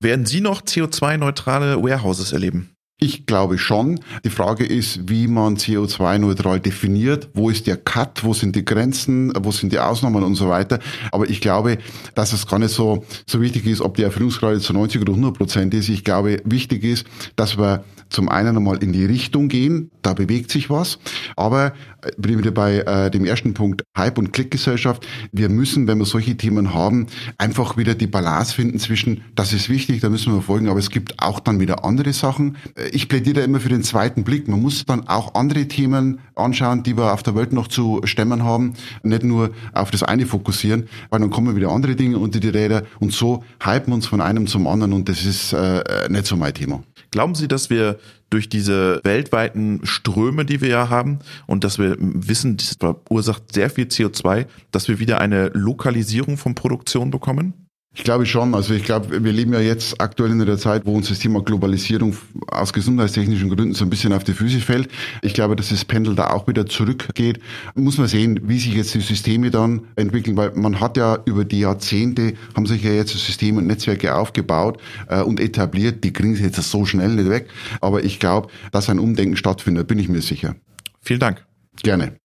Werden 0.00 0.24
Sie 0.24 0.40
noch 0.40 0.62
CO2-neutrale 0.62 1.82
Warehouses 1.82 2.32
erleben? 2.32 2.73
Ich 3.00 3.26
glaube 3.26 3.58
schon. 3.58 4.00
Die 4.24 4.30
Frage 4.30 4.64
ist, 4.64 5.08
wie 5.08 5.26
man 5.26 5.56
CO2-neutral 5.56 6.60
definiert. 6.60 7.28
Wo 7.34 7.50
ist 7.50 7.66
der 7.66 7.76
Cut? 7.76 8.22
Wo 8.22 8.32
sind 8.34 8.54
die 8.54 8.64
Grenzen? 8.64 9.32
Wo 9.40 9.50
sind 9.50 9.72
die 9.72 9.80
Ausnahmen 9.80 10.22
und 10.22 10.36
so 10.36 10.48
weiter? 10.48 10.78
Aber 11.10 11.28
ich 11.28 11.40
glaube, 11.40 11.78
dass 12.14 12.32
es 12.32 12.46
gar 12.46 12.60
nicht 12.60 12.72
so, 12.72 13.04
so 13.26 13.40
wichtig 13.40 13.66
ist, 13.66 13.80
ob 13.80 13.96
die 13.96 14.04
Erfüllungsgrade 14.04 14.60
zu 14.60 14.72
90 14.72 15.02
oder 15.02 15.12
100 15.12 15.36
Prozent 15.36 15.74
ist. 15.74 15.88
Ich 15.88 16.04
glaube, 16.04 16.40
wichtig 16.44 16.84
ist, 16.84 17.04
dass 17.34 17.58
wir 17.58 17.84
zum 18.10 18.28
einen 18.28 18.56
einmal 18.56 18.82
in 18.82 18.92
die 18.92 19.04
Richtung 19.04 19.48
gehen, 19.48 19.90
da 20.02 20.14
bewegt 20.14 20.50
sich 20.50 20.70
was, 20.70 20.98
aber 21.36 21.72
bin 22.16 22.38
wieder 22.38 22.50
bei 22.50 22.78
äh, 22.78 23.10
dem 23.10 23.24
ersten 23.24 23.54
Punkt 23.54 23.84
Hype- 23.96 24.18
und 24.18 24.32
Klickgesellschaft. 24.32 25.06
Wir 25.32 25.48
müssen, 25.48 25.86
wenn 25.86 25.98
wir 25.98 26.06
solche 26.06 26.36
Themen 26.36 26.74
haben, 26.74 27.06
einfach 27.38 27.76
wieder 27.76 27.94
die 27.94 28.06
Balance 28.06 28.54
finden 28.54 28.78
zwischen, 28.78 29.22
das 29.34 29.52
ist 29.52 29.68
wichtig, 29.68 30.00
da 30.00 30.08
müssen 30.08 30.34
wir 30.34 30.42
folgen, 30.42 30.68
aber 30.68 30.78
es 30.78 30.90
gibt 30.90 31.22
auch 31.22 31.40
dann 31.40 31.60
wieder 31.60 31.84
andere 31.84 32.12
Sachen. 32.12 32.56
Äh, 32.76 32.88
ich 32.88 33.08
plädiere 33.08 33.40
immer 33.40 33.60
für 33.60 33.68
den 33.68 33.82
zweiten 33.82 34.24
Blick. 34.24 34.48
Man 34.48 34.60
muss 34.60 34.84
dann 34.84 35.08
auch 35.08 35.34
andere 35.34 35.66
Themen 35.66 36.20
anschauen, 36.34 36.82
die 36.82 36.96
wir 36.96 37.12
auf 37.12 37.22
der 37.22 37.34
Welt 37.34 37.52
noch 37.52 37.68
zu 37.68 38.00
stemmen 38.04 38.44
haben, 38.44 38.74
nicht 39.02 39.22
nur 39.22 39.50
auf 39.72 39.90
das 39.90 40.02
eine 40.02 40.26
fokussieren, 40.26 40.88
weil 41.10 41.20
dann 41.20 41.30
kommen 41.30 41.56
wieder 41.56 41.70
andere 41.70 41.96
Dinge 41.96 42.18
unter 42.18 42.40
die 42.40 42.48
Räder 42.48 42.84
und 43.00 43.12
so 43.12 43.44
hypen 43.62 43.88
wir 43.88 43.94
uns 43.94 44.06
von 44.06 44.20
einem 44.20 44.46
zum 44.46 44.66
anderen 44.66 44.92
und 44.92 45.08
das 45.08 45.24
ist 45.24 45.52
äh, 45.52 45.82
nicht 46.08 46.26
so 46.26 46.36
mein 46.36 46.54
Thema. 46.54 46.82
Glauben 47.10 47.34
Sie, 47.34 47.46
dass 47.46 47.70
wir 47.70 47.98
durch 48.34 48.48
diese 48.48 49.00
weltweiten 49.04 49.78
Ströme, 49.84 50.44
die 50.44 50.60
wir 50.60 50.68
ja 50.68 50.88
haben 50.90 51.20
und 51.46 51.62
dass 51.62 51.78
wir 51.78 51.96
wissen, 52.00 52.56
das 52.56 52.76
verursacht 52.80 53.54
sehr 53.54 53.70
viel 53.70 53.84
CO2, 53.84 54.46
dass 54.72 54.88
wir 54.88 54.98
wieder 54.98 55.20
eine 55.20 55.50
Lokalisierung 55.54 56.36
von 56.36 56.56
Produktion 56.56 57.12
bekommen? 57.12 57.63
Ich 57.96 58.02
glaube 58.02 58.26
schon. 58.26 58.54
Also 58.54 58.74
ich 58.74 58.82
glaube, 58.82 59.22
wir 59.22 59.32
leben 59.32 59.52
ja 59.52 59.60
jetzt 59.60 60.00
aktuell 60.00 60.32
in 60.32 60.42
einer 60.42 60.58
Zeit, 60.58 60.84
wo 60.84 60.94
uns 60.94 61.08
das 61.08 61.20
Thema 61.20 61.42
Globalisierung 61.42 62.16
aus 62.48 62.72
gesundheitstechnischen 62.72 63.48
Gründen 63.48 63.72
so 63.72 63.84
ein 63.84 63.90
bisschen 63.90 64.12
auf 64.12 64.24
die 64.24 64.32
Füße 64.32 64.58
fällt. 64.58 64.88
Ich 65.22 65.32
glaube, 65.32 65.54
dass 65.54 65.68
das 65.68 65.84
Pendel 65.84 66.16
da 66.16 66.30
auch 66.30 66.48
wieder 66.48 66.66
zurückgeht. 66.66 67.38
Muss 67.76 67.96
man 67.96 68.08
sehen, 68.08 68.40
wie 68.48 68.58
sich 68.58 68.74
jetzt 68.74 68.94
die 68.94 69.00
Systeme 69.00 69.52
dann 69.52 69.82
entwickeln, 69.94 70.36
weil 70.36 70.50
man 70.56 70.80
hat 70.80 70.96
ja 70.96 71.18
über 71.24 71.44
die 71.44 71.60
Jahrzehnte, 71.60 72.34
haben 72.56 72.66
sich 72.66 72.82
ja 72.82 72.90
jetzt 72.90 73.12
Systeme 73.16 73.58
und 73.58 73.68
Netzwerke 73.68 74.16
aufgebaut 74.16 74.78
äh, 75.08 75.20
und 75.20 75.38
etabliert. 75.38 76.02
Die 76.02 76.12
kriegen 76.12 76.34
sie 76.34 76.42
jetzt 76.42 76.60
so 76.60 76.84
schnell 76.84 77.10
nicht 77.10 77.30
weg. 77.30 77.48
Aber 77.80 78.02
ich 78.02 78.18
glaube, 78.18 78.48
dass 78.72 78.90
ein 78.90 78.98
Umdenken 78.98 79.36
stattfindet, 79.36 79.86
bin 79.86 80.00
ich 80.00 80.08
mir 80.08 80.20
sicher. 80.20 80.56
Vielen 81.00 81.20
Dank. 81.20 81.46
Gerne. 81.82 82.16